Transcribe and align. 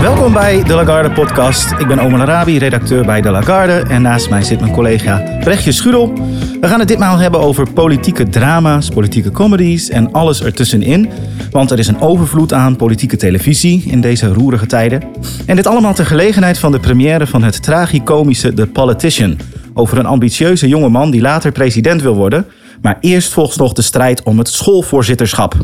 Welkom 0.00 0.32
bij 0.32 0.64
De 0.64 0.74
Lagarde 0.74 1.10
podcast. 1.10 1.70
Ik 1.70 1.86
ben 1.86 1.98
Omar 1.98 2.20
Arabi, 2.20 2.58
redacteur 2.58 3.04
bij 3.04 3.20
De 3.20 3.30
Lagarde. 3.30 3.72
En 3.72 4.02
naast 4.02 4.30
mij 4.30 4.42
zit 4.42 4.60
mijn 4.60 4.72
collega 4.72 5.38
Brechtje 5.40 5.72
Schudel. 5.72 6.12
We 6.60 6.68
gaan 6.68 6.78
het 6.78 6.88
ditmaal 6.88 7.18
hebben 7.18 7.40
over 7.40 7.72
politieke 7.72 8.28
drama's, 8.28 8.88
politieke 8.88 9.30
comedies 9.30 9.88
en 9.88 10.12
alles 10.12 10.42
ertussenin. 10.42 11.10
Want 11.50 11.70
er 11.70 11.78
is 11.78 11.88
een 11.88 12.00
overvloed 12.00 12.52
aan 12.52 12.76
politieke 12.76 13.16
televisie 13.16 13.82
in 13.86 14.00
deze 14.00 14.32
roerige 14.32 14.66
tijden. 14.66 15.02
En 15.46 15.56
dit 15.56 15.66
allemaal 15.66 15.94
ter 15.94 16.06
gelegenheid 16.06 16.58
van 16.58 16.72
de 16.72 16.80
première 16.80 17.26
van 17.26 17.42
het 17.42 17.62
tragicomische 17.62 18.54
The 18.54 18.66
Politician. 18.66 19.38
Over 19.74 19.98
een 19.98 20.06
ambitieuze 20.06 20.68
jonge 20.68 20.88
man 20.88 21.10
die 21.10 21.20
later 21.20 21.52
president 21.52 22.02
wil 22.02 22.14
worden. 22.14 22.46
Maar 22.82 22.98
eerst 23.00 23.32
volgt 23.32 23.58
nog 23.58 23.72
de 23.72 23.82
strijd 23.82 24.22
om 24.22 24.38
het 24.38 24.48
schoolvoorzitterschap. 24.48 25.54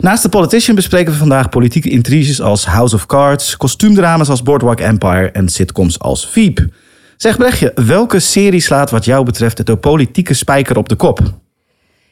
Naast 0.00 0.22
de 0.22 0.28
Politician 0.28 0.74
bespreken 0.74 1.12
we 1.12 1.18
vandaag 1.18 1.48
politieke 1.48 1.90
intriges 1.90 2.40
als 2.40 2.66
House 2.66 2.94
of 2.94 3.06
Cards, 3.06 3.56
kostuumdramas 3.56 4.28
als 4.28 4.42
Boardwalk 4.42 4.80
Empire 4.80 5.30
en 5.30 5.48
sitcoms 5.48 5.98
als 5.98 6.26
Veep. 6.26 6.66
Zeg 7.16 7.36
Brechtje, 7.36 7.72
welke 7.74 8.18
serie 8.18 8.60
slaat 8.60 8.90
wat 8.90 9.04
jou 9.04 9.24
betreft 9.24 9.66
de 9.66 9.76
politieke 9.76 10.34
spijker 10.34 10.76
op 10.76 10.88
de 10.88 10.96
kop? 10.96 11.20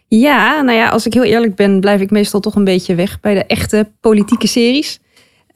Ja, 0.08 0.60
nou 0.60 0.78
ja, 0.78 0.88
als 0.88 1.06
ik 1.06 1.14
heel 1.14 1.24
eerlijk 1.24 1.54
ben, 1.54 1.80
blijf 1.80 2.00
ik 2.00 2.10
meestal 2.10 2.40
toch 2.40 2.54
een 2.54 2.64
beetje 2.64 2.94
weg 2.94 3.20
bij 3.20 3.34
de 3.34 3.44
echte 3.44 3.90
politieke 4.00 4.46
series. 4.46 4.98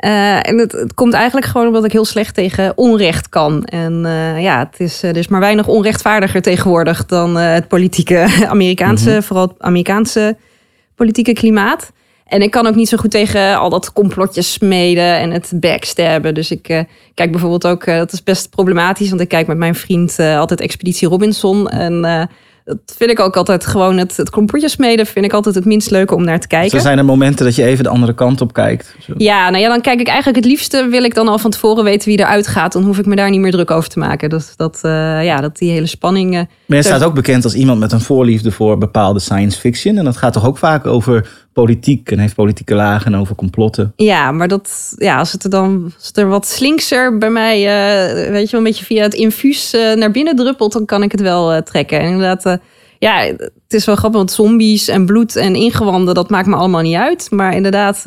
Uh, 0.04 0.48
en 0.48 0.58
het, 0.58 0.72
het, 0.72 0.94
komt 0.94 1.12
eigenlijk 1.12 1.46
gewoon 1.46 1.66
omdat 1.66 1.84
ik 1.84 1.92
heel 1.92 2.04
slecht 2.04 2.34
tegen 2.34 2.78
onrecht 2.78 3.28
kan. 3.28 3.64
En 3.64 4.02
uh, 4.04 4.42
ja, 4.42 4.58
het 4.58 4.80
is, 4.80 5.02
er 5.02 5.16
is 5.16 5.28
maar 5.28 5.40
weinig 5.40 5.66
onrechtvaardiger 5.66 6.42
tegenwoordig 6.42 7.06
dan 7.06 7.38
uh, 7.38 7.52
het 7.52 7.68
politieke 7.68 8.26
Amerikaanse, 8.48 9.08
mm 9.08 9.12
-hmm. 9.12 9.22
vooral 9.22 9.46
het 9.46 9.56
Amerikaanse 9.58 10.36
politieke 10.94 11.32
klimaat. 11.32 11.92
En 12.32 12.42
ik 12.42 12.50
kan 12.50 12.66
ook 12.66 12.74
niet 12.74 12.88
zo 12.88 12.96
goed 12.96 13.10
tegen 13.10 13.58
al 13.58 13.70
dat 13.70 13.92
complotjes 13.92 14.52
smeden 14.52 15.18
en 15.18 15.30
het 15.30 15.52
backstabben. 15.54 16.34
Dus 16.34 16.50
ik 16.50 16.68
uh, 16.68 16.80
kijk 17.14 17.30
bijvoorbeeld 17.30 17.66
ook, 17.66 17.86
uh, 17.86 17.96
dat 17.96 18.12
is 18.12 18.22
best 18.22 18.50
problematisch, 18.50 19.08
want 19.08 19.20
ik 19.20 19.28
kijk 19.28 19.46
met 19.46 19.56
mijn 19.56 19.74
vriend 19.74 20.16
uh, 20.20 20.38
altijd 20.38 20.60
Expeditie 20.60 21.08
Robinson. 21.08 21.68
En 21.68 22.28
dat 22.64 22.78
vind 22.96 23.10
ik 23.10 23.20
ook 23.20 23.36
altijd 23.36 23.66
gewoon, 23.66 23.98
het, 23.98 24.16
het 24.16 24.30
complotjes 24.30 24.72
smeden 24.72 25.06
vind 25.06 25.24
ik 25.24 25.32
altijd 25.32 25.54
het 25.54 25.64
minst 25.64 25.90
leuke 25.90 26.14
om 26.14 26.24
naar 26.24 26.40
te 26.40 26.46
kijken. 26.46 26.70
Zo 26.70 26.84
zijn 26.84 26.98
er 26.98 27.04
momenten 27.04 27.44
dat 27.44 27.54
je 27.54 27.64
even 27.64 27.84
de 27.84 27.90
andere 27.90 28.14
kant 28.14 28.40
op 28.40 28.52
kijkt. 28.52 28.96
Zo. 29.00 29.12
Ja, 29.16 29.50
nou 29.50 29.62
ja, 29.62 29.68
dan 29.68 29.80
kijk 29.80 30.00
ik 30.00 30.06
eigenlijk 30.06 30.36
het 30.36 30.46
liefste, 30.46 30.86
wil 30.90 31.02
ik 31.02 31.14
dan 31.14 31.28
al 31.28 31.38
van 31.38 31.50
tevoren 31.50 31.84
weten 31.84 32.08
wie 32.08 32.18
eruit 32.18 32.46
gaat. 32.46 32.72
Dan 32.72 32.84
hoef 32.84 32.98
ik 32.98 33.06
me 33.06 33.16
daar 33.16 33.30
niet 33.30 33.40
meer 33.40 33.50
druk 33.50 33.70
over 33.70 33.88
te 33.88 33.98
maken. 33.98 34.30
Dat, 34.30 34.52
dat, 34.56 34.78
ja, 35.22 35.40
dat 35.40 35.58
die 35.58 35.70
hele 35.70 35.86
spanning... 35.86 36.30
maar 36.66 36.78
je 36.78 36.82
staat 36.82 37.04
ook 37.04 37.14
bekend 37.14 37.44
als 37.44 37.54
iemand 37.54 37.80
met 37.80 37.92
een 37.92 38.00
voorliefde 38.00 38.50
voor 38.50 38.78
bepaalde 38.78 39.20
science 39.20 39.60
fiction. 39.60 39.98
En 39.98 40.04
dat 40.04 40.16
gaat 40.16 40.32
toch 40.32 40.46
ook 40.46 40.58
vaak 40.58 40.86
over 40.86 41.41
politiek 41.52 42.10
en 42.10 42.18
heeft 42.18 42.34
politieke 42.34 42.74
lagen 42.74 43.12
en 43.12 43.20
over 43.20 43.34
complotten. 43.34 43.92
Ja, 43.96 44.32
maar 44.32 44.48
dat, 44.48 44.94
ja, 44.96 45.18
als 45.18 45.32
het 45.32 45.44
er 45.44 45.50
dan 45.50 45.92
als 45.96 46.06
het 46.06 46.16
er 46.16 46.28
wat 46.28 46.46
slinkser 46.46 47.18
bij 47.18 47.30
mij, 47.30 47.58
uh, 47.58 48.30
weet 48.30 48.44
je 48.44 48.50
wel, 48.50 48.60
een 48.60 48.66
beetje 48.66 48.84
via 48.84 49.02
het 49.02 49.14
infuus 49.14 49.74
uh, 49.74 49.94
naar 49.94 50.10
binnen 50.10 50.36
druppelt, 50.36 50.72
dan 50.72 50.84
kan 50.84 51.02
ik 51.02 51.12
het 51.12 51.20
wel 51.20 51.54
uh, 51.54 51.60
trekken. 51.60 52.00
En 52.00 52.06
inderdaad, 52.06 52.58
ja, 53.02 53.18
het 53.24 53.52
is 53.68 53.84
wel 53.84 53.96
grappig, 53.96 54.18
want 54.18 54.32
zombies 54.32 54.88
en 54.88 55.06
bloed 55.06 55.36
en 55.36 55.54
ingewanden, 55.54 56.14
dat 56.14 56.30
maakt 56.30 56.46
me 56.46 56.56
allemaal 56.56 56.82
niet 56.82 56.96
uit. 56.96 57.30
Maar 57.30 57.54
inderdaad, 57.54 58.02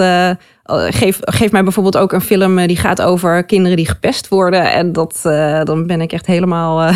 geef, 0.89 1.19
geef 1.21 1.51
mij 1.51 1.63
bijvoorbeeld 1.63 1.97
ook 1.97 2.11
een 2.11 2.21
film 2.21 2.67
die 2.67 2.77
gaat 2.77 3.01
over 3.01 3.45
kinderen 3.45 3.77
die 3.77 3.87
gepest 3.87 4.27
worden. 4.27 4.71
En 4.71 4.91
dat, 4.91 5.19
dan 5.63 5.87
ben 5.87 6.01
ik 6.01 6.11
echt 6.11 6.25
helemaal 6.25 6.93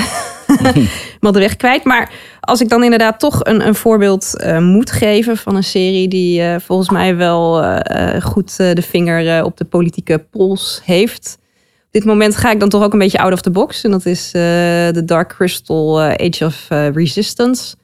maar 1.19 1.31
de 1.31 1.39
weg 1.39 1.55
kwijt. 1.55 1.83
Maar 1.83 2.11
als 2.39 2.61
ik 2.61 2.69
dan 2.69 2.83
inderdaad 2.83 3.19
toch 3.19 3.45
een, 3.45 3.67
een 3.67 3.75
voorbeeld 3.75 4.33
uh, 4.37 4.59
moet 4.59 4.91
geven 4.91 5.37
van 5.37 5.55
een 5.55 5.63
serie 5.63 6.07
die 6.07 6.41
uh, 6.41 6.55
volgens 6.59 6.89
mij 6.89 7.15
wel 7.15 7.63
uh, 7.63 8.21
goed 8.21 8.57
de 8.57 8.81
vinger 8.81 9.43
op 9.43 9.57
de 9.57 9.65
politieke 9.65 10.25
pols 10.31 10.81
heeft. 10.83 11.37
Op 11.85 11.95
dit 11.95 12.05
moment 12.05 12.35
ga 12.35 12.51
ik 12.51 12.59
dan 12.59 12.69
toch 12.69 12.83
ook 12.83 12.93
een 12.93 12.99
beetje 12.99 13.19
out 13.19 13.33
of 13.33 13.41
the 13.41 13.51
box. 13.51 13.83
En 13.83 13.91
dat 13.91 14.05
is 14.05 14.31
de 14.31 15.01
Dark 15.05 15.29
Crystal 15.29 16.01
Age 16.01 16.45
of 16.45 16.67
Resistance. 16.93 17.75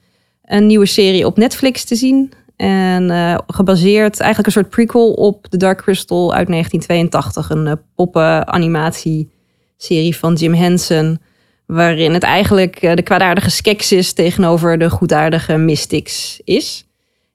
Een 0.45 0.65
nieuwe 0.65 0.85
serie 0.85 1.25
op 1.25 1.37
Netflix 1.37 1.83
te 1.83 1.95
zien. 1.95 2.31
En 2.55 3.09
gebaseerd 3.47 4.19
eigenlijk 4.19 4.45
een 4.45 4.61
soort 4.61 4.69
prequel 4.69 5.11
op 5.11 5.47
The 5.47 5.57
Dark 5.57 5.77
Crystal 5.77 6.33
uit 6.33 6.47
1982. 6.47 7.49
Een 7.49 7.79
poppen 7.95 8.47
animatie 8.47 9.29
serie 9.77 10.15
van 10.15 10.33
Jim 10.33 10.53
Henson 10.53 11.19
waarin 11.65 12.13
het 12.13 12.23
eigenlijk 12.23 12.81
de 12.81 13.01
kwaadaardige 13.01 13.49
Skeksis 13.49 14.13
tegenover 14.13 14.77
de 14.77 14.89
goedaardige 14.89 15.57
Mystics 15.57 16.41
is. 16.43 16.85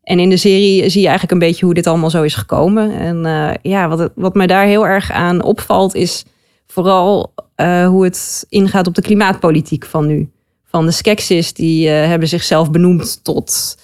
En 0.03 0.19
in 0.19 0.29
de 0.31 0.37
serie 0.37 0.89
zie 0.89 1.01
je 1.01 1.09
eigenlijk 1.09 1.33
een 1.33 1.49
beetje 1.49 1.65
hoe 1.65 1.75
dit 1.75 1.87
allemaal 1.87 2.11
zo 2.11 2.23
is 2.23 2.35
gekomen. 2.35 2.93
En 2.93 3.25
uh, 3.25 3.51
ja, 3.63 3.89
wat, 3.89 4.11
wat 4.15 4.35
mij 4.35 4.47
daar 4.47 4.65
heel 4.65 4.87
erg 4.87 5.13
aan 5.13 5.43
opvalt, 5.43 5.95
is 5.95 6.25
vooral 6.67 7.35
uh, 7.57 7.87
hoe 7.87 8.05
het 8.05 8.47
ingaat 8.49 8.87
op 8.87 8.95
de 8.95 9.03
klimaatpolitiek 9.03 9.85
van 9.85 10.07
nu. 10.07 10.31
Van 10.71 10.87
de 10.87 10.93
Skeksis, 10.93 11.53
die 11.53 11.87
uh, 11.87 11.93
hebben 11.93 12.29
zichzelf 12.29 12.71
benoemd 12.71 13.25
tot 13.25 13.79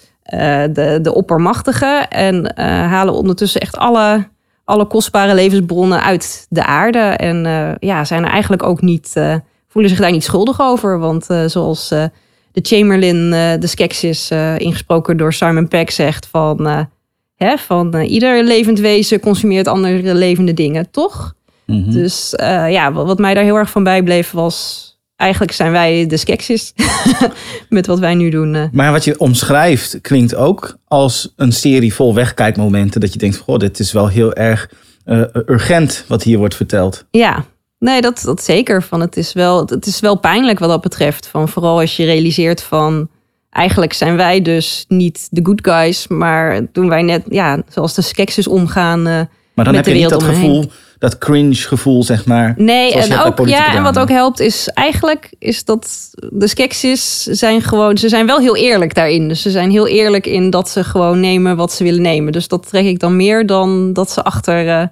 de, 0.73 0.99
de 1.03 1.15
oppermachtigen. 1.15 2.09
En 2.09 2.59
halen 2.89 3.15
ondertussen 3.15 3.61
echt 3.61 3.77
alle, 3.77 4.29
alle 4.65 4.87
kostbare 4.87 5.35
levensbronnen 5.35 6.03
uit 6.03 6.47
de 6.49 6.65
aarde. 6.65 6.99
En 6.99 7.77
ja, 7.81 8.05
zijn 8.05 8.25
er 8.25 8.31
eigenlijk 8.31 8.63
ook 8.63 8.81
niet 8.81 9.15
voelen 9.77 9.95
zich 9.95 10.05
daar 10.05 10.13
niet 10.13 10.25
schuldig 10.25 10.61
over. 10.61 10.99
Want 10.99 11.31
uh, 11.31 11.45
zoals 11.47 11.93
uh, 11.93 12.05
de 12.53 12.61
Chamberlain, 12.63 13.17
uh, 13.17 13.61
de 13.61 13.67
Skeksis, 13.67 14.31
ingesproken 14.57 15.17
door 15.17 15.33
Simon 15.33 15.69
Peck, 15.69 15.91
zegt 15.91 16.27
van, 16.27 16.89
hè, 17.37 17.57
van 17.57 17.95
ieder 17.95 18.45
levend 18.45 18.79
wezen 18.79 19.21
consumeert 19.21 19.69
andere 19.69 20.15
levende 20.15 20.55
dingen, 20.55 20.91
toch? 20.91 21.35
Mm 21.67 21.83
-hmm. 21.83 21.93
Dus 21.93 22.35
ja, 22.69 22.93
wat 22.93 23.19
mij 23.19 23.35
daar 23.35 23.45
heel 23.45 23.57
erg 23.57 23.71
van 23.71 23.85
bijbleef 23.85 24.31
was. 24.31 24.85
Eigenlijk 25.17 25.53
zijn 25.53 25.73
wij 25.73 26.07
de 26.07 26.17
Skeksis 26.17 26.73
met 27.69 27.87
wat 27.87 27.99
wij 27.99 28.15
nu 28.15 28.31
doen. 28.31 28.69
Maar 28.73 28.93
wat 28.93 29.05
je 29.05 29.19
omschrijft 29.19 29.99
klinkt 30.01 30.35
ook 30.35 30.77
als 30.85 31.33
een 31.37 31.53
serie 31.53 31.95
vol 31.95 32.15
wegkijkmomenten. 32.15 33.01
Dat 33.01 33.13
je 33.13 33.19
denkt, 33.19 33.37
goh, 33.37 33.59
dit 33.59 33.79
is 33.79 33.93
wel 33.93 34.09
heel 34.09 34.35
erg 34.35 34.71
urgent 35.47 36.05
wat 36.09 36.23
hier 36.23 36.39
wordt 36.39 36.55
verteld. 36.55 37.05
Ja, 37.11 37.45
Nee, 37.79 38.01
dat, 38.01 38.23
dat 38.25 38.43
zeker. 38.43 38.83
Van 38.83 39.01
het, 39.01 39.17
is 39.17 39.33
wel, 39.33 39.67
het 39.67 39.87
is 39.87 40.01
wel 40.01 40.19
pijnlijk 40.19 40.59
wat 40.59 40.69
dat 40.69 40.81
betreft. 40.81 41.27
Van 41.27 41.49
vooral 41.49 41.81
als 41.81 41.97
je 41.97 42.05
realiseert 42.05 42.63
van... 42.63 43.09
Eigenlijk 43.51 43.93
zijn 43.93 44.17
wij 44.17 44.43
dus 44.43 44.85
niet 44.89 45.29
de 45.31 45.41
good 45.45 45.61
guys. 45.63 46.09
Maar 46.09 46.67
doen 46.73 46.89
wij 46.89 47.03
net, 47.03 47.23
ja, 47.29 47.63
zoals 47.69 47.95
de 47.95 48.03
skeksis 48.03 48.47
omgaan 48.47 48.99
uh, 48.99 49.05
Maar 49.05 49.29
dan 49.55 49.65
met 49.65 49.75
heb 49.75 49.85
de 49.85 49.91
je 49.91 49.97
niet 49.97 50.09
dat 50.09 50.23
gevoel, 50.23 50.71
dat 50.99 51.19
cringe 51.19 51.55
gevoel, 51.55 52.03
zeg 52.03 52.27
maar. 52.27 52.55
Nee, 52.57 52.95
en, 52.95 53.19
ook, 53.19 53.47
ja, 53.49 53.75
en 53.75 53.83
wat 53.83 53.99
ook 53.99 54.09
helpt 54.09 54.41
is 54.41 54.69
eigenlijk... 54.69 55.31
is 55.39 55.65
dat 55.65 56.11
de 56.33 56.47
skeksis 56.47 57.23
zijn 57.23 57.63
gewoon... 57.63 57.99
Ze 57.99 58.09
zijn 58.09 58.27
wel 58.27 58.39
heel 58.39 58.57
eerlijk 58.57 58.95
daarin. 58.95 59.29
Dus 59.29 59.43
ze 59.43 59.51
zijn 59.51 59.71
heel 59.71 59.87
eerlijk 59.87 60.27
in 60.27 60.51
dat 60.51 60.69
ze 60.69 60.85
gewoon 60.85 61.21
nemen 61.21 61.57
wat 61.57 61.73
ze 61.73 61.85
willen 61.85 62.03
nemen. 62.03 62.33
Dus 62.33 62.49
dat 62.49 62.69
trek 62.69 62.85
ik 62.85 62.99
dan 62.99 63.17
meer 63.17 63.47
dan 63.47 63.93
dat 63.93 64.11
ze 64.11 64.23
achter... 64.23 64.67
Uh, 64.67 64.83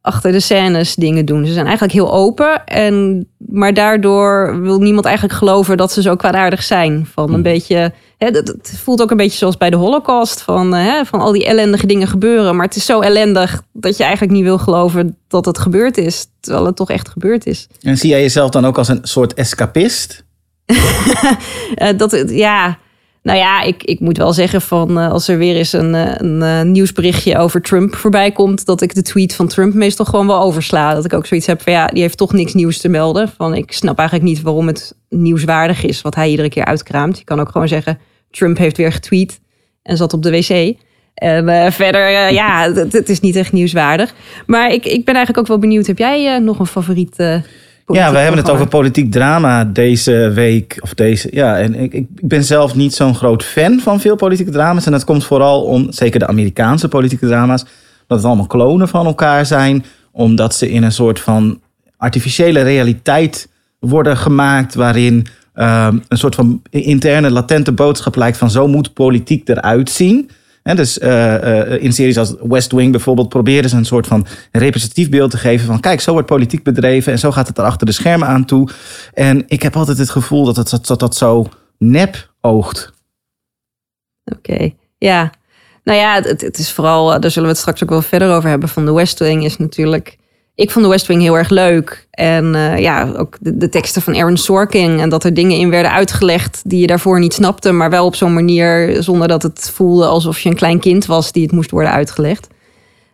achter 0.00 0.32
de 0.32 0.40
scènes 0.40 0.94
dingen 0.94 1.24
doen. 1.24 1.46
Ze 1.46 1.52
zijn 1.52 1.66
eigenlijk 1.66 1.94
heel 1.94 2.12
open. 2.12 2.64
En, 2.66 3.26
maar 3.38 3.74
daardoor 3.74 4.60
wil 4.60 4.78
niemand 4.78 5.04
eigenlijk 5.04 5.38
geloven 5.38 5.76
dat 5.76 5.92
ze 5.92 6.02
zo 6.02 6.16
kwaadaardig 6.16 6.62
zijn. 6.62 7.08
Van 7.12 7.24
een 7.24 7.32
Hmm. 7.32 7.42
beetje. 7.42 7.92
Het, 8.18 8.80
voelt 8.82 9.02
ook 9.02 9.10
een 9.10 9.16
beetje 9.16 9.38
zoals 9.38 9.56
bij 9.56 9.70
de 9.70 9.76
Holocaust. 9.76 10.42
Van, 10.42 10.74
hè, 10.74 11.04
van 11.04 11.20
al 11.20 11.32
die 11.32 11.46
ellendige 11.46 11.86
dingen 11.86 12.08
gebeuren. 12.08 12.56
Maar 12.56 12.66
het 12.66 12.76
is 12.76 12.86
zo 12.86 13.00
ellendig 13.00 13.62
dat 13.72 13.96
je 13.96 14.02
eigenlijk 14.02 14.32
niet 14.32 14.42
wil 14.42 14.58
geloven 14.58 15.16
dat 15.28 15.44
het 15.44 15.58
gebeurd 15.58 15.98
is. 15.98 16.26
Terwijl 16.40 16.66
het 16.66 16.76
toch 16.76 16.90
echt 16.90 17.08
gebeurd 17.08 17.46
is. 17.46 17.66
En 17.80 17.96
zie 17.96 18.10
jij 18.10 18.20
jezelf 18.20 18.50
dan 18.50 18.66
ook 18.66 18.78
als 18.78 18.88
een 18.88 19.00
soort 19.02 19.34
escapist? 19.34 20.24
Uh, 20.66 21.90
dat, 21.96 22.24
ja, 22.26 22.78
nou 23.22 23.38
ja, 23.38 23.62
ik, 23.62 23.82
ik 23.82 24.00
moet 24.00 24.16
wel 24.16 24.32
zeggen 24.32 24.60
van 24.60 24.98
uh, 24.98 25.10
als 25.10 25.28
er 25.28 25.38
weer 25.38 25.56
eens 25.56 25.72
een, 25.72 25.94
een, 25.94 26.40
een, 26.40 26.72
nieuwsberichtje 26.72 27.38
over 27.38 27.62
Trump 27.62 27.94
voorbij 27.94 28.32
komt, 28.32 28.66
dat 28.66 28.80
ik 28.80 28.94
de 28.94 29.02
tweet 29.02 29.34
van 29.34 29.48
Trump 29.48 29.74
meestal 29.74 30.04
gewoon 30.04 30.26
wel 30.26 30.40
oversla. 30.40 30.94
Dat 30.94 31.04
ik 31.04 31.12
ook 31.12 31.26
zoiets 31.26 31.46
heb 31.46 31.62
van 31.62 31.72
ja, 31.72 31.86
die 31.86 32.02
heeft 32.02 32.16
toch 32.16 32.32
niks 32.32 32.54
nieuws 32.54 32.78
te 32.78 32.88
melden. 32.88 33.32
Van 33.36 33.54
ik 33.54 33.72
snap 33.72 33.98
eigenlijk 33.98 34.28
niet 34.28 34.42
waarom 34.42 34.66
het 34.66 34.94
nieuwswaardig 35.08 35.84
is 35.84 36.02
wat 36.02 36.14
hij 36.14 36.30
iedere 36.30 36.48
keer 36.48 36.64
uitkraamt. 36.64 37.18
Je 37.18 37.24
kan 37.24 37.40
ook 37.40 37.48
gewoon 37.48 37.68
zeggen, 37.68 37.98
Trump 38.30 38.58
heeft 38.58 38.76
weer 38.76 38.92
getweet 38.92 39.40
en 39.82 39.96
zat 39.96 40.12
op 40.12 40.22
de 40.22 40.30
wc. 40.30 40.76
En 41.14 41.48
uh, 41.48 41.70
verder, 41.70 42.10
uh, 42.10 42.30
ja, 42.30 42.72
het, 42.72 42.92
het, 42.92 43.08
is 43.08 43.20
niet 43.20 43.36
echt 43.36 43.52
nieuwswaardig. 43.52 44.14
Maar 44.46 44.72
ik, 44.72 44.84
ik 44.84 45.04
ben 45.04 45.14
eigenlijk 45.14 45.38
ook 45.38 45.46
wel 45.46 45.58
benieuwd. 45.58 45.86
Heb 45.86 45.98
jij 45.98 46.34
uh, 46.34 46.44
nog 46.44 46.58
een 46.58 46.66
favoriet 46.66 47.16
Ja, 47.16 47.42
we 47.86 48.18
hebben 48.18 48.40
het 48.40 48.50
over 48.50 48.68
politiek 48.68 49.12
drama 49.12 49.64
deze 49.64 50.30
week. 50.34 50.78
Of 50.80 50.94
deze, 50.94 51.28
ja, 51.30 51.58
en 51.58 51.74
ik, 51.74 51.92
ik 51.92 52.08
ik 52.28 52.28
ben 52.28 52.44
zelf 52.44 52.74
niet 52.74 52.94
zo'n 52.94 53.14
groot 53.14 53.44
fan 53.44 53.80
van 53.80 54.00
veel 54.00 54.16
politieke 54.16 54.50
drama's. 54.50 54.86
En 54.86 54.92
dat 54.92 55.04
komt 55.04 55.24
vooral 55.24 55.62
om, 55.62 55.92
zeker 55.92 56.18
de 56.18 56.26
Amerikaanse 56.26 56.88
politieke 56.88 57.26
drama's, 57.26 57.64
dat 58.06 58.18
het 58.18 58.26
allemaal 58.26 58.46
klonen 58.46 58.88
van 58.88 59.06
elkaar 59.06 59.46
zijn. 59.46 59.84
Omdat 60.12 60.54
ze 60.54 60.70
in 60.70 60.82
een 60.82 60.92
soort 60.92 61.20
van 61.20 61.60
artificiële 61.96 62.62
realiteit 62.62 63.48
worden 63.78 64.16
gemaakt. 64.16 64.74
Waarin 64.74 65.26
ehm, 65.58 65.98
een 66.08 66.18
soort 66.18 66.34
van 66.34 66.62
interne 66.70 67.30
latente 67.30 67.72
boodschap 67.72 68.16
lijkt 68.16 68.36
van 68.36 68.50
zo 68.50 68.66
moet 68.66 68.92
politiek 68.92 69.48
eruit 69.48 69.90
zien. 69.90 70.30
Hè, 70.62 70.74
dus 70.74 70.98
eh, 70.98 71.72
eh, 71.72 71.82
in 71.82 71.92
series 71.92 72.18
als 72.18 72.34
West 72.42 72.72
Wing 72.72 72.90
bijvoorbeeld 72.90 73.28
proberen 73.28 73.70
ze 73.70 73.76
een 73.76 73.84
soort 73.84 74.06
van 74.06 74.26
representatief 74.52 75.08
beeld 75.08 75.30
te 75.30 75.38
geven 75.38 75.66
van 75.66 75.80
kijk, 75.80 76.00
zo 76.00 76.12
wordt 76.12 76.26
politiek 76.26 76.62
bedreven 76.62 77.12
en 77.12 77.18
zo 77.18 77.30
gaat 77.30 77.48
het 77.48 77.58
er 77.58 77.64
achter 77.64 77.86
de 77.86 77.92
schermen 77.92 78.28
aan 78.28 78.44
toe. 78.44 78.68
En 79.14 79.44
ik 79.46 79.62
heb 79.62 79.76
altijd 79.76 79.98
het 79.98 80.10
gevoel 80.10 80.44
dat 80.44 80.56
het, 80.56 80.70
dat, 80.70 80.86
dat, 80.86 81.00
dat 81.00 81.16
zo 81.16 81.48
nep 81.78 82.30
oogt. 82.40 82.92
Oké, 84.24 84.70
ja. 84.98 85.30
Nou 85.84 85.98
ja, 85.98 86.14
het, 86.22 86.40
het 86.40 86.58
is 86.58 86.72
vooral, 86.72 87.14
eh, 87.14 87.20
daar 87.20 87.30
zullen 87.30 87.48
we 87.48 87.54
het 87.54 87.62
straks 87.62 87.82
ook 87.82 87.90
wel 87.90 88.02
verder 88.02 88.30
over 88.30 88.48
hebben. 88.48 88.68
Van 88.68 88.84
de 88.84 88.92
West 88.92 89.18
Wing 89.18 89.44
is 89.44 89.56
natuurlijk. 89.56 90.18
Ik 90.58 90.70
vond 90.70 90.84
de 90.84 90.90
West 90.90 91.06
Wing 91.06 91.22
heel 91.22 91.36
erg 91.36 91.48
leuk. 91.48 92.06
En 92.10 92.54
eh, 92.54 92.78
ja, 92.78 93.12
ook 93.16 93.36
de, 93.40 93.68
teksten 93.68 94.02
van 94.02 94.16
Aaron 94.16 94.36
Sorkin. 94.36 94.98
En 94.98 95.08
dat 95.08 95.24
er 95.24 95.34
dingen 95.34 95.58
in 95.58 95.70
werden 95.70 95.92
uitgelegd 95.92 96.60
die 96.64 96.80
je 96.80 96.86
daarvoor 96.86 97.18
niet 97.18 97.32
snapte. 97.32 97.72
Maar 97.72 97.90
wel 97.90 98.06
op 98.06 98.14
zo'n 98.14 98.34
manier 98.34 99.02
zonder 99.02 99.28
dat 99.28 99.42
het 99.42 99.70
voelde 99.74 100.06
alsof 100.06 100.40
je 100.40 100.48
een 100.48 100.56
klein 100.56 100.80
kind 100.80 101.06
was 101.06 101.32
die 101.32 101.42
het 101.42 101.52
moest 101.52 101.70
worden 101.70 101.92
uitgelegd. 101.92 102.48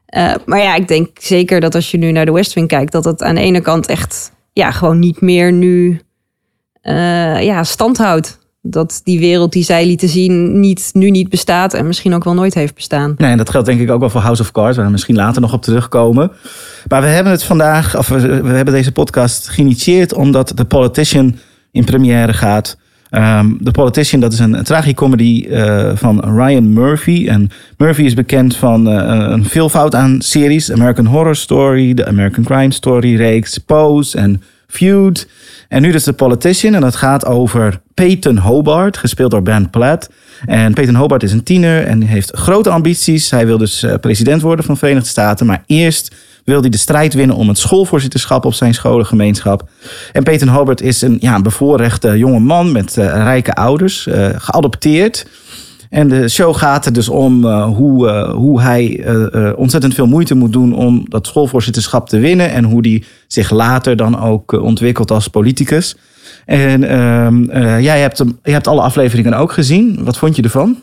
Eh, 0.06 0.34
maar 0.46 0.58
ja, 0.58 0.74
ik 0.74 0.88
denk 0.88 1.08
zeker 1.20 1.60
dat 1.60 1.74
als 1.74 1.90
je 1.90 1.98
nu 1.98 2.12
naar 2.12 2.24
de 2.24 2.32
West 2.32 2.52
Wing 2.52 2.68
kijkt, 2.68 2.92
dat 2.92 3.04
het 3.04 3.22
aan 3.22 3.34
de 3.34 3.40
ene 3.40 3.60
kant 3.60 3.86
echt 3.86 4.32
ja, 4.52 4.70
gewoon 4.70 4.98
niet 4.98 5.20
meer 5.20 5.52
nu 5.52 6.00
eh, 6.80 7.42
ja, 7.42 7.64
stand 7.64 7.98
houdt. 7.98 8.38
Dat 8.66 9.00
die 9.04 9.18
wereld 9.18 9.52
die 9.52 9.62
zij 9.62 9.86
lieten 9.86 10.08
zien 10.08 10.60
niet, 10.60 10.90
nu 10.92 11.10
niet 11.10 11.28
bestaat 11.28 11.74
en 11.74 11.86
misschien 11.86 12.14
ook 12.14 12.24
wel 12.24 12.34
nooit 12.34 12.54
heeft 12.54 12.74
bestaan. 12.74 13.14
Nee, 13.18 13.30
en 13.30 13.36
dat 13.36 13.50
geldt 13.50 13.66
denk 13.66 13.80
ik 13.80 13.90
ook 13.90 14.00
wel 14.00 14.10
voor 14.10 14.20
House 14.20 14.42
of 14.42 14.52
Cards, 14.52 14.76
waar 14.76 14.86
we 14.86 14.92
misschien 14.92 15.14
later 15.14 15.40
nog 15.40 15.52
op 15.52 15.62
terugkomen. 15.62 16.30
Maar 16.88 17.02
we 17.02 17.06
hebben 17.06 17.32
het 17.32 17.42
vandaag, 17.42 17.98
of 17.98 18.08
we, 18.08 18.18
hebben 18.46 18.74
deze 18.74 18.92
podcast 18.92 19.48
geïnitieerd 19.48 20.14
omdat 20.14 20.56
The 20.56 20.64
Politician 20.64 21.36
in 21.70 21.84
première 21.84 22.32
gaat. 22.32 22.76
Ehm 23.10 23.56
The 23.62 23.70
Politician, 23.70 24.20
dat 24.20 24.32
is 24.32 24.38
een, 24.38 24.58
een 24.58 24.64
tragicomedy 24.64 25.46
eh, 25.50 25.90
van 25.94 26.36
Ryan 26.36 26.72
Murphy. 26.72 27.26
En 27.28 27.50
Murphy 27.76 28.02
is 28.02 28.14
bekend 28.14 28.56
van 28.56 28.88
eh, 28.88 29.30
een 29.30 29.44
veelvoud 29.44 29.94
aan 29.94 30.20
series. 30.20 30.72
American 30.72 31.06
Horror 31.06 31.36
Story, 31.36 31.94
de 31.94 32.06
American 32.06 32.44
Crime 32.44 32.72
Story 32.72 33.16
reeks, 33.16 33.58
Pose 33.58 34.18
en 34.18 34.42
Feud. 34.66 35.28
En 35.68 35.82
nu 35.82 35.92
dus 35.92 36.04
The 36.04 36.12
Politician. 36.12 36.74
En 36.74 36.80
dat 36.80 36.96
gaat 36.96 37.26
over 37.26 37.80
Peyton 37.94 38.38
Hobart, 38.38 38.96
gespeeld 38.96 39.30
door 39.30 39.42
Ben 39.42 39.70
Platt. 39.70 40.10
En 40.46 40.74
Peyton 40.74 40.94
Hobart 40.94 41.22
is 41.22 41.32
een 41.32 41.42
tiener 41.42 41.84
en 41.84 42.02
heeft 42.02 42.36
grote 42.36 42.70
ambities. 42.70 43.30
Hij 43.30 43.46
wil 43.46 43.58
dus 43.58 43.82
eh, 43.82 43.94
president 44.00 44.42
worden 44.42 44.64
van 44.64 44.74
de 44.74 44.80
Verenigde 44.80 45.08
Staten. 45.08 45.46
Maar 45.46 45.62
eerst 45.66 46.14
wil 46.44 46.60
hij 46.60 46.70
de 46.70 46.76
strijd 46.76 47.14
winnen 47.14 47.36
om 47.36 47.48
het 47.48 47.58
schoolvoorzitterschap 47.58 48.44
op 48.44 48.54
zijn 48.54 48.74
scholengemeenschap. 48.74 49.68
En 50.12 50.22
Peyton 50.22 50.48
Hobart 50.48 50.80
is 50.80 51.02
een, 51.02 51.16
ja, 51.20 51.40
bevoorrechte 51.40 52.18
jonge 52.18 52.40
man 52.40 52.72
met 52.72 52.96
eh, 52.96 53.06
rijke 53.06 53.54
ouders, 53.54 54.06
eh, 54.06 54.28
geadopteerd. 54.36 55.26
En 55.90 56.08
de 56.08 56.28
show 56.28 56.56
gaat 56.56 56.86
er 56.86 56.92
dus 56.92 57.08
om 57.08 57.46
hoe, 57.46 58.10
hoe 58.30 58.60
hij 58.60 59.04
ontzettend 59.56 59.94
veel 59.94 60.06
moeite 60.06 60.34
moet 60.34 60.52
doen 60.52 60.74
om 60.74 61.04
dat 61.08 61.26
schoolvoorzitterschap 61.26 62.08
te 62.08 62.18
winnen. 62.18 62.50
En 62.50 62.64
hoe 62.64 62.82
die 62.82 63.04
zich 63.26 63.50
later 63.50 63.96
dan 63.96 64.20
ook 64.20 64.52
eh, 64.52 64.62
ontwikkelt 64.62 65.10
als 65.10 65.28
politicus. 65.28 65.96
En 66.46 66.84
ehm, 66.84 67.50
eh, 67.50 67.80
jij 67.80 68.00
hebt, 68.00 68.18
hem, 68.18 68.38
je 68.42 68.52
hebt 68.52 68.66
alle 68.66 68.80
afleveringen 68.80 69.34
ook 69.34 69.52
gezien. 69.52 70.04
Wat 70.04 70.18
vond 70.18 70.36
je 70.36 70.42
ervan? 70.42 70.80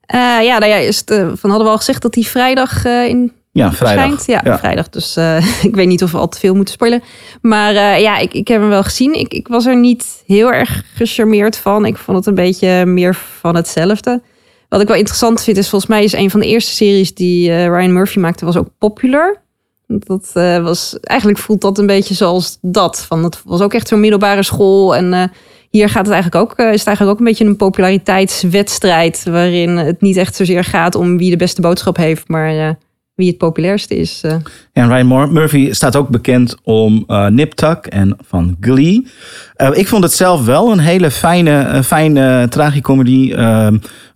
Eh, 0.00 0.18
ja, 0.42 0.58
nou 0.58 0.72
ja, 0.72 0.76
is 0.76 0.96
het, 0.96 1.10
van 1.34 1.50
hadden 1.50 1.66
we 1.66 1.72
al 1.72 1.76
gezegd 1.76 2.02
dat 2.02 2.12
die 2.12 2.26
vrijdag 2.26 2.84
in 2.84 3.32
Ja, 3.52 3.72
vrijdag. 3.72 4.26
Ja, 4.26 4.58
vrijdag. 4.58 4.88
Dus 4.88 5.16
ik 5.68 5.74
weet 5.74 5.86
niet 5.86 6.02
of 6.02 6.12
we 6.12 6.18
al 6.18 6.28
te 6.28 6.38
veel 6.38 6.54
moeten 6.54 6.74
spoilen. 6.74 7.02
Maar 7.40 8.00
ja, 8.00 8.18
ik, 8.18 8.32
ik 8.34 8.48
heb 8.48 8.60
hem 8.60 8.68
wel 8.68 8.82
gezien. 8.82 9.18
Ik, 9.18 9.32
ik 9.32 9.48
was 9.48 9.66
er 9.66 9.76
niet 9.76 10.22
heel 10.26 10.52
erg 10.52 10.82
gecharmeerd 10.94 11.56
van. 11.56 11.84
Ik 11.84 11.96
vond 11.96 12.16
het 12.16 12.26
een 12.26 12.34
beetje 12.34 12.86
meer 12.86 13.14
van 13.40 13.56
hetzelfde. 13.56 14.22
Wat 14.68 14.80
ik 14.80 14.88
wel 14.88 14.96
interessant 14.96 15.42
vind 15.42 15.56
is, 15.56 15.68
volgens 15.68 15.90
mij 15.90 16.04
is 16.04 16.12
een 16.12 16.30
van 16.30 16.40
de 16.40 16.46
eerste 16.46 16.72
series 16.72 17.14
die 17.14 17.66
Ryan 17.66 17.92
Murphy 17.92 18.18
maakte, 18.18 18.44
was 18.44 18.56
ook 18.56 18.68
Popular. 18.78 19.44
Dat 19.86 20.30
eh, 20.34 20.62
was, 20.62 20.98
eigenlijk 21.00 21.38
voelt 21.38 21.60
dat 21.60 21.78
een 21.78 21.86
beetje 21.86 22.14
zoals 22.14 22.58
dat. 22.60 23.04
Van, 23.04 23.24
het 23.24 23.42
was 23.44 23.60
ook 23.60 23.74
echt 23.74 23.88
zo'n 23.88 24.00
middelbare 24.00 24.42
school. 24.42 24.96
En 24.96 25.12
eh, 25.12 25.22
hier 25.70 25.88
gaat 25.88 26.06
het 26.06 26.14
eigenlijk 26.14 26.44
ook, 26.44 26.58
eh, 26.58 26.72
is 26.72 26.78
het 26.78 26.86
eigenlijk 26.86 27.16
ook 27.16 27.18
een 27.18 27.32
beetje 27.32 27.44
een 27.44 27.56
populariteitswedstrijd. 27.56 29.24
Waarin 29.24 29.76
het 29.76 30.00
niet 30.00 30.16
echt 30.16 30.34
zozeer 30.34 30.64
gaat 30.64 30.94
om 30.94 31.18
wie 31.18 31.30
de 31.30 31.36
beste 31.36 31.60
boodschap 31.60 31.96
heeft, 31.96 32.28
maar 32.28 32.76
wie 33.16 33.28
het 33.28 33.38
populairste 33.38 33.96
is. 33.96 34.20
eh. 34.22 34.32
En 34.72 34.88
Ryan 34.88 35.06
Mur- 35.08 35.32
Murphy 35.32 35.72
staat 35.72 35.96
ook 35.96 36.08
bekend 36.08 36.56
om 36.62 37.04
eh 37.06 37.26
Nip 37.26 37.52
Tuck 37.52 37.86
en 37.86 38.16
van 38.28 38.56
Glee. 38.60 39.06
Eh, 39.54 39.68
ik 39.72 39.86
vond 39.88 40.02
het 40.02 40.12
zelf 40.12 40.44
wel 40.44 40.72
een 40.72 40.78
hele 40.78 41.10
fijne, 41.10 41.82
fijne 41.84 42.46
tragicomedy. 42.48 43.34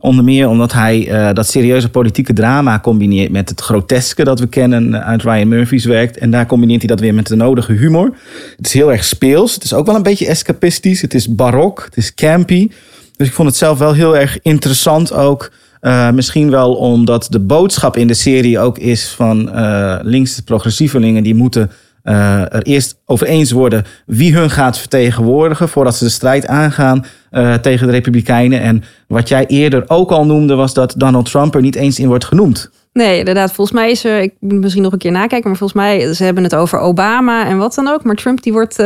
onder 0.03 0.25
meer 0.25 0.49
omdat 0.49 0.73
hij 0.73 1.09
dat 1.33 1.47
serieuze 1.47 1.89
politieke 1.89 2.33
drama 2.33 2.81
combineert 2.81 3.31
met 3.31 3.49
het 3.49 3.61
groteske 3.61 4.25
dat 4.25 4.41
we 4.41 4.47
kennen 4.47 5.05
uit 5.05 5.23
Ryan 5.23 5.49
Murphy's 5.49 5.85
werk. 5.85 6.17
En 6.17 6.31
daar 6.31 6.47
combineert 6.47 6.81
hij 6.81 6.89
dat 6.89 7.01
weer 7.01 7.15
met 7.15 7.27
de 7.27 7.37
nodige 7.37 7.73
humor. 7.73 8.13
Het 8.57 8.67
is 8.67 8.73
heel 8.73 8.93
erg 8.93 9.05
speels. 9.05 9.55
Het 9.55 9.65
is 9.65 9.73
ook 9.75 9.87
wel 9.87 9.95
een 9.95 10.03
beetje 10.03 10.27
escapistisch. 10.27 11.01
Het 11.03 11.15
is 11.15 11.35
barok. 11.35 11.83
Het 11.85 11.97
is 11.97 12.15
campy. 12.15 12.69
Dus 13.17 13.27
ik 13.29 13.33
vond 13.35 13.49
het 13.49 13.57
zelf 13.57 13.79
wel 13.79 13.93
heel 13.93 14.17
erg 14.17 14.39
interessant 14.43 15.13
ook. 15.13 15.51
Eh, 15.81 16.11
misschien 16.11 16.51
wel 16.51 16.75
omdat 16.75 17.27
de 17.31 17.41
boodschap 17.41 17.97
in 17.97 18.07
de 18.07 18.15
serie 18.15 18.59
ook 18.59 18.79
is 18.79 19.09
van 19.09 19.53
eh 19.53 19.99
linkse 20.03 20.45
progressievelingen 20.45 21.23
die 21.23 21.35
moeten 21.35 21.71
eh, 22.03 22.55
er 22.55 22.63
eerst 22.63 23.01
over 23.07 23.27
eens 23.27 23.51
worden 23.51 23.85
wie 24.07 24.35
hun 24.35 24.51
gaat 24.51 24.79
vertegenwoordigen 24.79 25.69
voordat 25.69 25.97
ze 25.97 26.05
de 26.05 26.11
strijd 26.11 26.47
aangaan 26.47 27.05
tegen 27.61 27.87
de 27.87 27.93
Republikeinen. 27.93 28.61
En 28.61 28.83
wat 29.09 29.29
jij 29.29 29.47
eerder 29.47 29.85
ook 29.87 30.11
al 30.11 30.27
noemde 30.27 30.55
was 30.55 30.75
dat 30.75 30.95
Donald 30.97 31.31
Trump 31.31 31.55
er 31.55 31.61
niet 31.61 31.75
eens 31.75 31.99
in 31.99 32.07
wordt 32.07 32.25
genoemd. 32.25 32.71
Nee, 32.93 33.19
inderdaad. 33.19 33.53
Volgens 33.53 33.77
mij 33.77 33.91
is 33.91 34.05
er, 34.05 34.21
ik 34.21 34.35
moet 34.41 34.61
misschien 34.61 34.83
nog 34.83 34.93
een 34.93 34.99
keer 34.99 35.13
nakijken, 35.13 35.49
maar 35.49 35.59
volgens 35.59 35.81
mij, 35.81 36.15
ze 36.15 36.25
hebben 36.25 36.43
het 36.43 36.55
over 36.55 36.79
Obama 36.79 37.47
en 37.47 37.59
wat 37.59 37.75
dan 37.75 37.89
ook. 37.89 38.05
Maar 38.05 38.15
Trump 38.15 38.43
die 38.43 38.53
wordt, 38.53 38.79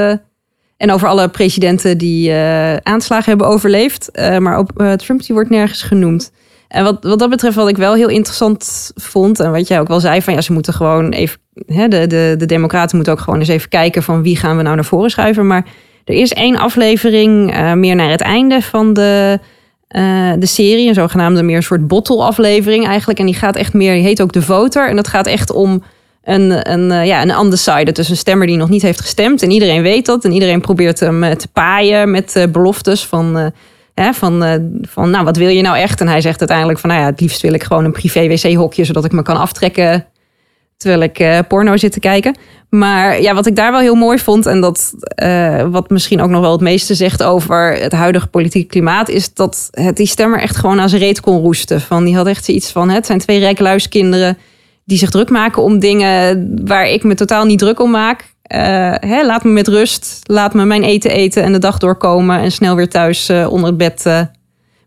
en 0.77 0.91
over 0.91 1.09
alle 1.09 1.29
presidenten 1.29 1.99
die 1.99 2.33
aanslagen 2.83 3.29
hebben 3.29 3.47
overleefd. 3.47 4.11
Maar 4.39 4.65
eh, 4.77 4.93
Trump 4.93 5.23
die 5.23 5.35
wordt 5.35 5.51
nergens 5.51 5.83
genoemd. 5.83 6.33
En 6.75 6.85
wat, 6.85 6.97
wat 7.01 7.19
dat 7.19 7.31
betreft, 7.31 7.57
wat 7.57 7.69
ik 7.69 7.77
wel 7.77 7.95
heel 7.95 8.09
interessant 8.09 8.93
vond, 8.95 9.41
en 9.41 9.53
wat 9.53 9.69
jij 9.69 9.81
ook 9.81 9.89
wel 9.89 10.01
zei, 10.01 10.23
van 10.23 10.35
ja, 10.35 10.41
ze 10.41 10.53
moeten 10.53 10.73
gewoon 10.73 11.11
even, 11.11 11.39
hè, 11.67 11.89
de, 11.89 12.07
de, 12.07 12.35
de 12.39 12.47
Democraten 12.47 12.97
moeten 12.97 13.15
ook 13.15 13.21
gewoon 13.21 13.39
eens 13.39 13.49
even 13.49 13.69
kijken 13.69 14.03
van 14.03 14.23
wie 14.23 14.37
gaan 14.37 14.57
we 14.57 14.63
nou 14.63 14.75
naar 14.75 14.85
voren 14.85 15.11
schuiven. 15.11 15.47
Maar 15.47 15.67
er 16.05 16.15
is 16.15 16.33
één 16.33 16.57
aflevering, 16.57 17.53
eh, 17.53 17.73
meer 17.73 17.95
naar 17.95 18.11
het 18.11 18.21
einde 18.21 18.63
van 18.63 18.93
de, 18.93 19.39
eh, 19.89 20.33
de 20.39 20.47
serie, 20.47 20.89
een 20.89 20.95
zogenaamde 20.95 21.43
meer 21.43 21.57
een 21.57 21.63
soort 21.63 21.87
bottle-aflevering 21.87 22.87
eigenlijk. 22.87 23.19
En 23.19 23.27
die 23.27 23.35
gaat 23.35 23.57
echt 23.57 23.73
meer, 23.73 23.95
die 23.95 24.03
heet 24.03 24.23
ook 24.23 24.33
De 24.33 24.43
Voter. 24.43 24.89
En 24.89 24.97
dat 24.97 25.09
gaat 25.09 25.27
echt 25.27 25.53
om 25.53 25.83
een, 26.25 26.73
een, 26.73 26.91
eh, 26.91 27.07
ja, 27.07 27.23
een 27.23 27.41
undecided, 27.45 27.97
dus 27.97 28.09
een 28.09 28.17
stemmer 28.17 28.47
die 28.47 28.57
nog 28.57 28.69
niet 28.69 28.83
heeft 28.83 29.01
gestemd. 29.01 29.43
En 29.43 29.51
iedereen 29.51 29.83
weet 29.83 30.07
dat. 30.07 30.25
En 30.25 30.33
iedereen 30.33 30.61
probeert 30.61 31.01
hem 31.01 31.37
te 31.37 31.49
paaien 31.53 32.11
met 32.11 32.47
beloftes 32.53 33.05
van, 33.05 33.53
van, 33.95 34.43
eh, 34.45 34.55
van, 34.83 35.11
nou, 35.11 35.25
wat 35.25 35.37
wil 35.37 35.49
je 35.49 35.63
nou 35.63 35.77
echt? 35.77 36.01
En 36.01 36.09
hij 36.09 36.21
zegt 36.21 36.39
uiteindelijk 36.39 36.79
van, 36.79 36.91
nou 36.91 37.03
ja, 37.03 37.07
het 37.07 37.21
liefst 37.21 37.43
wil 37.43 37.53
ik 37.53 37.63
gewoon 37.63 37.85
een 37.85 37.93
privé 37.93 38.29
wc-hokje, 38.29 38.85
zodat 38.85 39.05
ik 39.05 39.13
me 39.13 39.23
kan 39.23 39.37
aftrekken 39.37 40.07
terwijl 40.77 41.03
ik 41.03 41.19
eh, 41.19 41.39
porno 41.49 41.77
zit 41.77 41.93
te 41.93 42.01
kijken. 42.01 42.37
Maar 42.71 43.23
ja, 43.23 43.35
wat 43.35 43.47
ik 43.47 43.57
daar 43.57 43.71
wel 43.71 43.81
heel 43.81 43.95
mooi 43.95 44.19
vond, 44.19 44.47
en 44.47 44.61
dat 44.61 44.95
eh, 45.15 45.67
wat 45.71 45.91
misschien 45.91 46.21
ook 46.21 46.31
nog 46.31 46.41
wel 46.41 46.53
het 46.53 46.61
meeste 46.61 46.95
zegt 46.95 47.23
over 47.23 47.77
het 47.77 47.93
huidige 47.93 48.27
politieke 48.27 48.67
klimaat, 48.67 49.09
is 49.09 49.35
dat 49.35 49.69
het 49.71 49.97
die 49.97 50.07
stemmer 50.07 50.41
echt 50.41 50.57
gewoon 50.57 50.81
aan 50.81 50.89
zijn 50.89 51.03
reet 51.03 51.21
kon 51.21 51.41
roesten. 51.41 51.81
Van, 51.81 52.05
die 52.05 52.17
had 52.17 52.27
echt 52.27 52.45
zoiets 52.45 52.71
van: 52.71 52.91
het 52.91 53.07
zijn 53.07 53.19
twee 53.19 53.39
rijke 53.39 53.63
luiskinderen 53.63 54.39
die 54.85 54.99
zich 54.99 55.11
druk 55.11 55.31
maken 55.31 55.63
om 55.63 55.79
dingen 55.79 56.51
waar 56.65 56.89
ik 56.89 57.03
me 57.03 57.15
totaal 57.15 57.45
niet 57.45 57.59
druk 57.59 57.81
om 57.81 57.91
maak. 57.91 58.34
Eh, 58.55 58.95
hè, 59.11 59.27
laat 59.27 59.45
me 59.45 59.51
met 59.51 59.69
rust, 59.69 60.21
laat 60.23 60.55
me 60.55 60.65
mijn 60.65 60.83
eten 60.83 61.11
eten 61.11 61.43
en 61.43 61.53
de 61.53 61.59
dag 61.59 61.79
doorkomen 61.79 62.41
en 62.41 62.53
snel 62.53 62.77
weer 62.77 62.89
thuis 62.89 63.29
eh, 63.29 63.47
onder 63.51 63.69
het 63.69 63.77
bed 63.77 64.07
eh, 64.07 64.19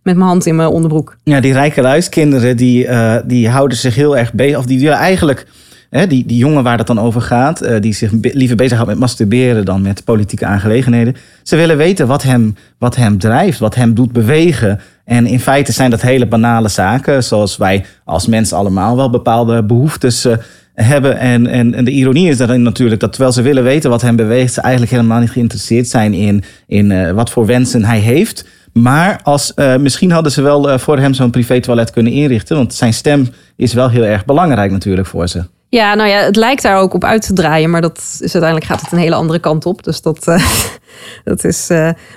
met 0.03 0.15
mijn 0.15 0.27
hand 0.29 0.45
in 0.45 0.55
mijn 0.55 0.69
onderbroek. 0.69 1.17
Ja, 1.23 1.39
die 1.39 1.53
rijke 1.53 1.81
luiskinderen 1.81 2.57
die, 2.57 2.87
die 3.25 3.49
houden 3.49 3.77
zich 3.77 3.95
heel 3.95 4.17
erg 4.17 4.33
bezig. 4.33 4.57
Of 4.57 4.65
die 4.65 4.79
willen 4.79 4.97
eigenlijk, 4.97 5.47
hè, 5.89 6.07
die, 6.07 6.25
die 6.25 6.37
jongen 6.37 6.63
waar 6.63 6.77
dat 6.77 6.87
dan 6.87 6.99
over 6.99 7.21
gaat, 7.21 7.81
die 7.81 7.93
zich 7.93 8.11
be- 8.11 8.31
liever 8.33 8.55
bezighoudt 8.55 8.89
met 8.89 8.99
masturberen 8.99 9.65
dan 9.65 9.81
met 9.81 10.03
politieke 10.03 10.45
aangelegenheden. 10.45 11.15
Ze 11.43 11.55
willen 11.55 11.77
weten 11.77 12.07
wat 12.07 12.23
hem, 12.23 12.55
wat 12.77 12.95
hem 12.95 13.17
drijft, 13.19 13.59
wat 13.59 13.75
hem 13.75 13.93
doet 13.93 14.11
bewegen. 14.11 14.79
En 15.05 15.25
in 15.25 15.39
feite 15.39 15.71
zijn 15.71 15.89
dat 15.89 16.01
hele 16.01 16.27
banale 16.27 16.67
zaken, 16.67 17.23
zoals 17.23 17.57
wij 17.57 17.85
als 18.05 18.27
mens 18.27 18.53
allemaal 18.53 18.95
wel 18.95 19.09
bepaalde 19.09 19.63
behoeftes 19.63 20.25
eh, 20.25 20.37
hebben. 20.83 21.17
En, 21.17 21.47
en, 21.47 21.73
en 21.73 21.85
de 21.85 21.91
ironie 21.91 22.29
is 22.29 22.37
daarin 22.37 22.61
natuurlijk 22.61 23.01
dat 23.01 23.11
terwijl 23.11 23.33
ze 23.33 23.41
willen 23.41 23.63
weten 23.63 23.89
wat 23.89 24.01
hem 24.01 24.15
beweegt, 24.15 24.53
ze 24.53 24.61
eigenlijk 24.61 24.91
helemaal 24.91 25.19
niet 25.19 25.31
geïnteresseerd 25.31 25.87
zijn 25.87 26.13
in, 26.13 26.43
in 26.67 26.91
uh, 26.91 27.11
wat 27.11 27.29
voor 27.29 27.45
wensen 27.45 27.85
hij 27.85 27.99
heeft. 27.99 28.45
Maar 28.73 29.19
als, 29.23 29.51
uh, 29.55 29.75
misschien 29.75 30.11
hadden 30.11 30.31
ze 30.31 30.41
wel 30.41 30.69
uh, 30.69 30.77
voor 30.77 30.97
hem 30.97 31.13
zo'n 31.13 31.29
privé 31.29 31.59
toilet 31.59 31.91
kunnen 31.91 32.11
inrichten. 32.11 32.57
Want 32.57 32.73
zijn 32.73 32.93
stem 32.93 33.27
is 33.55 33.73
wel 33.73 33.89
heel 33.89 34.03
erg 34.03 34.25
belangrijk 34.25 34.71
natuurlijk 34.71 35.07
voor 35.07 35.27
ze. 35.27 35.43
Ja, 35.69 35.93
nou 35.93 36.09
ja, 36.09 36.17
het 36.17 36.35
lijkt 36.35 36.61
daar 36.61 36.77
ook 36.77 36.93
op 36.93 37.03
uit 37.03 37.21
te 37.21 37.33
draaien. 37.33 37.69
Maar 37.69 37.81
dat 37.81 37.97
is 37.97 38.33
uiteindelijk 38.33 38.65
gaat 38.65 38.81
het 38.81 38.91
een 38.91 38.97
hele 38.97 39.15
andere 39.15 39.39
kant 39.39 39.65
op. 39.65 39.83
Dus 39.83 40.01
dat, 40.01 40.25
dat 41.23 41.43
is. 41.43 41.67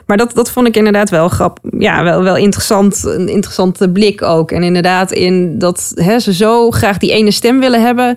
maar 0.06 0.16
dat, 0.16 0.34
dat 0.34 0.50
vond 0.50 0.66
ik 0.66 0.76
inderdaad 0.76 1.10
wel 1.10 1.28
grap. 1.28 1.58
Ja, 1.78 2.02
wel, 2.02 2.22
wel 2.22 2.36
interessant. 2.36 3.04
Een 3.04 3.28
interessante 3.28 3.90
blik 3.90 4.22
ook. 4.22 4.50
En 4.50 4.62
inderdaad, 4.62 5.12
in 5.12 5.58
dat 5.58 5.92
hè, 5.94 6.18
ze 6.18 6.34
zo 6.34 6.70
graag 6.70 6.98
die 6.98 7.12
ene 7.12 7.30
stem 7.30 7.60
willen 7.60 7.82
hebben 7.82 8.16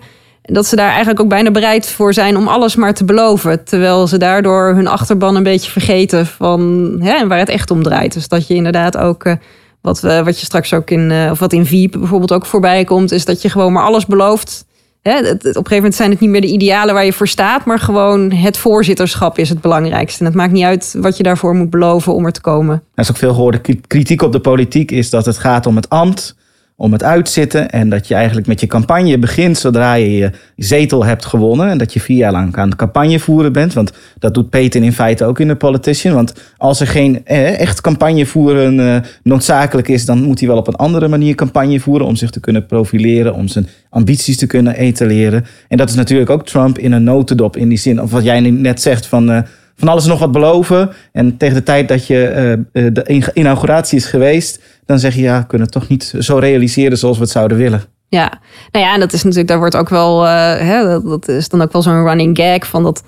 dat 0.52 0.66
ze 0.66 0.76
daar 0.76 0.88
eigenlijk 0.88 1.20
ook 1.20 1.28
bijna 1.28 1.50
bereid 1.50 1.88
voor 1.88 2.14
zijn 2.14 2.36
om 2.36 2.48
alles 2.48 2.76
maar 2.76 2.94
te 2.94 3.04
beloven. 3.04 3.64
Terwijl 3.64 4.06
ze 4.06 4.18
daardoor 4.18 4.74
hun 4.74 4.86
achterban 4.86 5.36
een 5.36 5.42
beetje 5.42 5.70
vergeten 5.70 6.26
van 6.26 6.96
hè, 7.00 7.26
waar 7.26 7.38
het 7.38 7.48
echt 7.48 7.70
om 7.70 7.82
draait. 7.82 8.14
Dus 8.14 8.28
dat 8.28 8.46
je 8.46 8.54
inderdaad 8.54 8.96
ook, 8.96 9.24
uh, 9.24 9.34
wat, 9.80 10.00
wat 10.00 10.40
je 10.40 10.46
straks 10.46 10.72
ook 10.72 10.90
in, 10.90 11.10
uh, 11.10 11.30
of 11.30 11.38
wat 11.38 11.52
in 11.52 11.66
Veep 11.66 11.92
bijvoorbeeld 11.92 12.32
ook 12.32 12.46
voorbij 12.46 12.84
komt, 12.84 13.12
is 13.12 13.24
dat 13.24 13.42
je 13.42 13.48
gewoon 13.48 13.72
maar 13.72 13.84
alles 13.84 14.06
belooft. 14.06 14.64
Hè, 15.02 15.18
op 15.18 15.24
een 15.24 15.52
gegeven 15.52 15.74
moment 15.74 15.94
zijn 15.94 16.10
het 16.10 16.20
niet 16.20 16.30
meer 16.30 16.40
de 16.40 16.52
idealen 16.52 16.94
waar 16.94 17.04
je 17.04 17.12
voor 17.12 17.28
staat, 17.28 17.64
maar 17.64 17.78
gewoon 17.78 18.32
het 18.32 18.56
voorzitterschap 18.56 19.38
is 19.38 19.48
het 19.48 19.60
belangrijkste. 19.60 20.20
En 20.20 20.26
het 20.26 20.34
maakt 20.34 20.52
niet 20.52 20.64
uit 20.64 20.94
wat 20.98 21.16
je 21.16 21.22
daarvoor 21.22 21.54
moet 21.54 21.70
beloven 21.70 22.14
om 22.14 22.24
er 22.26 22.32
te 22.32 22.40
komen. 22.40 22.74
Er 22.94 23.02
is 23.02 23.10
ook 23.10 23.16
veel 23.16 23.34
gehoorde 23.34 23.60
kritiek 23.86 24.22
op 24.22 24.32
de 24.32 24.40
politiek, 24.40 24.90
is 24.90 25.10
dat 25.10 25.26
het 25.26 25.38
gaat 25.38 25.66
om 25.66 25.76
het 25.76 25.88
ambt 25.88 26.36
om 26.76 26.92
het 26.92 27.02
uitzitten. 27.02 27.70
En 27.70 27.88
dat 27.88 28.08
je 28.08 28.14
eigenlijk 28.14 28.46
met 28.46 28.60
je 28.60 28.66
campagne 28.66 29.18
begint 29.18 29.58
zodra 29.58 29.94
je 29.94 30.10
je 30.10 30.30
zetel 30.56 31.04
hebt 31.04 31.24
gewonnen. 31.24 31.68
En 31.68 31.78
dat 31.78 31.92
je 31.92 32.00
vier 32.00 32.16
jaar 32.16 32.32
lang 32.32 32.56
aan 32.56 32.70
de 32.70 32.76
campagne 32.76 33.18
voeren 33.18 33.52
bent. 33.52 33.72
Want 33.72 33.92
dat 34.18 34.34
doet 34.34 34.50
Peter 34.50 34.82
in 34.82 34.92
feite 34.92 35.24
ook 35.24 35.40
in 35.40 35.48
de 35.48 35.56
Politician. 35.56 36.14
Want 36.14 36.34
als 36.56 36.80
er 36.80 36.86
geen 36.86 37.24
eh, 37.24 37.60
echt 37.60 37.80
campagne 37.80 38.26
voeren 38.26 38.80
eh, 38.80 39.00
noodzakelijk 39.22 39.88
is, 39.88 40.04
dan 40.04 40.22
moet 40.22 40.38
hij 40.38 40.48
wel 40.48 40.58
op 40.58 40.66
een 40.66 40.76
andere 40.76 41.08
manier 41.08 41.34
campagne 41.34 41.80
voeren. 41.80 42.06
Om 42.06 42.16
zich 42.16 42.30
te 42.30 42.40
kunnen 42.40 42.66
profileren, 42.66 43.34
om 43.34 43.48
zijn 43.48 43.68
ambities 43.88 44.36
te 44.36 44.46
kunnen 44.46 44.76
etaleren. 44.76 45.44
En 45.68 45.76
dat 45.76 45.88
is 45.88 45.94
natuurlijk 45.94 46.30
ook 46.30 46.46
Trump 46.46 46.78
in 46.78 46.92
een 46.92 47.04
notendop. 47.04 47.56
In 47.56 47.68
die 47.68 47.78
zin, 47.78 48.02
of 48.02 48.10
wat 48.10 48.24
jij 48.24 48.40
net 48.40 48.82
zegt 48.82 49.06
van. 49.06 49.30
Uh, 49.30 49.38
van 49.76 49.88
alles 49.88 50.04
nog 50.04 50.18
wat 50.18 50.32
beloven. 50.32 50.90
En 51.12 51.36
tegen 51.36 51.54
de 51.54 51.62
tijd 51.62 51.88
dat 51.88 52.06
je 52.06 52.56
uh, 52.72 52.86
de 52.92 53.30
inauguratie 53.34 53.98
is 53.98 54.06
geweest, 54.06 54.62
dan 54.86 54.98
zeg 54.98 55.14
je 55.14 55.22
ja, 55.22 55.38
we 55.38 55.46
kunnen 55.46 55.66
het 55.66 55.76
toch 55.76 55.88
niet 55.88 56.14
zo 56.18 56.38
realiseren 56.38 56.98
zoals 56.98 57.16
we 57.16 57.22
het 57.22 57.32
zouden 57.32 57.56
willen. 57.56 57.84
Ja, 58.08 58.40
nou 58.70 58.84
ja, 58.84 58.94
en 58.94 59.00
dat 59.00 59.12
is 59.12 59.22
natuurlijk, 59.22 59.48
daar 59.48 59.58
wordt 59.58 59.76
ook 59.76 59.88
wel, 59.88 60.24
uh, 60.24 60.56
hè, 60.58 61.02
dat, 61.02 61.28
is 61.28 61.48
dan 61.48 61.62
ook 61.62 61.72
wel 61.72 61.82
zo'n 61.82 62.04
running 62.04 62.36
gag 62.36 62.66
van 62.66 62.82
dat 62.82 63.02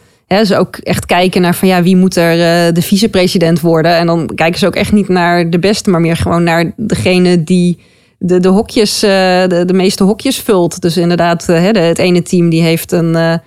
ze 0.45 0.57
ook 0.57 0.77
echt 0.77 1.07
kijken 1.07 1.41
naar 1.41 1.55
van 1.55 1.69
ja, 1.69 1.83
wie 1.83 1.97
moet 1.97 2.17
er 2.17 2.33
uh, 2.33 2.75
de 2.75 2.83
vicepresident 2.83 3.61
worden. 3.61 3.97
En 3.97 4.07
dan 4.07 4.31
kijken 4.35 4.59
ze 4.59 4.67
ook 4.67 4.77
echt 4.77 4.93
niet 4.93 5.09
naar 5.09 5.51
de 5.51 5.59
beste, 5.59 5.91
maar 5.91 6.01
meer 6.01 6.17
gewoon 6.17 6.43
naar 6.43 6.73
degene 6.77 7.45
die 7.45 7.79
de, 8.19 8.41
de 8.41 8.49
hokjes, 8.49 9.01
de, 9.01 9.63
de 9.67 9.73
meeste 9.73 10.05
hokjes 10.05 10.39
vult. 10.39 10.81
Dus 10.81 10.97
inderdaad, 10.97 11.47
hè, 11.47 11.71
het 11.71 11.99
ene 11.99 12.23
team 12.23 12.49
die 12.49 12.63
heeft 12.63 12.93
een 12.93 13.41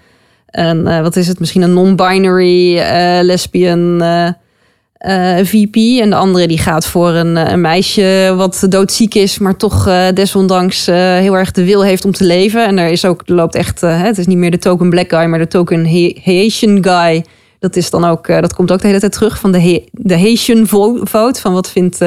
een, 0.51 0.87
uh, 0.87 1.01
wat 1.01 1.15
is 1.15 1.27
het, 1.27 1.39
misschien 1.39 1.61
een 1.61 1.73
non-binary 1.73 2.77
uh, 2.77 3.19
lesbian 3.21 4.03
uh, 4.03 4.29
VP. 5.43 5.75
En 5.75 6.09
de 6.09 6.15
andere 6.15 6.47
die 6.47 6.57
gaat 6.57 6.85
voor 6.85 7.09
een, 7.09 7.35
een, 7.35 7.61
meisje 7.61 8.33
wat 8.35 8.65
doodziek 8.69 9.15
is, 9.15 9.37
maar 9.37 9.55
toch 9.55 9.83
desondanks 10.13 10.85
heel 10.85 11.37
erg 11.37 11.51
de 11.51 11.65
wil 11.65 11.83
heeft 11.83 12.05
om 12.05 12.11
te 12.11 12.23
leven. 12.23 12.65
En 12.65 12.77
er 12.77 12.89
is 12.89 13.05
ook, 13.05 13.21
loopt 13.25 13.55
echt, 13.55 13.81
het 13.81 14.17
is 14.17 14.27
niet 14.27 14.37
meer 14.37 14.51
de 14.51 14.57
token 14.57 14.89
black 14.89 15.09
guy, 15.09 15.25
maar 15.25 15.39
de 15.39 15.47
token 15.47 15.85
Haitian 16.23 16.83
guy. 16.83 17.25
Dat, 17.59 17.75
is 17.75 17.89
dan 17.89 18.05
ook, 18.05 18.27
dat 18.27 18.53
komt 18.53 18.71
ook 18.71 18.81
de 18.81 18.87
hele 18.87 18.99
tijd 18.99 19.11
terug 19.11 19.39
van 19.39 19.51
de, 19.51 19.83
de 19.91 20.19
Haitian 20.19 20.67
vote. 21.03 21.39
Van 21.39 21.53
wat 21.53 21.69
vindt 21.69 21.99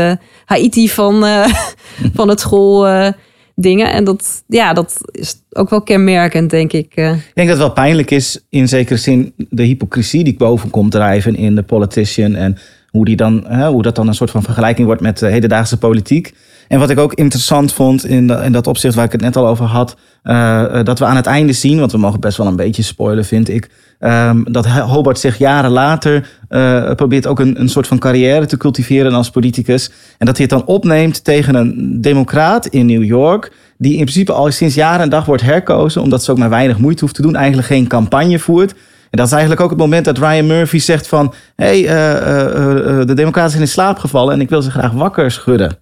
Haiti 0.45 0.89
van, 0.89 1.25
van 2.15 2.29
het 2.29 2.41
school 2.41 2.87
dingen. 3.55 3.93
En 3.93 4.05
dat, 4.05 4.43
ja, 4.47 4.73
dat 4.73 5.01
is 5.13 5.43
ook 5.51 5.71
wel 5.71 5.83
kenmerkend, 5.83 6.51
denk 6.51 6.73
ik. 6.73 6.93
Eh. 6.95 7.13
Ik 7.13 7.33
denk 7.35 7.49
dat 7.49 7.57
het 7.59 7.67
wel 7.67 7.85
pijnlijk 7.85 8.11
is, 8.11 8.45
in 8.49 8.69
zekere 8.69 8.99
zin, 8.99 9.33
de 9.37 9.63
hypocrisie 9.63 10.25
die 10.25 10.37
boven 10.37 10.71
komt 10.71 10.91
drijven 10.91 11.37
in 11.37 11.55
de 11.55 11.63
politician. 11.63 12.35
En 12.35 12.59
hoe, 12.91 13.05
die 13.05 13.17
dan, 13.17 13.65
hoe 13.65 13.83
dat 13.83 13.97
dan 13.97 14.09
een 14.09 14.15
soort 14.15 14.31
van 14.31 14.43
vergelijking 14.43 14.87
wordt 14.87 15.03
met 15.03 15.19
de 15.19 15.27
hedendaagse 15.27 15.79
politiek. 15.79 16.35
En 16.73 16.79
wat 16.79 16.91
ik 16.91 16.99
ook 16.99 17.15
interessant 17.15 17.73
vond 17.73 18.07
in, 18.07 18.31
in 18.31 18.53
dat 18.53 18.67
opzicht 18.67 18.95
waar 18.95 19.05
ik 19.05 19.13
het 19.13 19.21
net 19.21 19.37
al 19.37 19.47
over 19.47 19.65
had, 19.65 19.97
uh, 20.25 20.83
dat 20.83 20.99
we 20.99 21.05
aan 21.05 21.17
het 21.17 21.27
einde 21.27 21.53
zien, 21.53 21.79
want 21.79 21.93
we 21.93 21.99
mogen 21.99 22.21
best 22.21 22.37
wel 22.37 22.47
een 22.47 22.57
beetje 22.57 22.83
spoilen, 22.83 23.25
vind 23.25 23.49
ik, 23.49 23.71
um, 24.01 24.45
dat 24.53 24.67
Hobart 24.67 25.19
zich 25.19 25.39
jaren 25.39 25.71
later 25.71 26.29
uh, 26.51 26.93
probeert 26.93 27.27
ook 27.27 27.41
een, 27.41 27.61
een 27.61 27.69
soort 27.69 27.87
van 27.87 27.99
carrière 27.99 28.47
te 28.47 28.57
cultiveren 28.57 29.13
als 29.13 29.31
politicus. 29.31 29.91
En 30.19 30.27
dat 30.27 30.37
hij 30.37 30.47
het 30.49 30.59
dan 30.59 30.75
opneemt 30.75 31.25
tegen 31.25 31.55
een 31.55 32.01
democraat 32.01 32.67
in 32.67 32.87
New 32.87 33.05
York, 33.05 33.53
die 33.79 33.93
in 33.93 34.05
principe 34.05 34.33
al 34.33 34.51
sinds 34.51 34.75
jaren 34.75 35.01
en 35.01 35.09
dag 35.09 35.25
wordt 35.25 35.43
herkozen, 35.43 36.03
omdat 36.03 36.25
ze 36.25 36.31
ook 36.31 36.39
maar 36.39 36.51
weinig 36.51 36.79
moeite 36.79 37.01
hoeft 37.01 37.15
te 37.15 37.23
doen, 37.23 37.37
eigenlijk 37.37 37.69
geen 37.69 37.87
campagne 37.87 38.39
voert. 38.39 38.73
En 38.73 39.19
dat 39.19 39.27
is 39.27 39.33
eigenlijk 39.33 39.63
ook 39.63 39.71
het 39.71 39.79
moment 39.79 40.05
dat 40.05 40.19
Ryan 40.19 40.47
Murphy 40.47 40.79
zegt 40.79 41.09
van... 41.09 41.35
hé, 41.57 41.83
hey, 41.83 43.05
de 43.05 43.15
democraten 43.15 43.51
zijn 43.51 43.63
in 43.63 43.69
slaap 43.69 43.99
gevallen 43.99 44.35
en 44.35 44.41
ik 44.41 44.49
wil 44.49 44.63
ze 44.63 44.71
graag 44.71 44.93
wakker 44.93 45.31
schudden. 45.31 45.79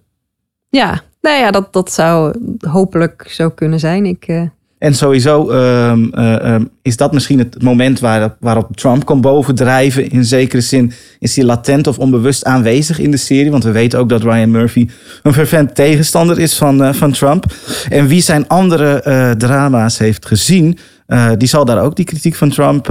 Ja, 0.71 1.01
nou 1.21 1.39
ja, 1.39 1.51
dat, 1.51 1.73
dat 1.73 1.91
zou 1.91 2.35
hopelijk 2.59 3.25
zo 3.29 3.49
kunnen 3.49 3.79
zijn. 3.79 4.05
Ik, 4.05 4.27
uh... 4.27 4.41
En 4.77 4.95
sowieso 4.95 5.51
um, 5.51 6.11
uh, 6.15 6.53
um, 6.53 6.69
is 6.81 6.97
dat 6.97 7.13
misschien 7.13 7.39
het 7.39 7.63
moment 7.63 7.99
waar, 7.99 8.35
waarop 8.39 8.75
Trump 8.75 9.05
kan 9.05 9.21
bovendrijven. 9.21 10.09
In 10.09 10.25
zekere 10.25 10.61
zin 10.61 10.91
is 11.19 11.35
hij 11.35 11.45
latent 11.45 11.87
of 11.87 11.99
onbewust 11.99 12.43
aanwezig 12.43 12.99
in 12.99 13.11
de 13.11 13.17
serie. 13.17 13.51
Want 13.51 13.63
we 13.63 13.71
weten 13.71 13.99
ook 13.99 14.09
dat 14.09 14.23
Ryan 14.23 14.51
Murphy 14.51 14.89
een 15.23 15.33
fervent 15.33 15.75
tegenstander 15.75 16.39
is 16.39 16.57
van, 16.57 16.81
uh, 16.81 16.93
van 16.93 17.11
Trump. 17.11 17.45
En 17.89 18.07
wie 18.07 18.21
zijn 18.21 18.47
andere 18.47 19.35
drama's 19.37 19.97
heeft 19.97 20.25
gezien, 20.25 20.77
uh, 21.11 21.29
die 21.37 21.47
zal 21.47 21.65
daar 21.65 21.83
ook 21.83 21.95
die 21.95 22.05
kritiek 22.05 22.35
van 22.35 22.49
Trump 22.49 22.89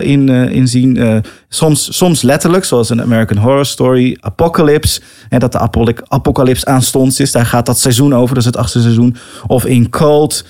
in, 0.00 0.28
uh, 0.28 0.50
in 0.50 0.68
zien. 0.68 1.22
soms, 1.48 1.96
soms 1.96 2.22
letterlijk, 2.22 2.64
zoals 2.64 2.90
een 2.90 3.02
American 3.02 3.38
Horror 3.38 3.66
Story, 3.66 4.16
Apocalypse. 4.20 5.00
En 5.28 5.40
dat 5.40 5.52
de 5.52 5.58
apocalypse 6.08 6.66
aanstonds 6.66 7.20
is. 7.20 7.32
Daar 7.32 7.46
gaat 7.46 7.66
dat 7.66 7.78
seizoen 7.78 8.14
over, 8.14 8.34
dat 8.34 8.44
is 8.44 8.50
het 8.50 8.56
achtste 8.56 8.80
seizoen. 8.80 9.16
Of 9.46 9.64
in 9.64 9.90
Cult, 9.90 10.44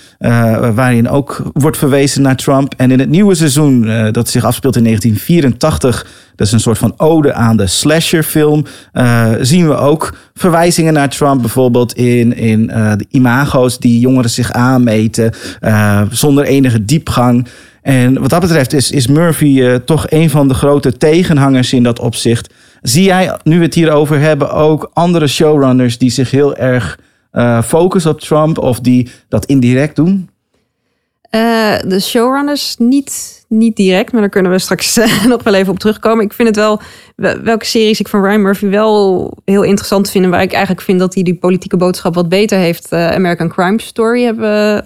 waarin 0.74 1.08
ook 1.08 1.42
wordt 1.52 1.76
verwezen 1.76 2.22
naar 2.22 2.36
Trump. 2.36 2.74
En 2.76 2.90
in 2.90 2.98
het 2.98 3.08
nieuwe 3.08 3.34
seizoen, 3.34 4.12
dat 4.12 4.28
zich 4.28 4.44
afspeelt 4.44 4.76
in 4.76 4.84
1984... 4.84 6.28
Dat 6.40 6.48
is 6.48 6.54
een 6.54 6.60
soort 6.60 6.78
van 6.78 6.94
ode 6.96 7.32
aan 7.32 7.56
de 7.56 7.66
slasherfilm. 7.66 8.64
Uh, 8.92 9.30
zien 9.40 9.68
we 9.68 9.74
ook 9.74 10.16
verwijzingen 10.34 10.92
naar 10.92 11.08
Trump, 11.08 11.40
bijvoorbeeld 11.40 11.94
in, 11.94 12.36
in 12.36 12.70
uh, 12.70 12.92
de 12.96 13.06
imago's 13.08 13.78
die 13.78 14.00
jongeren 14.00 14.30
zich 14.30 14.52
aanmeten, 14.52 15.32
uh, 15.60 16.02
zonder 16.10 16.44
enige 16.44 16.84
diepgang. 16.84 17.46
En 17.82 18.20
wat 18.20 18.30
dat 18.30 18.40
betreft 18.40 18.72
is, 18.72 18.90
is 18.90 19.06
Murphy 19.06 19.78
toch 19.84 20.06
een 20.08 20.30
van 20.30 20.48
de 20.48 20.54
grote 20.54 20.96
tegenhangers 20.96 21.72
in 21.72 21.82
dat 21.82 21.98
opzicht. 21.98 22.54
Zie 22.82 23.04
jij, 23.04 23.38
nu 23.42 23.58
we 23.58 23.64
het 23.64 23.74
hierover 23.74 24.20
hebben, 24.20 24.52
ook 24.52 24.90
andere 24.92 25.26
showrunners 25.26 25.98
die 25.98 26.10
zich 26.10 26.30
heel 26.30 26.56
erg 26.56 26.98
focussen 27.64 28.10
op 28.10 28.20
Trump 28.20 28.58
of 28.58 28.80
die 28.80 29.10
dat 29.28 29.46
indirect 29.46 29.96
doen? 29.96 30.28
De 31.30 32.00
showrunners 32.00 32.76
niet 32.78 33.40
niet 33.50 33.76
direct, 33.76 34.12
maar 34.12 34.20
daar 34.20 34.30
kunnen 34.30 34.52
we 34.52 34.58
straks 34.58 34.96
eh, 34.98 35.24
nog 35.24 35.42
wel 35.42 35.54
even 35.54 35.72
op 35.72 35.78
terugkomen. 35.78 36.24
Ik 36.24 36.32
vind 36.32 36.48
het 36.48 36.56
wel, 36.56 36.80
welke 37.42 37.64
series 37.64 38.00
ik 38.00 38.08
van 38.08 38.22
Ryan 38.24 38.42
Murphy 38.42 38.66
wel 38.66 39.32
heel 39.44 39.62
interessant 39.62 40.10
vind. 40.10 40.24
En 40.24 40.30
waar 40.30 40.42
ik 40.42 40.52
eigenlijk 40.52 40.84
vind 40.84 40.98
dat 40.98 41.14
hij 41.14 41.22
die 41.22 41.34
politieke 41.34 41.76
boodschap 41.76 42.14
wat 42.14 42.28
beter 42.28 42.58
heeft. 42.58 42.92
Uh, 42.92 43.10
American 43.10 43.48
Crime 43.48 43.80
Story 43.80 44.24
hebben 44.24 44.42
we 44.42 44.84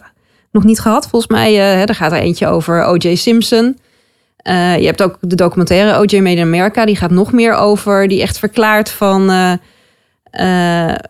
nog 0.51 0.65
niet 0.65 0.81
gehad. 0.81 1.09
Volgens 1.09 1.33
mij, 1.33 1.53
uh, 1.53 1.89
er 1.89 1.95
gaat 1.95 2.13
er 2.13 2.19
eentje 2.19 2.47
over 2.47 2.85
O.J. 2.85 3.15
Simpson. 3.15 3.79
je 4.45 4.85
hebt 4.85 5.03
ook 5.03 5.17
de 5.21 5.35
documentaire 5.35 5.99
O.J. 5.99 6.21
Made 6.21 6.37
in 6.37 6.47
America. 6.47 6.85
Die 6.85 6.97
gaat 6.97 7.11
nog 7.11 7.33
meer 7.33 7.55
over, 7.55 8.09
die 8.09 8.23
echt 8.23 8.39
verklaart 8.39 8.91
van 8.91 9.31
uh, 9.31 9.53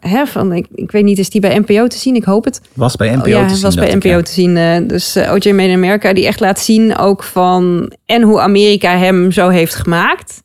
hè, 0.00 0.26
van, 0.26 0.52
ik, 0.52 0.66
ik 0.74 0.90
weet 0.90 1.04
niet, 1.04 1.18
is 1.18 1.30
die 1.30 1.40
bij 1.40 1.58
NPO 1.58 1.86
te 1.86 1.98
zien? 1.98 2.14
Ik 2.14 2.24
hoop 2.24 2.44
het. 2.44 2.60
Was 2.72 2.96
bij 2.96 3.16
NPO 3.16 3.28
ja, 3.28 3.46
te 3.46 3.54
zien. 3.54 3.62
was 3.62 3.74
bij 3.74 3.94
NPO 3.94 4.22
te 4.22 4.32
zien. 4.32 4.56
Uh, 4.56 4.76
dus 4.86 5.16
uh, 5.16 5.32
O.J. 5.32 5.50
Made 5.52 5.68
in 5.68 5.74
America, 5.74 6.12
die 6.12 6.26
echt 6.26 6.40
laat 6.40 6.60
zien 6.60 6.96
ook 6.96 7.22
van... 7.22 7.92
en 8.06 8.22
hoe 8.22 8.40
Amerika 8.40 8.96
hem 8.96 9.32
zo 9.32 9.48
heeft 9.48 9.74
gemaakt. 9.74 10.42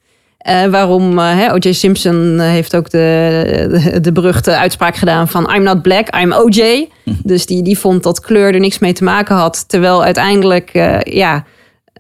waarom 0.70 1.20
O.J. 1.20 1.72
Simpson 1.72 2.40
heeft 2.40 2.76
ook 2.76 2.90
de, 2.90 3.68
de, 3.72 4.02
de, 4.02 4.12
beruchte 4.12 4.58
uitspraak 4.58 4.96
gedaan 4.96 5.28
van... 5.28 5.54
I'm 5.56 5.64
not 5.64 5.82
black, 5.82 6.16
I'm 6.16 6.34
O.J. 6.34 6.90
Hm. 7.04 7.12
Dus 7.24 7.46
die, 7.46 7.64
die 7.64 7.80
vond 7.80 8.04
dat 8.04 8.20
kleur 8.20 8.54
er 8.54 8.60
niks 8.60 8.80
mee 8.80 8.94
te 8.94 9.04
maken 9.04 9.36
had. 9.36 9.70
Terwijl 9.70 10.04
uiteindelijk, 10.04 10.70
ja... 11.04 11.46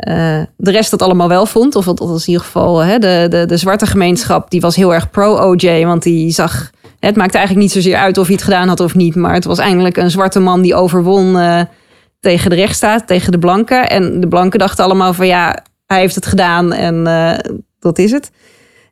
Uh, 0.07 0.41
de 0.57 0.71
rest 0.71 0.91
dat 0.91 1.01
allemaal 1.01 1.27
wel 1.27 1.45
vond. 1.45 1.75
Of 1.75 1.85
dat 1.85 1.99
was 1.99 2.21
in 2.27 2.31
ieder 2.31 2.45
geval 2.45 2.79
hè, 2.79 2.99
de, 2.99 3.27
de, 3.29 3.45
de 3.45 3.57
zwarte 3.57 3.85
gemeenschap. 3.85 4.49
Die 4.49 4.61
was 4.61 4.75
heel 4.75 4.93
erg 4.93 5.09
pro-OJ. 5.09 5.85
Want 5.85 6.03
die 6.03 6.31
zag... 6.31 6.69
Het 6.99 7.15
maakte 7.15 7.37
eigenlijk 7.37 7.67
niet 7.67 7.83
zozeer 7.83 7.97
uit 7.97 8.17
of 8.17 8.25
hij 8.25 8.35
het 8.35 8.43
gedaan 8.43 8.67
had 8.67 8.79
of 8.79 8.95
niet. 8.95 9.15
Maar 9.15 9.33
het 9.33 9.45
was 9.45 9.57
eigenlijk 9.57 9.97
een 9.97 10.11
zwarte 10.11 10.39
man 10.39 10.61
die 10.61 10.75
overwon... 10.75 11.35
Uh, 11.35 11.61
tegen 12.19 12.49
de 12.49 12.55
rechtsstaat, 12.55 13.07
tegen 13.07 13.31
de 13.31 13.39
blanken. 13.39 13.89
En 13.89 14.19
de 14.19 14.27
blanken 14.27 14.59
dachten 14.59 14.83
allemaal 14.83 15.13
van 15.13 15.27
ja, 15.27 15.63
hij 15.85 15.99
heeft 15.99 16.15
het 16.15 16.25
gedaan 16.25 16.73
en 16.73 17.07
eh, 17.07 17.53
dat 17.79 17.97
is 17.97 18.11
het. 18.11 18.31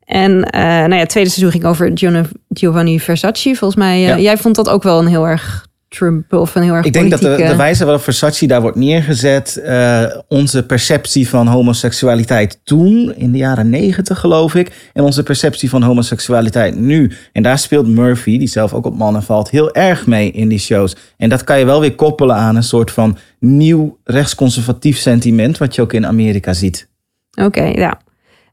En 0.03 0.43
eh, 0.43 0.61
nou 0.61 0.93
ja, 0.93 0.97
het 0.99 1.09
tweede 1.09 1.29
seizoen 1.29 1.51
ging 1.51 1.65
over 1.65 1.91
Giovanni- 1.93 2.29
Giovanni 2.49 2.99
Versace. 2.99 3.55
Volgens 3.55 3.75
mij, 3.79 3.95
eh, 3.95 4.07
Ja. 4.07 4.17
jij 4.17 4.37
vond 4.37 4.55
dat 4.55 4.69
ook 4.69 4.83
wel 4.83 4.99
een 4.99 5.07
heel 5.07 5.27
erg 5.27 5.66
Trump 5.89 6.33
of 6.33 6.55
een 6.55 6.63
heel 6.63 6.73
erg 6.73 6.85
Ik 6.85 6.93
denk 6.93 7.11
dat 7.11 7.21
de, 7.21 7.55
wijze 7.55 7.83
waarop 7.83 8.03
Versace 8.03 8.47
daar 8.47 8.61
wordt 8.61 8.77
neergezet, 8.77 9.57
eh, 9.57 10.03
onze 10.27 10.65
perceptie 10.65 11.29
van 11.29 11.47
homoseksualiteit 11.47 12.59
toen, 12.63 13.13
in 13.15 13.31
de 13.31 13.37
jaren 13.37 13.69
negentig 13.69 14.19
geloof 14.19 14.55
ik, 14.55 14.89
en 14.93 15.03
onze 15.03 15.23
perceptie 15.23 15.69
van 15.69 15.83
homoseksualiteit 15.83 16.79
nu. 16.79 17.11
En 17.33 17.43
daar 17.43 17.59
speelt 17.59 17.87
Murphy, 17.87 18.37
die 18.37 18.47
zelf 18.47 18.73
ook 18.73 18.85
op 18.85 18.97
mannen 18.97 19.23
valt, 19.23 19.49
heel 19.49 19.73
erg 19.73 20.07
mee 20.07 20.31
in 20.31 20.47
die 20.47 20.59
shows. 20.59 20.95
En 21.17 21.29
dat 21.29 21.43
kan 21.43 21.59
je 21.59 21.65
wel 21.65 21.79
weer 21.79 21.95
koppelen 21.95 22.35
aan 22.35 22.55
een 22.55 22.63
soort 22.63 22.91
van 22.91 23.17
nieuw 23.39 23.97
rechtsconservatief 24.03 24.97
sentiment, 24.97 25.57
wat 25.57 25.75
je 25.75 25.81
ook 25.81 25.93
in 25.93 26.05
Amerika 26.05 26.53
ziet. 26.53 26.87
Oké, 27.41 27.63
ja. 27.63 27.99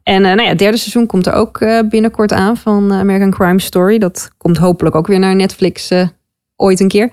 En 0.02 0.24
eh, 0.24 0.34
nou 0.34 0.42
ja, 0.42 0.48
het 0.48 0.58
derde 0.58 0.76
seizoen 0.76 1.06
komt 1.06 1.26
er 1.26 1.32
ook 1.32 1.60
eh, 1.60 1.80
binnenkort 1.88 2.32
aan 2.32 2.56
van 2.56 2.92
American 2.92 3.30
Crime 3.30 3.60
Story. 3.60 3.98
Dat 3.98 4.30
komt 4.36 4.56
hopelijk 4.56 4.96
ook 4.96 5.06
weer 5.06 5.18
naar 5.18 5.36
Netflix 5.36 5.90
ooit 6.56 6.80
een 6.80 6.88
keer. 6.88 7.10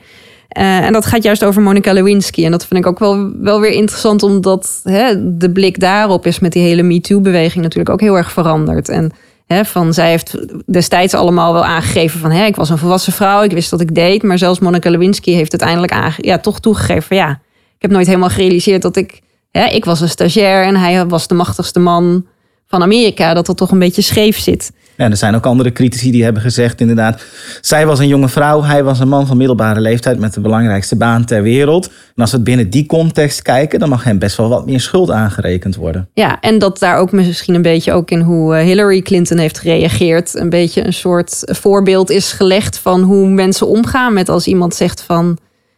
Eh, 0.47 0.77
en 0.77 0.93
dat 0.93 1.05
gaat 1.05 1.23
juist 1.23 1.43
over 1.45 1.61
Monica 1.61 1.93
Lewinsky. 1.93 2.45
En 2.45 2.51
dat 2.51 2.65
vind 2.65 2.79
ik 2.79 2.85
ook 2.85 2.99
wel, 2.99 3.31
wel 3.41 3.59
weer 3.59 3.71
interessant, 3.71 4.23
omdat 4.23 4.79
hè, 4.83 5.37
de 5.37 5.51
blik 5.51 5.79
daarop 5.79 6.25
is 6.25 6.39
met 6.39 6.51
die 6.51 6.63
hele 6.63 6.83
MeToo-beweging 6.83 7.63
natuurlijk 7.63 7.89
ook 7.89 8.01
heel 8.01 8.17
erg 8.17 8.31
veranderd. 8.31 8.89
En 8.89 9.11
hè, 9.45 9.65
van, 9.65 9.93
zij 9.93 10.09
heeft 10.09 10.37
destijds 10.65 11.13
allemaal 11.13 11.53
wel 11.53 11.65
aangegeven 11.65 12.19
van 12.19 12.31
hè, 12.31 12.45
ik 12.45 12.55
was 12.55 12.69
een 12.69 12.77
volwassen 12.77 13.13
vrouw, 13.13 13.43
ik 13.43 13.51
wist 13.51 13.71
wat 13.71 13.81
ik 13.81 13.95
deed. 13.95 14.23
Maar 14.23 14.37
zelfs 14.37 14.59
Monica 14.59 14.89
Lewinsky 14.89 15.31
heeft 15.31 15.61
uiteindelijk 15.61 16.15
ja, 16.17 16.37
toch 16.37 16.59
toegegeven 16.59 17.03
van 17.03 17.17
ja, 17.17 17.29
ik 17.75 17.81
heb 17.81 17.91
nooit 17.91 18.07
helemaal 18.07 18.29
gerealiseerd 18.29 18.81
dat 18.81 18.95
ik, 18.95 19.21
hè, 19.51 19.65
ik 19.65 19.85
was 19.85 20.01
een 20.01 20.09
stagiair 20.09 20.65
en 20.65 20.75
hij 20.75 21.05
was 21.05 21.27
de 21.27 21.35
machtigste 21.35 21.79
man 21.79 22.25
van 22.67 22.81
Amerika. 22.81 23.33
Dat 23.33 23.45
dat 23.45 23.57
toch 23.57 23.71
een 23.71 23.79
beetje 23.79 24.01
scheef 24.01 24.39
zit. 24.39 24.71
En 25.01 25.11
er 25.11 25.17
zijn 25.17 25.35
ook 25.35 25.45
andere 25.45 25.71
critici 25.71 26.11
die 26.11 26.23
hebben 26.23 26.41
gezegd, 26.41 26.81
inderdaad, 26.81 27.23
zij 27.61 27.85
was 27.85 27.99
een 27.99 28.07
jonge 28.07 28.29
vrouw, 28.29 28.63
hij 28.63 28.83
was 28.83 28.99
een 28.99 29.07
man 29.07 29.27
van 29.27 29.37
middelbare 29.37 29.81
leeftijd 29.81 30.19
met 30.19 30.33
de 30.33 30.39
belangrijkste 30.39 30.95
baan 30.95 31.25
ter 31.25 31.41
wereld. 31.41 31.87
En 31.87 32.21
als 32.21 32.31
we 32.31 32.35
het 32.35 32.45
binnen 32.45 32.69
die 32.69 32.85
context 32.85 33.41
kijken, 33.41 33.79
dan 33.79 33.89
mag 33.89 34.03
hem 34.03 34.19
best 34.19 34.37
wel 34.37 34.49
wat 34.49 34.65
meer 34.65 34.79
schuld 34.79 35.11
aangerekend 35.11 35.75
worden. 35.75 36.09
Ja, 36.13 36.39
en 36.39 36.59
dat 36.59 36.79
daar 36.79 36.97
ook 36.97 37.11
misschien 37.11 37.55
een 37.55 37.61
beetje 37.61 37.93
ook 37.93 38.11
in 38.11 38.19
hoe 38.19 38.55
eh, 38.55 38.65
Hillary 38.65 39.01
Clinton 39.01 39.37
heeft 39.37 39.59
gereageerd. 39.59 40.35
Een 40.35 40.49
beetje 40.49 40.85
een 40.85 40.93
soort 40.93 41.41
voorbeeld 41.45 42.09
is 42.09 42.31
gelegd 42.31 42.77
van 42.77 43.01
hoe 43.01 43.27
mensen 43.27 43.67
omgaan 43.67 44.13
met 44.13 44.29
als 44.29 44.47
iemand 44.47 44.75
zegt 44.75 45.01
van 45.01 45.37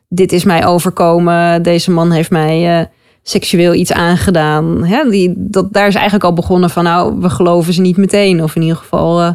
dit 0.10 0.32
is 0.32 0.44
mij 0.44 0.65
overkomen, 0.65 1.63
deze 1.63 1.92
man 1.92 2.12
heeft 2.12 2.32
mij 2.32 2.80
eh, 2.80 2.86
seksueel 3.24 3.74
iets 3.74 3.94
aangedaan. 3.94 4.84
Hè, 4.84 5.10
die, 5.10 5.34
dat, 5.38 5.74
daar 5.74 5.88
is 5.88 5.94
eigenlijk 5.94 6.24
al 6.24 6.34
begonnen 6.34 6.70
van 6.70 6.84
nou, 6.84 7.20
we 7.20 7.30
geloven 7.30 7.74
ze 7.74 7.82
niet 7.82 7.98
meteen. 7.98 8.44
Of 8.44 8.56
in 8.56 8.62
ieder 8.62 8.77
geval, 8.77 9.22
eh, 9.22 9.34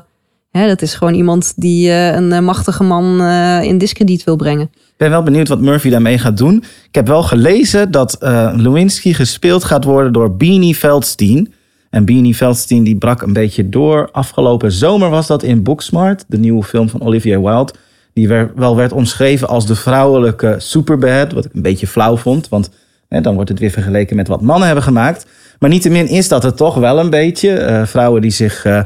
hè, 0.50 0.66
dat 0.66 0.82
is 0.82 0.94
gewoon 0.94 1.14
iemand 1.14 1.52
die 1.56 1.90
eh, 1.90 2.14
een 2.14 2.32
eh, 2.32 2.40
machtige 2.40 2.82
man 2.82 3.22
in 3.62 3.78
discrediet 3.78 4.24
wil 4.24 4.36
brengen. 4.36 4.70
Ik 4.74 5.04
ben 5.04 5.10
wel 5.10 5.22
benieuwd 5.22 5.48
wat 5.48 5.60
Murphy 5.60 5.90
daarmee 5.90 6.18
gaat 6.18 6.36
doen. 6.36 6.56
Ik 6.88 6.94
heb 6.94 7.06
wel 7.06 7.22
gelezen 7.22 7.90
dat 7.90 8.16
Lewinsky 8.54 9.12
gespeeld 9.12 9.64
gaat 9.64 9.84
worden 9.84 10.12
door 10.12 10.36
Beanie 10.36 10.74
Feldstein. 10.74 11.52
En 11.90 12.04
Beanie 12.04 12.34
Feldstein 12.34 12.84
die 12.84 12.96
brak 12.96 13.22
een 13.22 13.32
beetje 13.32 13.68
door. 13.68 14.08
Afgelopen 14.12 14.72
zomer 14.72 15.10
was 15.10 15.26
dat 15.26 15.42
in 15.42 15.62
Booksmart, 15.62 16.24
de 16.28 16.38
nieuwe 16.38 16.62
film 16.62 16.88
van 16.88 17.02
Olivia 17.02 17.40
Wilde. 17.40 17.72
Die 18.12 18.28
wel 18.54 18.76
werd 18.76 18.92
omschreven 18.92 19.48
als 19.48 19.66
de 19.66 19.74
vrouwelijke 19.74 20.54
Superbad. 20.58 21.32
Wat 21.32 21.44
ik 21.44 21.54
een 21.54 21.62
beetje 21.62 21.86
flauw 21.86 22.16
vond, 22.16 22.48
want 22.48 22.70
hè, 23.08 23.20
dan 23.20 23.34
wordt 23.34 23.50
het 23.50 23.58
weer 23.58 23.70
vergeleken 23.70 24.16
met 24.16 24.28
wat 24.28 24.42
mannen 24.42 24.66
hebben 24.66 24.84
gemaakt. 24.84 25.26
Maar 25.58 25.70
niettemin 25.70 26.08
is 26.08 26.28
dat 26.28 26.42
het 26.42 26.56
toch 26.56 26.74
wel 26.74 26.98
een 26.98 27.10
beetje. 27.10 27.50
eh, 27.50 27.86
vrouwen 27.86 28.22
die 28.22 28.30
zich 28.30 28.64
eh, 28.64 28.80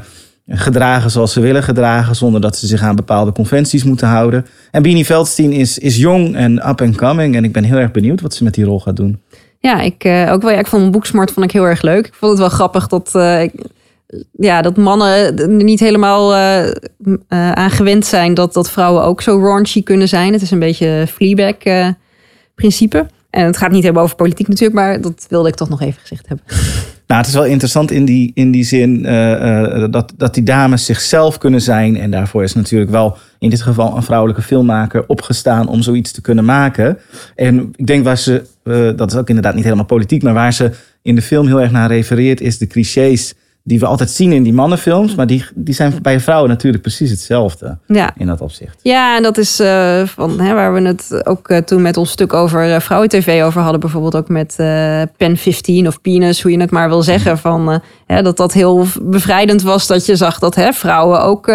gedragen 0.47 1.11
zoals 1.11 1.33
ze 1.33 1.39
willen 1.39 1.63
gedragen, 1.63 2.15
zonder 2.15 2.41
dat 2.41 2.57
ze 2.57 2.67
zich 2.67 2.81
aan 2.81 2.95
bepaalde 2.95 3.31
conventies 3.31 3.83
moeten 3.83 4.07
houden. 4.07 4.45
En 4.71 4.81
Beanie 4.81 5.05
Feldstein 5.05 5.51
is, 5.51 5.77
is 5.77 5.97
jong 5.97 6.35
en 6.35 6.69
up 6.69 6.81
and 6.81 6.95
coming. 6.95 7.35
En 7.35 7.43
ik 7.43 7.51
ben 7.51 7.63
heel 7.63 7.77
erg 7.77 7.91
benieuwd 7.91 8.21
wat 8.21 8.33
ze 8.33 8.43
met 8.43 8.53
die 8.53 8.65
rol 8.65 8.79
gaat 8.79 8.95
doen. 8.95 9.21
Ja, 9.59 9.81
ik 9.81 10.03
eh, 10.03 10.31
ook 10.31 10.41
wel. 10.41 10.51
Ja, 10.51 10.59
ik 10.59 10.67
vond 10.67 10.91
Booksmart 10.91 11.31
vond 11.31 11.45
ik 11.45 11.51
heel 11.51 11.67
erg 11.67 11.81
leuk. 11.81 12.07
Ik 12.07 12.13
vond 12.13 12.31
het 12.31 12.39
wel 12.41 12.49
grappig 12.49 12.87
dat, 12.87 13.11
ja, 14.31 14.61
dat 14.61 14.77
mannen 14.77 15.37
er 15.37 15.47
niet 15.49 15.79
helemaal 15.79 16.35
aan 17.39 17.69
gewend 17.69 18.05
zijn 18.05 18.33
dat, 18.33 18.53
dat 18.53 18.69
vrouwen 18.69 19.03
ook 19.03 19.21
zo 19.21 19.39
raunchy 19.39 19.83
kunnen 19.83 20.07
zijn. 20.07 20.33
Het 20.33 20.41
is 20.41 20.51
een 20.51 20.59
beetje 20.59 21.05
Fleabag 21.07 21.55
principe. 22.55 23.05
En 23.33 23.45
het 23.45 23.57
gaat 23.57 23.71
niet 23.71 23.83
hebben 23.83 24.01
over 24.01 24.15
politiek 24.15 24.47
natuurlijk, 24.47 24.79
maar 24.79 25.01
dat 25.01 25.25
wilde 25.29 25.49
ik 25.49 25.55
toch 25.55 25.69
nog 25.69 25.81
even 25.81 25.99
gezegd 26.01 26.27
hebben. 26.27 26.45
Nou, 27.07 27.19
het 27.19 27.27
is 27.27 27.33
wel 27.33 27.45
interessant 27.45 27.91
in 27.91 28.05
die, 28.05 28.31
in 28.33 28.51
die 28.51 28.63
zin 28.63 29.05
eh, 29.05 29.83
eh, 29.83 29.91
dat, 29.91 30.13
dat 30.17 30.33
die 30.33 30.43
dames 30.43 30.85
zichzelf 30.85 31.37
kunnen 31.37 31.61
zijn. 31.61 31.97
En 31.97 32.11
daarvoor 32.11 32.43
is 32.43 32.53
natuurlijk 32.53 32.91
wel 32.91 33.17
in 33.39 33.49
dit 33.49 33.61
geval 33.61 33.95
een 33.95 34.03
vrouwelijke 34.03 34.41
filmmaker 34.41 35.07
opgestaan 35.07 35.67
om 35.67 35.81
zoiets 35.81 36.11
te 36.11 36.21
kunnen 36.21 36.45
maken. 36.45 36.97
En 37.35 37.73
ik 37.75 37.87
denk 37.87 38.03
waar 38.03 38.17
ze, 38.17 38.45
eh, 38.63 38.89
dat 38.95 39.11
is 39.11 39.17
ook 39.17 39.27
inderdaad 39.27 39.55
niet 39.55 39.63
helemaal 39.63 39.85
politiek, 39.85 40.23
maar 40.23 40.33
waar 40.33 40.53
ze 40.53 40.71
in 41.01 41.15
de 41.15 41.21
film 41.21 41.47
heel 41.47 41.61
erg 41.61 41.71
naar 41.71 41.87
refereert, 41.87 42.41
is 42.41 42.57
de 42.57 42.67
clichés 42.67 43.33
die 43.65 43.79
we 43.79 43.85
altijd 43.85 44.09
zien 44.09 44.31
in 44.31 44.43
die 44.43 44.53
mannenfilms. 44.53 45.15
Maar 45.15 45.27
die, 45.27 45.45
die 45.55 45.73
zijn 45.73 45.93
bij 46.01 46.19
vrouwen 46.19 46.49
natuurlijk 46.49 46.83
precies 46.83 47.09
hetzelfde 47.09 47.77
Ja, 47.87 48.13
in 48.17 48.27
dat 48.27 48.41
opzicht. 48.41 48.79
Ja, 48.81 49.17
en 49.17 49.23
dat 49.23 49.37
is 49.37 49.59
eh, 49.59 50.01
van, 50.05 50.39
hè, 50.39 50.53
waar 50.53 50.73
we 50.73 50.81
het 50.81 51.25
ook 51.25 51.49
eh, 51.49 51.57
toen 51.57 51.81
met 51.81 51.97
ons 51.97 52.11
stuk 52.11 52.33
over 52.33 52.69
uh, 52.69 52.79
vrouwen-tv 52.79 53.43
over 53.43 53.61
hadden. 53.61 53.79
Bijvoorbeeld 53.79 54.15
ook 54.15 54.29
met 54.29 54.55
Pen 55.17 55.37
15 55.37 55.87
of 55.87 56.01
Penis, 56.01 56.41
hoe 56.41 56.51
je 56.51 56.59
het 56.59 56.71
maar 56.71 56.89
wil 56.89 57.01
zeggen. 57.01 57.37
Van, 57.37 57.81
hè, 58.05 58.21
dat 58.21 58.37
dat 58.37 58.53
heel 58.53 58.85
bevrijdend 59.01 59.61
was 59.61 59.87
dat 59.87 60.05
je 60.05 60.15
zag 60.15 60.39
dat 60.39 60.55
hè, 60.55 60.73
vrouwen 60.73 61.21
ook 61.21 61.47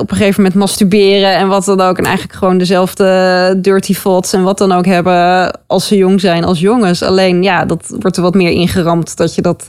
op 0.00 0.10
een 0.10 0.16
gegeven 0.16 0.42
moment 0.42 0.54
masturberen. 0.54 1.36
En 1.36 1.48
wat 1.48 1.64
dan 1.64 1.80
ook. 1.80 1.98
En 1.98 2.04
eigenlijk 2.04 2.38
gewoon 2.38 2.58
dezelfde 2.58 3.58
dirty 3.58 3.94
thoughts 3.94 4.32
en 4.32 4.42
wat 4.42 4.58
dan 4.58 4.72
ook 4.72 4.86
hebben 4.86 5.50
als 5.66 5.86
ze 5.86 5.96
jong 5.96 6.20
zijn 6.20 6.44
als 6.44 6.60
jongens. 6.60 7.02
Alleen 7.02 7.42
ja, 7.42 7.64
dat 7.64 7.96
wordt 8.00 8.16
er 8.16 8.22
wat 8.22 8.34
meer 8.34 8.50
ingeramd 8.50 9.16
dat 9.16 9.34
je 9.34 9.42
dat 9.42 9.64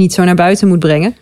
niet 0.00 0.12
zo 0.12 0.24
naar 0.24 0.34
buiten 0.34 0.68
moet 0.68 0.78
brengen. 0.78 1.14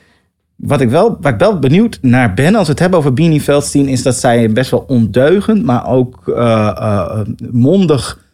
Wat 0.56 0.80
ik 0.80 0.90
wel, 0.90 1.16
waar 1.20 1.32
ik 1.32 1.38
wel 1.38 1.58
benieuwd 1.58 1.98
naar 2.02 2.34
ben, 2.34 2.54
als 2.54 2.66
we 2.66 2.70
het 2.70 2.80
hebben 2.80 2.98
over 2.98 3.12
Beanie 3.12 3.40
Feldstein, 3.40 3.88
is 3.88 4.02
dat 4.02 4.16
zij 4.16 4.52
best 4.52 4.70
wel 4.70 4.84
ondeugend, 4.88 5.64
maar 5.64 5.88
ook 5.88 6.28
eh, 6.28 7.20
mondig 7.50 8.26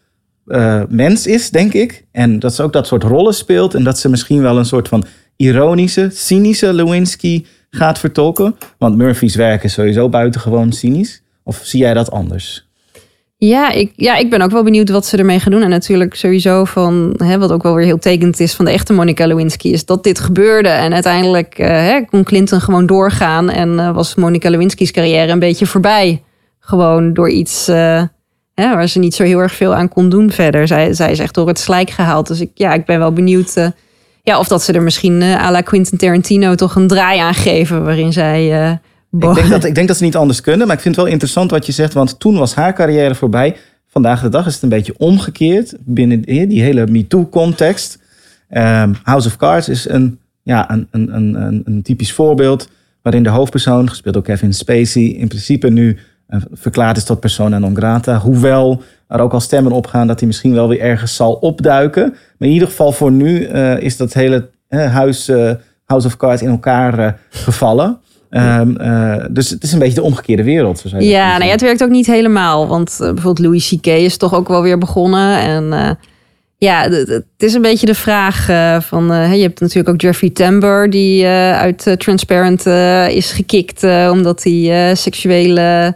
eh, 0.46 0.83
mens 0.88 1.26
is, 1.26 1.50
denk 1.50 1.72
ik. 1.72 2.07
En 2.12 2.38
dat 2.38 2.54
ze 2.54 2.62
ook 2.62 2.72
dat 2.72 2.87
soort 2.87 3.02
rollen 3.02 3.35
speelt. 3.35 3.74
En 3.74 3.85
dat 3.85 3.98
ze 3.98 4.09
misschien 4.09 4.42
wel 4.42 4.59
een 4.59 4.64
soort 4.64 4.88
van 4.88 5.04
ironische, 5.37 6.09
cynische 6.12 6.72
Lewinsky 6.72 7.44
gaat 7.70 7.98
vertolken. 7.98 8.57
Want 8.78 8.96
Murphy's 8.96 9.35
werk 9.35 9.64
is 9.64 9.72
sowieso 9.72 10.09
buitengewoon 10.09 10.72
cynisch. 10.72 11.22
Of 11.42 11.61
zie 11.62 11.80
jij 11.80 11.94
dat 11.94 12.11
anders? 12.11 12.63
Ja 13.37 13.70
ik, 13.70 13.92
ja, 13.97 14.16
ik 14.16 14.31
ben 14.31 14.42
ook 14.42 14.51
wel 14.51 14.62
benieuwd 14.62 14.90
wat 14.90 15.07
ze 15.07 15.16
ermee 15.16 15.40
gaan 15.40 15.53
doen. 15.53 15.62
En 15.62 15.70
natuurlijk 15.70 16.14
sowieso 16.14 16.64
van, 16.64 17.14
hè, 17.16 17.38
wat 17.38 17.53
ook 17.53 17.62
wel 17.62 17.75
weer 17.75 17.85
heel 17.85 17.99
tekend 17.99 18.40
is 18.40 18.55
van 18.55 18.64
de 18.64 18.70
echte 18.70 18.92
Monica 18.92 19.27
Lewinsky, 19.27 19.68
is 19.68 19.85
dat 19.85 20.03
dit 20.03 20.20
gebeurde. 20.20 20.68
En 20.68 20.92
uiteindelijk 20.92 21.59
eh, 21.59 21.68
hè, 21.68 22.01
kon 22.01 22.25
Clinton 22.25 22.61
gewoon 22.61 22.87
doorgaan 22.87 23.51
en 23.51 23.79
eh, 23.79 23.94
was 23.94 24.14
Monica 24.14 24.51
Lewinsky's 24.51 24.90
carrière 24.90 25.33
een 25.33 25.38
beetje 25.38 25.66
voorbij. 25.66 26.23
Gewoon 26.59 27.12
door 27.12 27.31
iets 27.31 27.68
eh, 27.68 28.03
hè, 28.55 28.75
waar 28.75 28.88
ze 28.88 28.99
niet 28.99 29.14
zo 29.14 29.23
heel 29.23 29.38
erg 29.38 29.55
veel 29.55 29.75
aan 29.75 29.88
kon 29.88 30.09
doen 30.09 30.31
verder. 30.31 30.66
Zij, 30.66 30.94
zij 30.94 31.11
is 31.11 31.18
echt 31.18 31.35
door 31.35 31.49
het 31.49 31.59
slijk 31.59 31.90
gehaald. 31.90 32.27
Dus 32.27 32.40
ik, 32.40 32.51
ja, 32.55 32.73
ik 32.73 32.85
ben 32.85 32.99
wel 32.99 33.12
benieuwd 33.12 33.73
ja, 34.23 34.38
of 34.38 34.49
dat 34.49 34.62
ze 34.62 34.73
er 34.73 34.83
misschien 34.83 35.23
à 35.23 35.51
la 35.51 35.61
Quentin 35.61 35.99
Tarantino 35.99 36.55
toch 36.55 36.75
een 36.75 36.87
draai 36.87 37.18
aan 37.18 37.35
geven 37.35 37.85
waarin 37.85 38.12
zij... 38.12 38.81
Ik 39.20 39.35
denk, 39.35 39.48
dat, 39.48 39.64
ik 39.64 39.74
denk 39.74 39.88
dat 39.88 39.96
ze 39.96 40.05
niet 40.05 40.16
anders 40.16 40.40
kunnen. 40.40 40.66
Maar 40.66 40.77
ik 40.77 40.83
vind 40.83 40.94
het 40.94 41.05
wel 41.05 41.12
interessant 41.12 41.50
wat 41.50 41.66
je 41.66 41.72
zegt. 41.72 41.92
Want 41.92 42.18
toen 42.18 42.38
was 42.38 42.55
haar 42.55 42.74
carrière 42.74 43.14
voorbij. 43.14 43.57
Vandaag 43.87 44.22
de 44.22 44.29
dag 44.29 44.46
is 44.46 44.55
het 44.55 44.62
een 44.62 44.68
beetje 44.68 44.94
omgekeerd. 44.98 45.74
Binnen 45.81 46.22
die 46.22 46.62
hele 46.62 46.87
MeToo-context. 46.87 47.98
Ehm, 48.48 48.92
House 49.03 49.29
of 49.29 49.37
Cards 49.37 49.68
is 49.68 49.88
een, 49.88 50.18
ja, 50.42 50.70
een, 50.70 50.88
een, 50.90 51.14
een, 51.16 51.62
een, 51.64 51.83
typisch 51.83 52.12
voorbeeld. 52.12 52.68
Waarin 53.03 53.22
de 53.22 53.29
hoofdpersoon, 53.29 53.88
gespeeld 53.88 54.14
door 54.14 54.22
Kevin 54.22 54.55
Spacey. 54.55 55.03
in 55.03 55.29
principe 55.29 55.70
nu 55.70 55.98
eh, 56.27 56.40
verklaard 56.53 56.96
is 56.96 57.05
tot 57.05 57.20
persona 57.20 57.59
non 57.59 57.77
grata. 57.77 58.18
Hoewel 58.18 58.83
er 59.09 59.20
ook 59.20 59.33
al 59.33 59.40
stemmen 59.40 59.72
opgaan 59.72 60.07
dat 60.07 60.18
hij 60.18 60.27
misschien 60.27 60.55
wel 60.55 60.68
weer 60.68 60.81
ergens 60.81 61.16
zal 61.16 61.33
opduiken. 61.33 62.09
Maar 62.11 62.48
in 62.48 62.55
ieder 62.55 62.68
geval 62.68 62.92
voor 62.92 63.12
nu 63.12 63.44
eh, 63.44 63.81
is 63.81 63.96
dat 63.96 64.12
hele 64.12 64.48
eh, 64.68 64.92
huis, 64.92 65.31
House 65.85 66.07
of 66.07 66.16
Cards 66.16 66.42
in 66.42 66.50
elkaar 66.50 67.18
gevallen. 67.31 67.98
Ehm, 68.35 68.77
eh, 68.77 69.25
dus 69.31 69.51
het 69.51 69.62
is 69.62 69.73
een 69.73 69.79
beetje 69.79 69.94
de 69.94 70.03
omgekeerde 70.03 70.44
wereld. 70.44 70.79
Zo 70.79 70.88
zou 70.88 71.03
je 71.03 71.09
dat 71.09 71.16
Ja, 71.16 71.33
nou 71.33 71.44
ja, 71.44 71.51
het 71.51 71.61
werkt 71.61 71.83
ook 71.83 71.90
niet 71.90 72.07
helemaal. 72.07 72.68
Want 72.68 72.90
eh, 72.90 72.99
bijvoorbeeld 72.99 73.47
Louis 73.47 73.68
C.K. 73.68 73.87
is 73.87 74.16
toch 74.16 74.35
ook 74.35 74.49
wel 74.49 74.62
weer 74.62 74.79
begonnen. 74.79 75.38
En 75.38 75.73
eh, 75.73 75.90
ja, 76.59 76.88
het 76.90 77.25
is 77.37 77.55
een 77.55 77.62
beetje 77.62 77.87
de 77.87 77.94
vraag 77.94 78.44
van... 78.85 79.05
je 79.07 79.42
hebt 79.42 79.61
natuurlijk 79.61 79.88
ook 79.88 80.01
Jeffrey 80.01 80.31
Tambor... 80.31 80.90
die 80.90 81.27
uit 81.27 81.94
Transparent 81.99 82.66
is 83.11 83.33
gekikt... 83.33 83.85
omdat 84.11 84.42
hij 84.42 84.94
seksuele 84.94 85.94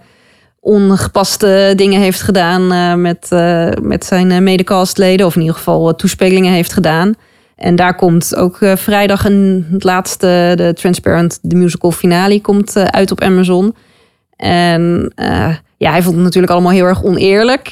ongepaste 0.61 1.73
dingen 1.77 2.01
heeft 2.01 2.23
gedaan 2.23 3.01
met, 3.01 3.29
met 3.83 4.05
zijn 4.05 4.43
medecastleden. 4.43 5.27
Of 5.27 5.35
in 5.35 5.41
ieder 5.41 5.57
geval 5.57 5.95
toespelingen 5.95 6.53
heeft 6.53 6.73
gedaan. 6.73 7.15
En 7.59 7.77
daar 7.77 7.95
komt 7.95 8.37
ook 8.37 8.61
eh, 8.61 8.77
vrijdag 8.77 9.25
een, 9.25 9.67
het 9.71 9.85
laatste, 9.85 10.53
de 10.57 10.73
Transparent, 10.75 11.39
de 11.43 11.57
musical 11.57 11.91
finale, 11.91 12.41
komt 12.41 12.77
eh, 12.77 12.85
uit 12.85 13.11
op 13.11 13.21
Amazon. 13.21 13.75
En 14.37 15.13
eh, 15.15 15.55
ja, 15.77 15.91
hij 15.91 16.03
vond 16.03 16.15
het 16.15 16.25
natuurlijk 16.25 16.53
allemaal 16.53 16.73
heel 16.73 16.85
erg 16.85 17.05
oneerlijk. 17.05 17.71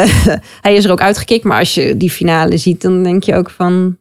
Hij 0.66 0.74
is 0.74 0.84
er 0.84 0.90
ook 0.90 1.00
uitgekikt. 1.00 1.44
Maar 1.44 1.58
als 1.58 1.74
je 1.74 1.96
die 1.96 2.10
finale 2.10 2.56
ziet, 2.56 2.82
dan 2.82 3.02
denk 3.02 3.22
je 3.22 3.34
ook 3.34 3.50
van... 3.50 3.96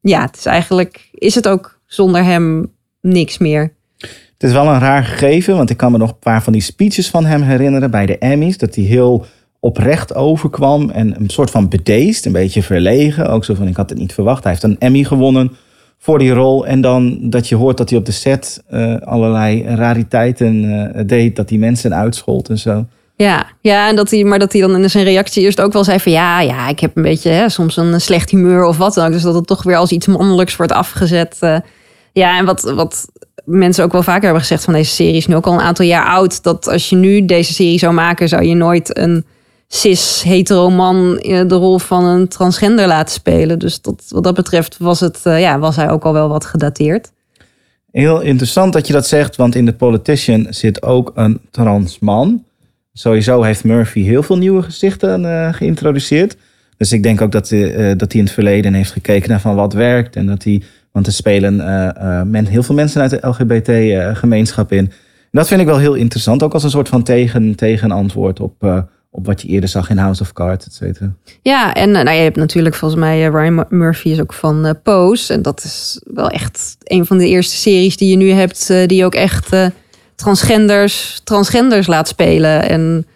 Ja, 0.00 0.20
het 0.20 0.36
is 0.36 0.46
eigenlijk... 0.46 1.08
Is 1.12 1.34
het 1.34 1.48
ook 1.48 1.80
zonder 1.86 2.24
hem 2.24 2.72
niks 3.00 3.38
meer. 3.38 3.72
Het 3.98 4.42
is 4.48 4.52
wel 4.52 4.66
een 4.66 4.80
raar 4.80 5.04
gegeven, 5.04 5.56
want 5.56 5.70
ik 5.70 5.76
kan 5.76 5.92
me 5.92 5.98
nog 5.98 6.10
een 6.10 6.18
paar 6.18 6.42
van 6.42 6.52
die 6.52 6.62
speeches 6.62 7.10
van 7.10 7.24
hem 7.24 7.42
herinneren 7.42 7.90
bij 7.90 8.06
de 8.06 8.18
Emmys. 8.18 8.58
Dat 8.58 8.74
hij 8.74 8.84
heel 8.84 9.26
oprecht 9.66 10.14
overkwam 10.14 10.90
en 10.90 11.20
een 11.20 11.30
soort 11.30 11.50
van 11.50 11.68
bedeesd, 11.68 12.26
een 12.26 12.32
beetje 12.32 12.62
verlegen. 12.62 13.30
Ook 13.30 13.44
zo 13.44 13.54
van, 13.54 13.66
ik 13.66 13.76
had 13.76 13.90
het 13.90 13.98
niet 13.98 14.12
verwacht. 14.12 14.42
Hij 14.42 14.52
heeft 14.52 14.64
een 14.64 14.76
Emmy 14.78 15.04
gewonnen 15.04 15.56
voor 15.98 16.18
die 16.18 16.32
rol. 16.32 16.66
En 16.66 16.80
dan 16.80 17.18
dat 17.20 17.48
je 17.48 17.54
hoort 17.54 17.76
dat 17.76 17.90
hij 17.90 17.98
op 17.98 18.04
de 18.04 18.12
set 18.12 18.62
eh, 18.68 18.96
allerlei 19.00 19.64
rariteiten 19.64 20.64
eh, 20.94 21.02
deed. 21.06 21.36
Dat 21.36 21.48
hij 21.48 21.58
mensen 21.58 21.94
uitschold 21.94 22.48
en 22.48 22.58
zo. 22.58 22.86
Ja, 23.16 23.46
ja 23.60 23.88
en 23.88 23.96
dat 23.96 24.10
hij, 24.10 24.24
maar 24.24 24.38
dat 24.38 24.52
hij 24.52 24.60
dan 24.60 24.82
in 24.82 24.90
zijn 24.90 25.04
reactie 25.04 25.42
eerst 25.42 25.60
ook 25.60 25.72
wel 25.72 25.84
zei 25.84 26.00
van... 26.00 26.12
ja, 26.12 26.40
ja 26.40 26.68
ik 26.68 26.80
heb 26.80 26.96
een 26.96 27.02
beetje 27.02 27.30
hè, 27.30 27.48
soms 27.48 27.76
een 27.76 28.00
slecht 28.00 28.30
humeur 28.30 28.64
of 28.64 28.76
wat 28.76 28.94
dan 28.94 29.06
ook. 29.06 29.12
Dus 29.12 29.22
dat 29.22 29.34
het 29.34 29.46
toch 29.46 29.62
weer 29.62 29.76
als 29.76 29.92
iets 29.92 30.06
mannelijks 30.06 30.56
wordt 30.56 30.72
afgezet. 30.72 31.36
eh. 31.40 31.56
ja, 32.12 32.38
en 32.38 32.44
wat, 32.44 32.62
wat 32.62 33.08
mensen 33.44 33.84
ook 33.84 33.92
wel 33.92 34.02
vaker 34.02 34.22
hebben 34.22 34.40
gezegd 34.40 34.64
van 34.64 34.74
deze 34.74 34.94
serie... 34.94 35.16
is 35.16 35.26
nu 35.26 35.34
ook 35.34 35.46
al 35.46 35.52
een 35.52 35.60
aantal 35.60 35.86
jaar 35.86 36.06
oud. 36.06 36.42
Dat 36.42 36.68
als 36.68 36.88
je 36.88 36.96
nu 36.96 37.24
deze 37.24 37.52
serie 37.52 37.78
zou 37.78 37.94
maken... 37.94 38.28
zou 38.28 38.42
je 38.44 38.54
nooit 38.54 38.98
een 38.98 39.24
cis-hetero 39.68 40.70
man 40.70 41.18
eh, 41.18 41.48
de 41.48 41.54
rol 41.54 41.78
van 41.78 42.04
een 42.04 42.28
transgender 42.28 42.86
laten 42.86 43.14
spelen. 43.14 43.58
Dus 43.58 43.80
dat, 43.80 44.04
wat 44.08 44.24
dat 44.24 44.34
betreft 44.34 44.76
was, 44.78 45.00
het, 45.00 45.20
eh, 45.22 45.40
ja, 45.40 45.58
was 45.58 45.76
hij 45.76 45.90
ook 45.90 46.04
al 46.04 46.12
wel 46.12 46.28
wat 46.28 46.44
gedateerd. 46.44 47.12
Heel 47.90 48.20
interessant 48.20 48.72
dat 48.72 48.86
je 48.86 48.92
dat 48.92 49.06
zegt, 49.06 49.36
want 49.36 49.54
in 49.54 49.66
The 49.66 49.72
Politician 49.72 50.46
zit 50.50 50.82
ook 50.82 51.12
een 51.14 51.40
trans 51.50 51.98
man. 51.98 52.44
Sowieso 52.92 53.42
heeft 53.42 53.64
Murphy 53.64 54.02
heel 54.02 54.22
veel 54.22 54.38
nieuwe 54.38 54.62
gezichten 54.62 55.24
eh, 55.24 55.54
geïntroduceerd. 55.54 56.36
Dus 56.76 56.92
ik 56.92 57.02
denk 57.02 57.20
ook 57.20 57.32
dat, 57.32 57.48
dat 57.96 58.12
hij 58.12 58.20
in 58.20 58.24
het 58.24 58.30
verleden 58.30 58.74
heeft 58.74 58.92
gekeken 58.92 59.28
naar 59.28 59.40
van 59.40 59.54
wat 59.54 59.72
werkt. 59.72 60.16
En 60.16 60.26
dat 60.26 60.44
hij, 60.44 60.62
want 60.92 61.06
er 61.06 61.12
spelen 61.12 61.60
eh, 61.60 62.22
men, 62.22 62.46
heel 62.46 62.62
veel 62.62 62.74
mensen 62.74 63.00
uit 63.00 63.10
de 63.10 63.26
LGBT-gemeenschap 63.26 64.72
in. 64.72 64.92
Dat 65.30 65.48
vind 65.48 65.60
ik 65.60 65.66
wel 65.66 65.78
heel 65.78 65.94
interessant, 65.94 66.42
ook 66.42 66.52
als 66.52 66.62
een 66.62 66.70
soort 66.70 66.88
van 66.88 67.02
tegen, 67.02 67.54
tegenantwoord 67.54 68.40
op, 68.40 68.84
op 69.16 69.26
wat 69.26 69.42
je 69.42 69.48
eerder 69.48 69.68
zag 69.68 69.90
in 69.90 69.98
House 69.98 70.22
of 70.22 70.32
Cards, 70.32 70.66
et 70.66 70.74
cetera. 70.74 71.12
Ja, 71.42 71.74
en 71.74 71.96
eh, 71.96 72.02
nou, 72.02 72.16
je 72.16 72.22
hebt 72.22 72.36
natuurlijk 72.36 72.74
volgens 72.74 73.00
mij... 73.00 73.26
eh, 73.26 73.32
Ryan 73.32 73.54
Mur- 73.54 73.66
Murphy 73.68 74.08
is 74.08 74.20
ook 74.20 74.32
van 74.32 74.66
eh, 74.66 74.72
Pose. 74.82 75.32
En 75.32 75.42
dat 75.42 75.64
is 75.64 76.00
wel 76.04 76.28
echt 76.28 76.76
een 76.82 77.06
van 77.06 77.18
de 77.18 77.28
eerste 77.28 77.56
series 77.56 77.96
die 77.96 78.10
je 78.10 78.16
nu 78.16 78.30
hebt... 78.30 78.72
die 78.86 79.04
ook 79.04 79.14
echt 79.14 79.56
transgenders, 80.14 81.20
transgenders 81.24 81.86
laat 81.86 82.08
spelen. 82.08 82.68
En 82.68 83.06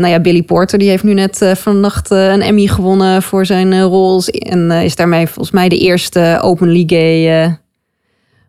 nou 0.00 0.06
ja, 0.06 0.20
Billy 0.20 0.42
Porter 0.42 0.78
die 0.78 0.88
heeft 0.88 1.02
nu 1.02 1.14
net 1.14 1.52
vannacht 1.54 2.10
een 2.10 2.42
Emmy 2.42 2.66
gewonnen... 2.66 3.22
voor 3.22 3.46
zijn 3.46 3.72
eh, 3.72 3.82
rol. 3.82 4.22
En 4.26 4.70
is 4.70 4.96
daarmee 4.96 5.26
volgens 5.26 5.50
mij 5.50 5.68
de 5.68 5.78
eerste 5.78 6.38
openly 6.42 6.82
gay... 6.86 7.60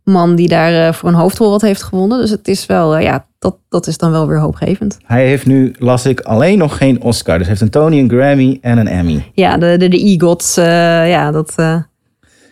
man 0.04 0.36
die 0.36 0.48
daar 0.48 0.88
eh, 0.88 0.94
voor 0.94 1.10
een 1.10 1.16
hoofdrol 1.16 1.50
wat 1.50 1.62
heeft 1.62 1.84
gewonnen. 1.84 2.20
Dus 2.20 2.30
het 2.30 2.48
is 2.48 2.66
wel, 2.66 2.96
eh, 2.96 3.04
ja, 3.04 3.26
dat, 3.40 3.58
dat 3.70 3.88
is 3.88 3.98
dan 3.98 4.12
wel 4.12 4.28
weer 4.28 4.40
hoopgevend. 4.40 4.98
Hij 5.06 5.28
heeft 5.28 5.46
nu, 5.46 5.76
las 5.80 6.06
ik, 6.06 6.20
alleen 6.20 6.58
nog 6.58 6.78
geen 6.78 7.02
Oscar. 7.02 7.38
Dus 7.38 7.48
hij 7.48 7.56
heeft 7.58 7.62
een 7.62 7.82
Tony, 7.82 8.00
een 8.00 8.10
Grammy 8.10 8.58
en 8.62 8.78
een 8.78 8.88
Emmy. 8.88 9.32
Ja, 9.34 9.58
de, 9.58 9.78
de, 9.78 9.88
de 9.88 9.98
EGOTs, 9.98 10.58
eh, 10.58 10.66
ja, 11.10 11.32
dat... 11.32 11.54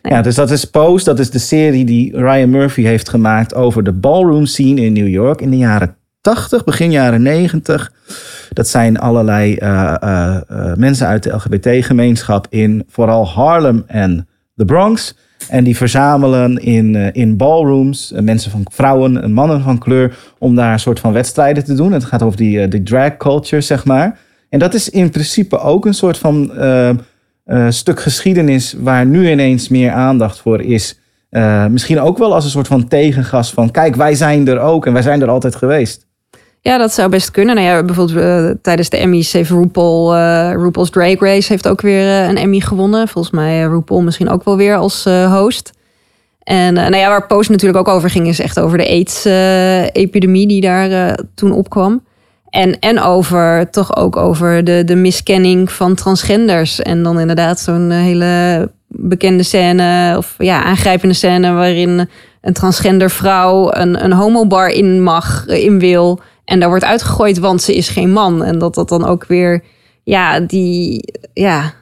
Ja, 0.03 0.21
dus 0.21 0.35
dat 0.35 0.51
is 0.51 0.65
Pose. 0.65 1.05
Dat 1.05 1.19
is 1.19 1.29
de 1.29 1.39
serie 1.39 1.85
die 1.85 2.17
Ryan 2.17 2.49
Murphy 2.49 2.81
heeft 2.81 3.09
gemaakt 3.09 3.55
over 3.55 3.83
de 3.83 3.91
ballroom 3.91 4.45
scene 4.45 4.81
in 4.81 4.93
New 4.93 5.07
York 5.07 5.41
in 5.41 5.49
de 5.49 5.57
jaren 5.57 5.95
80, 6.21 6.63
begin 6.63 6.91
jaren 6.91 7.21
90. 7.21 7.91
Dat 8.49 8.67
zijn 8.67 8.99
allerlei 8.99 9.57
mensen 10.75 11.07
uit 11.07 11.23
de 11.23 11.33
LGBT-gemeenschap 11.33 12.47
in 12.49 12.83
vooral 12.87 13.27
Harlem 13.27 13.83
en 13.87 14.27
de 14.53 14.65
Bronx. 14.65 15.15
En 15.49 15.63
die 15.63 15.77
verzamelen 15.77 16.57
in, 16.57 16.95
eh, 16.95 17.07
in 17.11 17.37
ballrooms 17.37 18.11
eh, 18.11 18.21
mensen 18.21 18.51
van 18.51 18.65
vrouwen 18.71 19.21
en 19.21 19.31
mannen 19.31 19.61
van 19.61 19.77
kleur 19.77 20.17
om 20.39 20.55
daar 20.55 20.73
een 20.73 20.79
soort 20.79 20.99
van 20.99 21.13
wedstrijden 21.13 21.63
te 21.63 21.73
doen. 21.73 21.91
Het 21.91 22.03
gaat 22.03 22.23
over 22.23 22.37
die, 22.37 22.61
eh, 22.61 22.69
die 22.69 22.83
drag 22.83 23.17
culture, 23.17 23.61
zeg 23.61 23.85
maar. 23.85 24.19
En 24.51 24.59
dat 24.59 24.73
is 24.73 24.89
in 24.89 25.09
principe 25.09 25.59
ook 25.59 25.85
een 25.85 25.93
soort 25.93 26.17
van 26.17 26.53
eh, 26.53 26.89
eh, 26.89 27.69
stuk 27.69 27.99
geschiedenis 27.99 28.75
waar 28.79 29.05
nu 29.05 29.31
ineens 29.31 29.69
meer 29.69 29.91
aandacht 29.91 30.39
voor 30.39 30.61
is. 30.61 30.99
Eh, 31.29 31.65
misschien 31.65 31.99
ook 31.99 32.17
wel 32.17 32.33
als 32.33 32.43
een 32.43 32.49
soort 32.49 32.67
van 32.67 32.87
tegengas 32.87 33.53
van 33.53 33.71
kijk, 33.71 33.95
wij 33.95 34.15
zijn 34.15 34.47
er 34.47 34.59
ook 34.59 34.85
en 34.85 34.93
wij 34.93 35.01
zijn 35.01 35.21
er 35.21 35.29
altijd 35.29 35.55
geweest. 35.55 36.07
Ja, 36.63 36.77
dat 36.77 36.93
zou 36.93 37.09
best 37.09 37.31
kunnen. 37.31 37.55
Nou 37.55 37.67
ja, 37.67 37.83
bijvoorbeeld 37.83 38.17
eh, 38.17 38.49
tijdens 38.61 38.89
de 38.89 38.97
Emmys 38.97 39.31
heeft 39.31 39.49
RuPaul, 39.49 40.15
eh, 40.15 40.51
RuPaul's 40.53 40.89
Drag 40.89 41.19
Race 41.19 41.51
heeft 41.51 41.67
ook 41.67 41.81
weer 41.81 42.07
eh, 42.07 42.27
een 42.27 42.37
Emmy 42.37 42.59
gewonnen. 42.59 43.07
Volgens 43.07 43.33
mij 43.33 43.63
uh, 43.63 43.67
RuPaul 43.67 44.01
misschien 44.01 44.29
ook 44.29 44.43
wel 44.43 44.57
weer 44.57 44.75
als 44.75 45.03
host. 45.29 45.71
En 46.43 46.73
nou 46.73 46.95
ja, 46.95 47.09
waar 47.09 47.27
Post 47.27 47.49
natuurlijk 47.49 47.87
ook 47.87 47.95
over 47.95 48.09
ging, 48.09 48.27
is 48.27 48.39
echt 48.39 48.59
over 48.59 48.77
de 48.77 48.87
AIDS-epidemie 48.87 50.47
die 50.47 50.61
daar 50.61 51.17
toen 51.35 51.51
opkwam. 51.51 52.03
En, 52.49 52.79
en 52.79 53.01
over, 53.01 53.69
toch 53.69 53.95
ook 53.95 54.15
over 54.15 54.63
de, 54.63 54.83
de 54.83 54.95
miskenning 54.95 55.71
van 55.71 55.95
transgenders. 55.95 56.81
En 56.81 57.03
dan 57.03 57.19
inderdaad 57.19 57.59
zo'n 57.59 57.91
hele 57.91 58.69
bekende 58.87 59.43
scène, 59.43 60.17
of 60.17 60.35
ja, 60.37 60.63
aangrijpende 60.63 61.15
scène 61.15 61.51
waarin 61.51 62.09
een 62.41 62.53
transgender 62.53 63.09
vrouw 63.09 63.73
een, 63.73 64.03
een 64.03 64.13
homobar 64.13 64.69
in 64.69 65.03
mag, 65.03 65.47
in 65.47 65.79
wil. 65.79 66.19
En 66.45 66.59
daar 66.59 66.69
wordt 66.69 66.83
uitgegooid, 66.83 67.39
want 67.39 67.61
ze 67.61 67.75
is 67.75 67.89
geen 67.89 68.11
man. 68.11 68.43
En 68.43 68.59
dat 68.59 68.75
dat 68.75 68.89
dan 68.89 69.05
ook 69.05 69.25
weer, 69.25 69.63
ja, 70.03 70.39
die, 70.39 71.13
ja, 71.33 71.73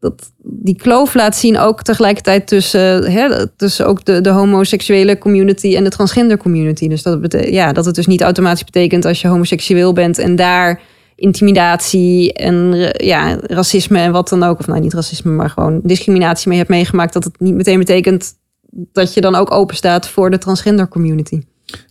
dat 0.00 0.32
die 0.42 0.76
kloof 0.76 1.14
laat 1.14 1.36
zien 1.36 1.58
ook 1.58 1.82
tegelijkertijd 1.82 2.46
tussen, 2.46 3.10
hè, 3.10 3.46
tussen 3.46 3.86
ook 3.86 4.04
de, 4.04 4.20
de 4.20 4.30
homoseksuele 4.30 5.18
community 5.18 5.76
en 5.76 5.84
de 5.84 5.90
transgender 5.90 6.36
community. 6.36 6.88
Dus 6.88 7.02
dat, 7.02 7.36
ja, 7.48 7.72
dat 7.72 7.84
het 7.84 7.94
dus 7.94 8.06
niet 8.06 8.22
automatisch 8.22 8.64
betekent 8.64 9.04
als 9.04 9.20
je 9.20 9.28
homoseksueel 9.28 9.92
bent 9.92 10.18
en 10.18 10.36
daar 10.36 10.80
intimidatie 11.14 12.32
en 12.32 12.74
ja, 12.96 13.38
racisme 13.42 13.98
en 13.98 14.12
wat 14.12 14.28
dan 14.28 14.42
ook, 14.42 14.58
of 14.58 14.66
nou 14.66 14.80
niet 14.80 14.94
racisme, 14.94 15.30
maar 15.30 15.50
gewoon 15.50 15.80
discriminatie 15.82 16.48
mee 16.48 16.58
hebt 16.58 16.70
meegemaakt, 16.70 17.12
dat 17.12 17.24
het 17.24 17.40
niet 17.40 17.54
meteen 17.54 17.78
betekent 17.78 18.34
dat 18.92 19.14
je 19.14 19.20
dan 19.20 19.34
ook 19.34 19.50
open 19.50 19.76
staat 19.76 20.08
voor 20.08 20.30
de 20.30 20.38
transgender 20.38 20.88
community. 20.88 21.40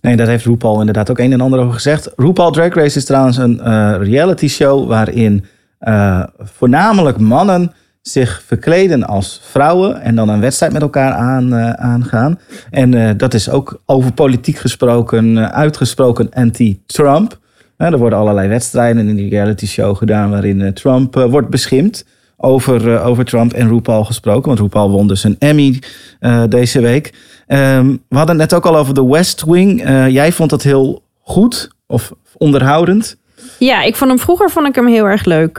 Nee, 0.01 0.15
daar 0.15 0.27
heeft 0.27 0.45
RuPaul 0.45 0.79
inderdaad 0.79 1.09
ook 1.09 1.19
een 1.19 1.31
en 1.31 1.41
ander 1.41 1.59
over 1.59 1.73
gezegd. 1.73 2.11
RuPaul 2.15 2.51
Drag 2.51 2.73
Race 2.73 2.97
is 2.97 3.05
trouwens 3.05 3.37
een 3.37 3.59
eh, 3.59 3.95
reality 3.99 4.47
show 4.47 4.87
waarin 4.87 5.45
eh, 5.79 6.23
voornamelijk 6.37 7.17
mannen 7.17 7.71
zich 8.01 8.43
verkleden 8.45 9.03
als 9.03 9.41
vrouwen 9.43 10.01
en 10.01 10.15
dan 10.15 10.29
een 10.29 10.39
wedstrijd 10.39 10.73
met 10.73 10.81
elkaar 10.81 11.11
eh, 11.11 11.69
aangaan. 11.69 12.39
En 12.69 13.17
dat 13.17 13.33
is 13.33 13.49
ook 13.49 13.81
over 13.85 14.13
politiek 14.13 14.57
gesproken, 14.57 15.51
uitgesproken 15.53 16.29
anti-Trump. 16.33 17.39
Er 17.77 17.97
worden 17.97 18.19
allerlei 18.19 18.47
wedstrijden 18.47 19.07
in 19.07 19.15
die 19.15 19.29
reality 19.29 19.65
show 19.65 19.97
gedaan 19.97 20.29
waarin 20.29 20.73
Trump 20.73 21.15
wordt 21.15 21.49
beschimpt. 21.49 22.05
Over, 22.39 22.93
eh, 22.93 23.08
over 23.08 23.26
Trump 23.26 23.54
en 23.54 23.69
RuPaul 23.69 24.06
gesproken. 24.06 24.47
Want 24.47 24.60
RuPaul 24.60 24.89
won 24.89 25.08
dus 25.08 25.23
een 25.23 25.36
Emmy 25.39 25.80
eh, 26.19 26.43
deze 26.50 26.82
week. 26.82 27.13
Ehm, 27.47 27.95
we 28.10 28.17
hadden 28.17 28.39
het 28.39 28.50
net 28.50 28.60
ook 28.60 28.65
al 28.65 28.78
over 28.78 28.93
de 28.93 29.06
West 29.06 29.43
Wing. 29.45 29.84
Eh, 29.84 30.10
jij 30.10 30.32
vond 30.32 30.50
dat 30.50 30.63
heel 30.63 31.02
goed 31.21 31.69
of 31.88 32.12
onderhoudend. 32.38 33.17
Ja, 33.60 33.84
ik 33.84 33.95
vond 33.95 34.10
hem 34.10 34.19
vroeger 34.19 34.50
vond 34.50 34.67
ik 34.67 34.76
hem 34.76 34.88
heel 34.88 35.06
erg 35.06 35.26
leuk, 35.26 35.58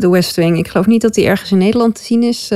de 0.00 0.08
West 0.10 0.36
Wing. 0.36 0.58
Ik 0.58 0.68
geloof 0.68 0.86
niet 0.86 1.02
dat 1.02 1.16
hij 1.16 1.26
ergens 1.26 1.52
in 1.52 1.58
Nederland 1.58 1.94
te 1.94 2.02
zien 2.02 2.22
is. 2.22 2.50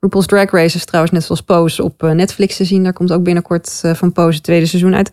RuPaul's 0.00 0.26
Drag 0.26 0.50
Race 0.50 0.76
is 0.76 0.84
trouwens 0.84 1.14
net 1.14 1.24
zoals 1.24 1.40
Pose 1.40 1.82
op 1.82 2.02
Netflix 2.02 2.56
te 2.56 2.64
zien. 2.64 2.82
Daar 2.82 2.92
komt 2.92 3.12
ook 3.12 3.22
binnenkort 3.22 3.82
van 3.92 4.12
Pose 4.12 4.34
het 4.34 4.42
tweede 4.42 4.66
seizoen 4.66 4.94
uit. 4.94 5.10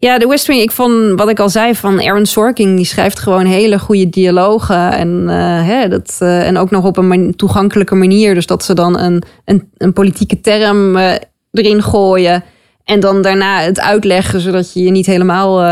Ja, 0.00 0.18
de 0.18 0.26
West 0.26 0.46
Wing, 0.46 0.60
ik 0.60 0.70
vond 0.70 1.18
wat 1.18 1.28
ik 1.28 1.38
al 1.40 1.48
zei 1.48 1.74
van 1.74 2.02
Aaron 2.02 2.26
Sorkin, 2.26 2.76
die 2.76 2.84
schrijft 2.84 3.18
gewoon 3.18 3.46
hele 3.46 3.78
goede 3.78 4.08
dialogen. 4.08 4.92
En, 4.92 5.24
eh, 5.28 5.66
hè, 5.66 5.88
dat, 5.88 6.16
eh, 6.18 6.46
en 6.46 6.56
ook 6.56 6.70
nog 6.70 6.84
op 6.84 6.96
een 6.96 7.08
man- 7.08 7.34
toegankelijke 7.36 7.94
manier. 7.94 8.34
Dus 8.34 8.46
dat 8.46 8.64
ze 8.64 8.74
dan 8.74 8.98
een, 8.98 9.22
een, 9.44 9.68
een 9.76 9.92
politieke 9.92 10.40
term 10.40 10.96
eh, 10.96 11.12
erin 11.52 11.82
gooien. 11.82 12.44
En 12.84 13.00
dan 13.00 13.22
daarna 13.22 13.60
het 13.60 13.80
uitleggen, 13.80 14.40
zodat 14.40 14.72
je 14.72 14.82
je 14.82 14.90
niet 14.90 15.06
helemaal 15.06 15.62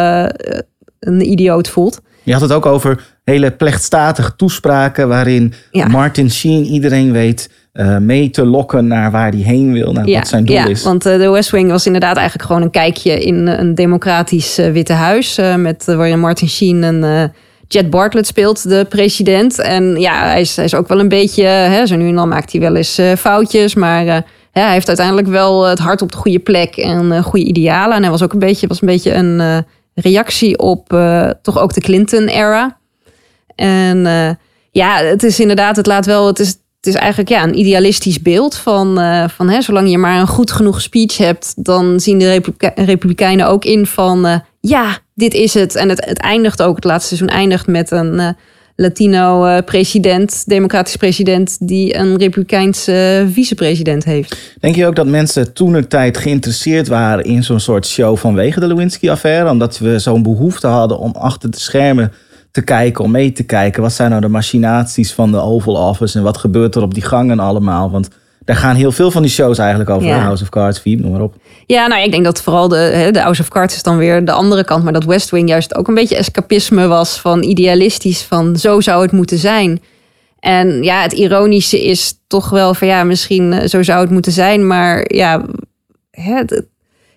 een 1.01 1.31
idioot 1.31 1.69
voelt. 1.69 2.01
Je 2.23 2.33
had 2.33 2.41
het 2.41 2.53
ook 2.53 2.67
over 2.67 3.05
hele 3.25 3.51
plechtstatige 3.51 4.37
toespraken 4.37 5.09
waarin 5.09 5.53
Ja. 5.71 5.89
Martin 5.89 6.31
Sheen, 6.31 6.65
iedereen 6.65 7.13
weet, 7.13 7.51
eh, 7.77 7.97
mee 7.97 8.31
te 8.31 8.47
lokken 8.47 8.87
naar 8.87 9.11
waar 9.11 9.31
hij 9.31 9.41
heen 9.41 9.73
wil, 9.73 9.93
naar 9.93 10.05
wat 10.05 10.29
zijn 10.29 10.45
doel 10.45 10.57
ja, 10.57 10.67
is. 10.67 10.83
Want 10.83 11.07
uh, 11.07 11.19
de 11.19 11.31
West 11.31 11.51
Wing 11.51 11.71
was 11.71 11.87
inderdaad 11.87 12.17
eigenlijk 12.17 12.47
gewoon 12.47 12.63
een 12.63 12.71
kijkje 12.71 13.25
in 13.25 13.47
een 13.47 13.75
democratisch 13.75 14.59
uh, 14.59 14.71
Witte 14.71 14.93
Huis. 14.93 15.41
met 15.57 15.85
waarin 15.85 16.21
Martin 16.21 16.49
Sheen 16.49 16.85
en 16.85 17.33
Jet 17.69 17.91
Bartlett 17.91 18.27
speelt, 18.27 18.69
de 18.69 18.87
president. 18.89 19.59
En 19.59 19.97
ja, 20.01 20.25
hij 20.25 20.41
is, 20.41 20.57
hij 20.57 20.65
is 20.65 20.75
ook 20.75 20.89
wel 20.89 21.01
een 21.01 21.09
beetje, 21.09 21.45
hè, 21.45 21.87
zo 21.87 21.97
nu 21.97 22.09
en 22.09 22.15
dan 22.15 22.29
maakt 22.29 22.53
hij 22.53 22.61
wel 22.61 22.77
eens 22.77 23.01
foutjes. 23.19 23.75
Maar 23.75 24.05
ja, 24.05 24.23
hij 24.53 24.73
heeft 24.73 24.89
uiteindelijk 24.89 25.29
wel 25.29 25.67
het 25.67 25.79
hart 25.79 26.03
op 26.03 26.13
de 26.13 26.19
goede 26.19 26.39
plek 26.39 26.77
en 26.77 27.23
goede 27.23 27.47
idealen. 27.47 27.97
En 27.97 28.03
hij 28.03 28.11
was 28.11 28.23
ook 28.23 28.33
een 28.33 28.39
beetje, 28.39 28.67
was 28.67 28.81
een, 28.81 28.89
beetje 28.89 29.15
een 29.15 29.65
reactie 29.95 30.59
op 30.59 30.89
toch 31.43 31.59
ook 31.59 31.75
de 31.75 31.81
Clinton-era. 31.81 32.79
En 33.55 33.99
ja, 34.71 34.97
het 34.97 35.23
is 35.23 35.41
inderdaad, 35.41 35.77
het 35.77 35.87
laat 35.87 36.07
wel, 36.07 36.27
het 36.27 36.39
is 36.39 36.65
het 36.87 36.95
is 36.95 37.01
eigenlijk 37.01 37.31
ja, 37.31 37.43
een 37.43 37.59
idealistisch 37.59 38.23
beeld 38.23 38.57
van, 38.57 39.01
uh, 39.01 39.29
van 39.29 39.49
hè, 39.49 39.61
zolang 39.61 39.91
je 39.91 39.99
maar 39.99 40.21
een 40.21 40.27
goed 40.27 40.53
genoeg 40.53 40.81
speech 40.81 41.17
hebt, 41.17 41.55
dan 41.57 42.01
zien 42.01 42.19
de 42.19 42.41
Republikeinen 42.75 43.49
ook 43.49 43.65
in 43.65 43.87
van 43.87 44.27
uh, 44.27 44.37
ja, 44.61 44.99
dit 45.15 45.35
is 45.35 45.55
het. 45.55 45.75
En 45.75 45.89
het, 45.89 46.05
het 46.05 46.19
eindigt 46.19 46.63
ook, 46.63 46.75
het 46.75 46.85
laatste 46.85 47.17
seizoen 47.17 47.39
eindigt 47.39 47.67
met 47.67 47.91
een 47.91 48.15
uh, 48.15 48.29
Latino 48.77 49.61
president, 49.63 50.43
democratisch 50.47 50.97
president, 50.97 51.69
die 51.69 51.97
een 51.97 52.17
Republikeinse 52.17 53.27
vicepresident 53.33 54.05
heeft. 54.05 54.55
Denk 54.61 54.75
je 54.75 54.87
ook 54.87 54.97
dat 54.97 55.07
mensen 55.07 55.53
toen 55.53 55.75
een 55.75 55.89
tijd 55.89 56.19
geïnteresseerd 56.19 56.89
waren 56.89 57.25
in 57.25 57.45
zo'n 57.45 57.61
soort 57.61 57.87
show 57.87 58.17
vanwege 58.17 58.61
de 58.61 58.67
Lewinsky-affaire? 58.67 59.51
Omdat 59.51 59.79
we 59.79 59.99
zo'n 59.99 60.23
behoefte 60.23 60.67
hadden 60.67 60.99
om 60.99 61.15
achter 61.19 61.51
de 61.51 61.59
schermen 61.59 62.13
te 62.57 62.65
kijken, 62.65 63.05
om 63.05 63.11
mee 63.11 63.33
te 63.33 63.43
kijken. 63.43 63.83
Wat 63.83 63.93
zijn 63.93 64.11
nou 64.11 64.23
de 64.23 64.29
machinaties 64.29 65.13
van 65.13 65.33
de 65.33 65.41
Oval 65.41 65.89
Office 65.89 66.19
en 66.19 66.25
wat 66.25 66.37
gebeurt 66.37 66.75
er 66.75 66.83
op 66.83 66.95
die 66.95 67.03
gangen 67.03 67.39
allemaal? 67.39 67.91
Want 67.91 68.09
daar 68.45 68.57
gaan 68.57 68.77
heel 68.77 68.93
veel 68.93 69.11
van 69.11 69.23
die 69.23 69.31
shows 69.31 69.59
eigenlijk 69.59 69.91
over. 69.91 70.07
Ja. 70.07 70.19
House 70.19 70.43
of 70.43 70.49
Cards, 70.49 70.81
Veep, 70.81 71.01
noem 71.01 71.13
maar 71.13 71.21
op. 71.21 71.35
Ja, 71.67 71.87
nou 71.87 72.03
ik 72.03 72.11
denk 72.11 72.25
dat 72.25 72.43
vooral 72.43 72.69
de, 72.69 73.09
de 73.13 73.21
House 73.21 73.41
of 73.41 73.49
Cards 73.49 73.75
is 73.75 73.83
dan 73.83 73.97
weer 73.97 74.25
de 74.25 74.33
andere 74.33 74.65
kant. 74.65 74.85
Maar 74.85 74.93
dat 74.93 75.05
West 75.05 75.31
Wing 75.31 75.49
juist 75.49 75.75
ook 75.75 75.89
een 75.89 75.95
beetje 75.95 76.17
escapisme 76.17 76.87
was 76.87 77.21
van 77.21 77.43
idealistisch. 77.43 78.23
Van 78.23 78.57
zo 78.57 78.81
zou 78.81 79.03
het 79.03 79.13
moeten 79.13 79.39
zijn. 79.39 79.83
En 80.41 80.83
ja, 80.83 81.03
het 81.03 81.13
ironische 81.13 81.85
is 81.85 82.19
toch 82.27 82.51
wel 82.51 82.75
van 82.75 82.89
ja, 82.89 83.05
misschien 83.05 83.53
eh, 83.53 83.69
zo 83.69 83.83
zou 83.83 84.01
het 84.01 84.11
moeten 84.11 84.33
zijn. 84.33 84.67
Maar 84.67 85.15
ja, 85.15 85.45
het, 86.11 86.65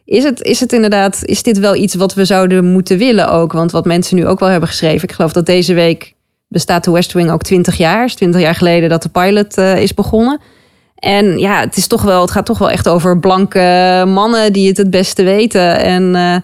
is 0.10 0.24
het, 0.24 0.42
is 0.42 0.60
het 0.60 0.74
inderdaad, 0.74 1.20
is 1.24 1.44
dit 1.44 1.60
wel 1.60 1.76
iets 1.76 1.96
wat 1.96 2.14
we 2.14 2.26
zouden 2.26 2.66
moeten 2.66 2.98
willen 2.98 3.32
ook? 3.32 3.52
Want 3.52 3.72
wat 3.72 3.86
mensen 3.86 4.16
nu 4.16 4.28
ook 4.28 4.40
wel 4.40 4.50
hebben 4.50 4.70
geschreven. 4.70 5.04
Ik 5.08 5.16
geloof 5.16 5.34
dat 5.34 5.46
deze 5.46 5.74
week 5.74 6.14
bestaat 6.48 6.84
de 6.84 6.92
West 6.92 7.14
Wing 7.14 7.32
ook 7.32 7.44
20 7.44 7.78
jaar. 7.78 8.06
is 8.06 8.16
20 8.16 8.42
jaar 8.42 8.56
geleden 8.56 8.90
dat 8.90 9.04
de 9.04 9.10
pilot 9.10 9.58
uh, 9.58 9.82
is 9.82 9.94
begonnen. 9.94 10.40
En 10.96 11.38
ja, 11.38 11.60
het, 11.60 11.78
is 11.78 11.88
toch 11.88 12.02
wel, 12.02 12.22
het 12.22 12.32
gaat 12.32 12.46
toch 12.46 12.58
wel 12.58 12.70
echt 12.70 12.88
over 12.88 13.20
blanke 13.20 14.04
mannen 14.08 14.54
die 14.54 14.68
het 14.68 14.78
het 14.78 14.90
beste 14.90 15.24
weten. 15.24 15.80
En 15.80 16.04
uh, 16.16 16.36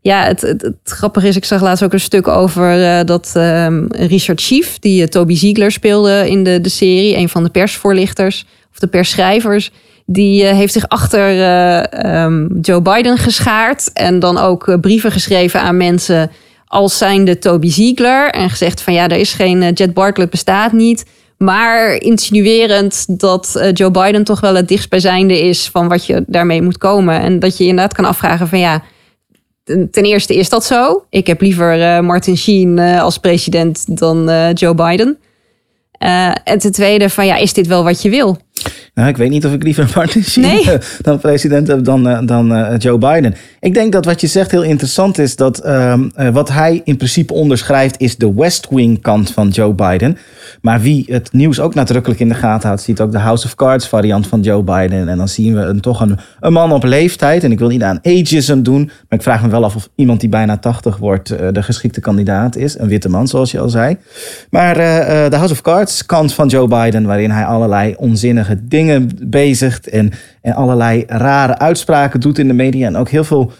ja, 0.00 0.24
het, 0.24 0.40
het, 0.40 0.62
het, 0.62 0.76
grappige 0.84 1.28
is, 1.28 1.36
ik 1.36 1.44
zag 1.44 1.62
laatst 1.62 1.84
ook 1.84 1.92
een 1.92 2.00
stuk 2.00 2.28
over 2.28 2.78
uh, 2.78 3.00
dat 3.04 3.32
um, 3.36 3.86
Richard 3.90 4.40
Schief, 4.40 4.78
die 4.78 5.08
Toby 5.08 5.34
Ziegler 5.34 5.72
speelde 5.72 6.28
in 6.28 6.44
de, 6.44 6.60
de 6.60 6.68
serie, 6.68 7.16
een 7.16 7.28
van 7.28 7.42
de 7.42 7.50
persvoorlichters 7.50 8.46
of 8.72 8.78
de 8.78 8.86
persschrijvers 8.86 9.70
die 10.12 10.42
uh, 10.42 10.50
heeft 10.50 10.72
zich 10.72 10.88
achter 10.88 11.36
uh, 11.36 12.24
um, 12.24 12.58
Joe 12.60 12.82
Biden 12.82 13.18
geschaard. 13.18 13.90
En 13.92 14.18
dan 14.18 14.38
ook 14.38 14.66
uh, 14.66 14.76
brieven 14.80 15.12
geschreven 15.12 15.60
aan 15.60 15.76
mensen 15.76 16.30
als 16.66 16.98
zijnde 16.98 17.38
Toby 17.38 17.70
Ziegler. 17.70 18.30
En 18.30 18.50
gezegd 18.50 18.80
van 18.80 18.92
ja, 18.92 19.08
er 19.08 19.16
is 19.16 19.32
geen 19.32 19.72
Jet 19.72 19.94
Bartlett 19.94 20.30
bestaat 20.30 20.72
niet. 20.72 21.04
Maar 21.38 21.94
insinuerend 21.94 23.20
dat 23.20 23.70
Joe 23.72 23.90
Biden 23.90 24.24
toch 24.24 24.40
wel 24.40 24.54
het 24.54 24.68
dichtstbijzijnde 24.68 25.40
is 25.40 25.68
van 25.68 25.88
wat 25.88 26.06
je 26.06 26.24
daarmee 26.26 26.62
moet 26.62 26.78
komen. 26.78 27.20
En 27.20 27.38
dat 27.38 27.58
je 27.58 27.64
inderdaad 27.64 27.94
kan 27.94 28.04
afvragen 28.04 28.48
van 28.48 28.58
ja, 28.58 28.82
ten 29.64 30.04
eerste 30.04 30.36
is 30.36 30.48
dat 30.48 30.64
zo. 30.64 31.04
Ik 31.10 31.26
heb 31.26 31.40
liever 31.40 32.04
Martin 32.04 32.36
Sheen 32.36 32.78
als 32.78 33.18
president 33.18 33.98
dan 33.98 34.50
Joe 34.54 34.74
Biden. 34.74 35.18
en 36.44 36.58
ten 36.58 36.72
tweede 36.72 37.10
van 37.10 37.26
ja, 37.26 37.36
is 37.36 37.52
dit 37.52 37.66
wel 37.66 37.84
wat 37.84 38.02
je 38.02 38.10
wil? 38.10 38.38
Nou, 38.94 39.08
ik 39.08 39.16
weet 39.16 39.30
niet 39.30 39.46
of 39.46 39.52
ik 39.52 39.62
liever 39.62 39.90
Martin 39.94 40.24
nee. 40.34 40.64
dan 41.00 41.18
president 41.18 41.68
heb 41.68 41.84
dan, 41.84 42.08
eh, 42.08 42.18
dan 42.24 42.52
uh, 42.52 42.74
Joe 42.78 42.98
Biden. 42.98 43.34
Ik 43.60 43.74
denk 43.74 43.92
dat 43.92 44.04
wat 44.04 44.20
je 44.20 44.26
zegt 44.26 44.50
heel 44.50 44.62
interessant 44.62 45.18
is. 45.18 45.36
Dat 45.36 45.66
uh, 45.66 45.94
wat 46.32 46.48
hij 46.48 46.80
in 46.84 46.96
principe 46.96 47.32
onderschrijft 47.32 48.00
is 48.00 48.16
de 48.16 48.34
West 48.34 48.66
Wing 48.70 49.02
kant 49.02 49.30
van 49.30 49.48
Joe 49.48 49.74
Biden. 49.74 50.18
Maar 50.60 50.80
wie 50.80 51.04
het 51.08 51.32
nieuws 51.32 51.60
ook 51.60 51.74
nadrukkelijk 51.74 52.20
in 52.20 52.28
de 52.28 52.34
gaten 52.34 52.66
houdt, 52.66 52.82
ziet 52.82 53.00
ook 53.00 53.12
de 53.12 53.18
House 53.18 53.46
of 53.46 53.54
Cards 53.54 53.88
variant 53.88 54.26
van 54.26 54.40
Joe 54.40 54.62
Biden. 54.62 55.08
En 55.08 55.16
dan 55.16 55.28
zien 55.28 55.54
we 55.54 55.60
een, 55.60 55.80
toch 55.80 56.00
een, 56.00 56.18
een 56.40 56.52
man 56.52 56.72
op 56.72 56.84
leeftijd. 56.84 57.44
En 57.44 57.52
ik 57.52 57.58
wil 57.58 57.68
niet 57.68 57.82
aan 57.82 57.98
ageism 58.02 58.62
doen, 58.62 58.84
maar 58.84 59.18
ik 59.18 59.22
vraag 59.22 59.42
me 59.42 59.48
wel 59.48 59.64
af 59.64 59.76
of 59.76 59.88
iemand 59.94 60.20
die 60.20 60.28
bijna 60.28 60.56
80 60.56 60.96
wordt 60.96 61.28
de 61.28 61.62
geschikte 61.62 62.00
kandidaat 62.00 62.56
is. 62.56 62.78
Een 62.78 62.88
witte 62.88 63.08
man, 63.08 63.28
zoals 63.28 63.50
je 63.50 63.60
al 63.60 63.68
zei. 63.68 63.96
Maar 64.50 64.74
de 65.30 65.36
House 65.36 65.52
of 65.52 65.60
Cards 65.60 66.06
kant 66.06 66.34
van 66.34 66.48
Joe 66.48 66.68
Biden, 66.68 67.06
waarin 67.06 67.30
hij 67.30 67.44
allerlei 67.44 67.94
onzinnige 67.96 68.51
dingen 68.62 69.10
bezigt 69.22 69.88
en, 69.88 70.12
en 70.42 70.54
allerlei 70.54 71.04
rare 71.06 71.58
uitspraken 71.58 72.20
doet 72.20 72.38
in 72.38 72.48
de 72.48 72.54
media. 72.54 72.86
En 72.86 72.96
ook 72.96 73.08
heel 73.08 73.24
veel 73.24 73.52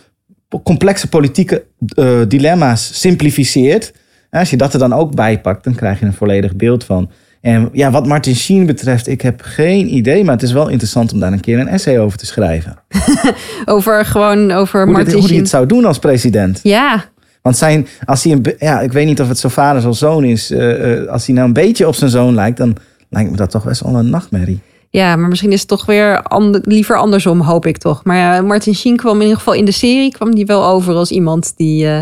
complexe 0.63 1.09
politieke 1.09 1.65
uh, 1.99 2.21
dilemma's 2.29 3.01
simplificeert. 3.01 3.93
als 4.31 4.51
je 4.51 4.57
dat 4.57 4.73
er 4.73 4.79
dan 4.79 4.93
ook 4.93 5.15
bij 5.15 5.41
pakt, 5.41 5.65
dan 5.65 5.75
krijg 5.75 6.01
je 6.01 6.07
een 6.07 6.13
volledig 6.13 6.57
beeld 6.57 6.85
van. 6.85 7.11
En 7.41 7.69
ja, 7.73 7.91
wat 7.91 8.07
Martin 8.07 8.35
Sheen 8.35 8.67
betreft, 8.67 9.07
ik 9.07 9.21
heb 9.21 9.41
geen 9.43 9.95
idee, 9.95 10.25
maar 10.25 10.35
het 10.35 10.43
is 10.43 10.53
wel 10.53 10.69
interessant 10.69 11.13
om 11.13 11.21
daar 11.21 11.33
een 11.33 11.41
keer 11.41 11.59
een 11.59 11.69
essay 11.69 11.99
over 11.99 12.19
te 12.19 12.27
schrijven. 12.27 12.79
over 13.65 14.05
gewoon 14.05 14.51
over 14.51 14.83
hoe 14.85 14.93
Martin 14.93 15.19
Hoe 15.19 15.29
hij 15.29 15.37
het 15.37 15.49
zou 15.49 15.67
doen 15.67 15.85
als 15.85 15.99
president. 15.99 16.61
Ja. 16.63 17.05
Want 17.43 17.57
zijn, 17.57 17.87
als 18.05 18.25
hij 18.25 18.33
een, 18.33 18.55
ja, 18.59 18.81
ik 18.81 18.93
weet 18.93 19.07
niet 19.07 19.21
of 19.21 19.29
het 19.29 19.39
zo 19.39 19.49
vader 19.49 19.89
of 19.89 19.97
zoon 19.97 20.25
is. 20.25 20.51
Uh, 20.51 21.01
uh, 21.01 21.09
als 21.09 21.27
hij 21.27 21.35
nou 21.35 21.47
een 21.47 21.53
beetje 21.53 21.87
op 21.87 21.95
zijn 21.95 22.11
zoon 22.11 22.35
lijkt, 22.35 22.57
dan 22.57 22.77
lijkt 23.09 23.31
me 23.31 23.37
dat 23.37 23.51
toch 23.51 23.65
best 23.65 23.81
wel 23.81 23.95
een 23.95 24.11
nachtmerrie. 24.11 24.61
Ja, 24.93 25.17
maar 25.17 25.29
misschien 25.29 25.53
is 25.53 25.59
het 25.59 25.69
toch 25.69 25.87
weer 25.87 26.23
liever 26.63 26.97
andersom, 26.97 27.41
hoop 27.41 27.67
ik 27.67 27.79
toch. 27.79 28.05
Maar 28.05 28.17
ja, 28.17 28.43
Martin 28.43 28.75
Sheen 28.75 28.97
kwam 28.97 29.15
in 29.15 29.23
ieder 29.23 29.37
geval 29.37 29.55
in 29.55 29.65
de 29.65 29.73
serie 29.73 30.13
kwam 30.13 30.35
die 30.35 30.47
wel 30.47 30.65
over 30.65 30.95
als 30.95 31.11
iemand 31.11 31.53
die. 31.57 31.85
Uh, 31.85 32.01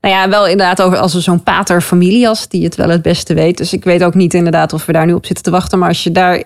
nou 0.00 0.14
ja, 0.14 0.28
wel 0.28 0.46
inderdaad 0.46 0.82
over 0.82 0.98
als 0.98 1.14
zo'n 1.14 1.42
pater 1.42 1.80
familias 1.80 2.48
die 2.48 2.64
het 2.64 2.74
wel 2.74 2.88
het 2.88 3.02
beste 3.02 3.34
weet. 3.34 3.58
Dus 3.58 3.72
ik 3.72 3.84
weet 3.84 4.04
ook 4.04 4.14
niet 4.14 4.34
inderdaad 4.34 4.72
of 4.72 4.86
we 4.86 4.92
daar 4.92 5.06
nu 5.06 5.12
op 5.12 5.26
zitten 5.26 5.44
te 5.44 5.50
wachten. 5.50 5.78
Maar 5.78 5.88
als 5.88 6.04
je 6.04 6.12
daar 6.12 6.42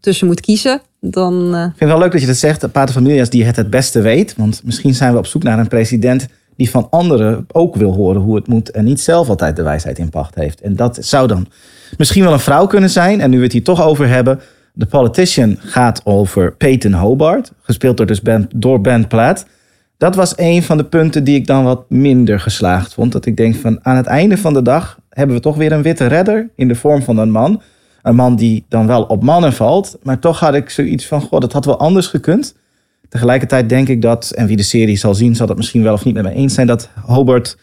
tussen 0.00 0.26
moet 0.26 0.40
kiezen, 0.40 0.80
dan. 1.00 1.54
Uh... 1.54 1.60
Ik 1.60 1.64
vind 1.64 1.78
het 1.78 1.88
wel 1.88 1.98
leuk 1.98 2.12
dat 2.12 2.20
je 2.20 2.26
dat 2.26 2.36
zegt, 2.36 2.72
pater 2.72 2.94
familias 2.94 3.30
die 3.30 3.44
het 3.44 3.56
het 3.56 3.70
beste 3.70 4.00
weet. 4.00 4.34
Want 4.36 4.60
misschien 4.64 4.94
zijn 4.94 5.12
we 5.12 5.18
op 5.18 5.26
zoek 5.26 5.42
naar 5.42 5.58
een 5.58 5.68
president 5.68 6.26
die 6.56 6.70
van 6.70 6.86
anderen 6.90 7.46
ook 7.52 7.76
wil 7.76 7.92
horen 7.92 8.20
hoe 8.20 8.36
het 8.36 8.48
moet 8.48 8.70
en 8.70 8.84
niet 8.84 9.00
zelf 9.00 9.28
altijd 9.28 9.56
de 9.56 9.62
wijsheid 9.62 9.98
in 9.98 10.10
pacht 10.10 10.34
heeft. 10.34 10.60
En 10.60 10.76
dat 10.76 10.98
zou 11.00 11.26
dan 11.26 11.46
misschien 11.96 12.22
wel 12.24 12.32
een 12.32 12.40
vrouw 12.40 12.66
kunnen 12.66 12.90
zijn. 12.90 13.20
En 13.20 13.30
nu 13.30 13.36
we 13.36 13.42
het 13.42 13.52
hier 13.52 13.64
toch 13.64 13.82
over 13.82 14.08
hebben, 14.08 14.40
The 14.78 14.86
Politician 14.86 15.56
gaat 15.60 16.00
over 16.04 16.52
Peyton 16.52 16.92
Hobart, 16.92 17.52
gespeeld 17.62 17.96
door, 17.96 18.06
dus 18.06 18.22
ben, 18.22 18.48
door 18.54 18.80
Ben 18.80 19.06
Platt. 19.06 19.46
Dat 19.96 20.14
was 20.14 20.32
een 20.36 20.62
van 20.62 20.76
de 20.76 20.84
punten 20.84 21.24
die 21.24 21.36
ik 21.36 21.46
dan 21.46 21.64
wat 21.64 21.90
minder 21.90 22.40
geslaagd 22.40 22.94
vond. 22.94 23.12
Dat 23.12 23.26
ik 23.26 23.36
denk 23.36 23.56
van 23.56 23.78
aan 23.82 23.96
het 23.96 24.06
einde 24.06 24.38
van 24.38 24.52
de 24.52 24.62
dag 24.62 24.98
hebben 25.10 25.36
we 25.36 25.42
toch 25.42 25.56
weer 25.56 25.72
een 25.72 25.82
witte 25.82 26.06
redder 26.06 26.50
in 26.56 26.68
de 26.68 26.74
vorm 26.74 27.02
van 27.02 27.18
een 27.18 27.30
man. 27.30 27.62
Een 28.02 28.14
man 28.14 28.36
die 28.36 28.64
dan 28.68 28.86
wel 28.86 29.02
op 29.02 29.22
mannen 29.22 29.52
valt, 29.52 29.98
maar 30.02 30.18
toch 30.18 30.40
had 30.40 30.54
ik 30.54 30.70
zoiets 30.70 31.06
van, 31.06 31.20
god, 31.20 31.40
dat 31.40 31.52
had 31.52 31.64
wel 31.64 31.78
anders 31.78 32.06
gekund. 32.06 32.54
Tegelijkertijd 33.08 33.68
denk 33.68 33.88
ik 33.88 34.02
dat, 34.02 34.30
en 34.30 34.46
wie 34.46 34.56
de 34.56 34.62
serie 34.62 34.96
zal 34.96 35.14
zien, 35.14 35.36
zal 35.36 35.46
dat 35.46 35.56
misschien 35.56 35.82
wel 35.82 35.92
of 35.92 36.04
niet 36.04 36.14
met 36.14 36.22
me 36.22 36.32
eens 36.32 36.54
zijn, 36.54 36.66
dat 36.66 36.88
Hobart 37.04 37.56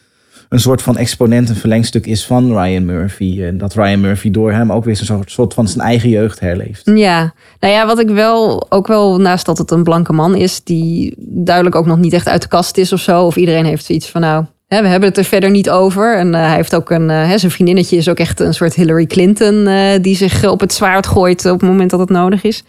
een 0.51 0.59
soort 0.59 0.81
van 0.81 0.97
exponent, 0.97 1.49
een 1.49 1.55
verlengstuk 1.55 2.05
is 2.05 2.25
van 2.25 2.57
Ryan 2.57 2.85
Murphy. 2.85 3.43
En 3.43 3.57
dat 3.57 3.73
Ryan 3.73 3.99
Murphy 3.99 4.31
door 4.31 4.51
hem 4.51 4.71
ook 4.71 4.83
weer 4.83 4.97
een 4.99 5.05
soort, 5.05 5.31
soort 5.31 5.53
van 5.53 5.67
zijn 5.67 5.85
eigen 5.85 6.09
jeugd 6.09 6.39
herleeft. 6.39 6.81
Ja, 6.93 7.33
nou 7.59 7.73
ja, 7.73 7.85
wat 7.85 7.99
ik 7.99 8.09
wel 8.09 8.65
ook 8.69 8.87
wel, 8.87 9.19
naast 9.19 9.45
dat 9.45 9.57
het 9.57 9.71
een 9.71 9.83
blanke 9.83 10.13
man 10.13 10.35
is, 10.35 10.63
die 10.63 11.15
duidelijk 11.17 11.75
ook 11.75 11.85
nog 11.85 11.97
niet 11.97 12.13
echt 12.13 12.27
uit 12.27 12.41
de 12.41 12.47
kast 12.47 12.77
is 12.77 12.93
of 12.93 12.99
zo. 12.99 13.25
Of 13.25 13.35
iedereen 13.35 13.65
heeft 13.65 13.85
zoiets 13.85 14.09
van, 14.09 14.21
nou, 14.21 14.45
we 14.67 14.75
hebben 14.75 15.09
het 15.09 15.17
er 15.17 15.23
verder 15.23 15.49
niet 15.49 15.69
over. 15.69 16.17
En 16.17 16.27
uh, 16.27 16.33
hij 16.33 16.55
heeft 16.55 16.75
ook 16.75 16.89
een, 16.89 17.09
uh, 17.09 17.33
zijn 17.35 17.51
vriendinnetje 17.51 17.97
is 17.97 18.09
ook 18.09 18.19
echt 18.19 18.39
een 18.39 18.53
soort 18.53 18.73
Hillary 18.73 19.05
Clinton, 19.05 19.67
uh, 19.67 19.83
die 20.01 20.15
zich 20.15 20.49
op 20.49 20.59
het 20.59 20.73
zwaard 20.73 21.07
gooit 21.07 21.45
op 21.45 21.59
het 21.59 21.69
moment 21.69 21.89
dat 21.89 21.99
het 21.99 22.09
nodig 22.09 22.43
is. 22.43 22.63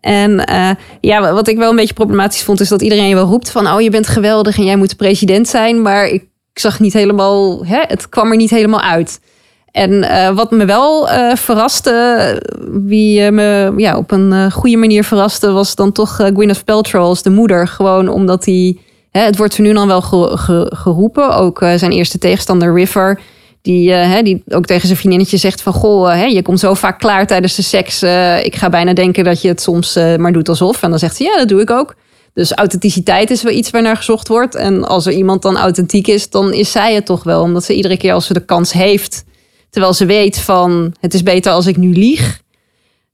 En 0.00 0.44
ja, 1.00 1.32
wat 1.32 1.48
ik 1.48 1.56
wel 1.56 1.70
een 1.70 1.76
beetje 1.76 1.94
problematisch 1.94 2.42
vond, 2.42 2.60
is 2.60 2.68
dat 2.68 2.82
iedereen 2.82 3.14
wel 3.14 3.26
roept 3.26 3.50
van, 3.50 3.66
oh, 3.66 3.80
je 3.80 3.90
bent 3.90 4.06
geweldig 4.06 4.58
en 4.58 4.64
jij 4.64 4.76
moet 4.76 4.96
president 4.96 5.48
zijn. 5.48 5.82
Maar 5.82 6.06
ik 6.06 6.24
ik 6.54 6.60
zag 6.60 6.80
niet 6.80 6.92
helemaal, 6.92 7.66
hè, 7.66 7.80
het 7.86 8.08
kwam 8.08 8.30
er 8.30 8.36
niet 8.36 8.50
helemaal 8.50 8.80
uit. 8.80 9.20
En 9.70 9.92
uh, 9.92 10.30
wat 10.30 10.50
me 10.50 10.64
wel 10.64 11.10
uh, 11.10 11.34
verraste, 11.34 12.42
wie 12.70 13.20
uh, 13.20 13.30
me 13.30 13.72
ja, 13.76 13.96
op 13.96 14.10
een 14.10 14.52
goede 14.52 14.76
manier 14.76 15.04
verraste, 15.04 15.50
was 15.50 15.74
dan 15.74 15.92
toch 15.92 16.14
Gwyneth 16.16 16.64
Paltrow 16.64 17.02
als 17.02 17.22
de 17.22 17.30
moeder. 17.30 17.68
Gewoon 17.68 18.08
omdat 18.08 18.44
hij, 18.44 18.78
het 19.10 19.36
wordt 19.36 19.58
nu 19.58 19.72
dan 19.72 19.86
wel 19.86 20.00
ge, 20.00 20.30
ge, 20.36 20.72
geroepen, 20.74 21.36
ook 21.36 21.58
zijn 21.76 21.92
eerste 21.92 22.18
tegenstander 22.18 22.74
River, 22.74 23.20
Die, 23.62 23.92
eh, 23.92 24.10
hè, 24.10 24.22
die 24.22 24.42
ook 24.48 24.66
tegen 24.66 24.86
zijn 24.86 24.98
vriendinnetje 24.98 25.36
zegt 25.36 25.62
van... 25.62 25.72
Goh, 25.72 26.12
eh, 26.12 26.18
hè, 26.18 26.24
je 26.24 26.42
komt 26.42 26.60
zo 26.60 26.74
vaak 26.74 26.98
klaar 26.98 27.26
tijdens 27.26 27.54
de 27.56 27.62
seks. 27.62 28.02
eh, 28.02 28.44
ik 28.44 28.56
ga 28.56 28.68
bijna 28.68 28.92
denken 28.92 29.24
dat 29.24 29.42
je 29.42 29.48
het 29.48 29.60
soms 29.60 29.96
eh, 29.96 30.16
maar 30.16 30.32
doet 30.32 30.48
alsof. 30.48 30.82
En 30.82 30.90
dan 30.90 30.98
zegt 30.98 31.16
ze, 31.16 31.24
ja, 31.24 31.36
dat 31.36 31.48
doe 31.48 31.60
ik 31.60 31.70
ook. 31.70 31.94
Dus 32.34 32.52
authenticiteit 32.52 33.30
is 33.30 33.42
wel 33.42 33.52
iets 33.52 33.70
waar 33.70 33.82
naar 33.82 33.96
gezocht 33.96 34.28
wordt. 34.28 34.54
En 34.54 34.84
als 34.84 35.06
er 35.06 35.12
iemand 35.12 35.42
dan 35.42 35.56
authentiek 35.56 36.06
is, 36.06 36.30
dan 36.30 36.52
is 36.52 36.72
zij 36.72 36.94
het 36.94 37.06
toch 37.06 37.22
wel. 37.22 37.42
Omdat 37.42 37.64
ze 37.64 37.74
iedere 37.74 37.96
keer 37.96 38.12
als 38.12 38.26
ze 38.26 38.32
de 38.32 38.44
kans 38.44 38.72
heeft... 38.72 39.24
terwijl 39.70 39.92
ze 39.92 40.06
weet 40.06 40.38
van, 40.38 40.94
het 41.00 41.14
is 41.14 41.22
beter 41.22 41.52
als 41.52 41.66
ik 41.66 41.76
nu 41.76 41.92
lieg... 41.92 42.42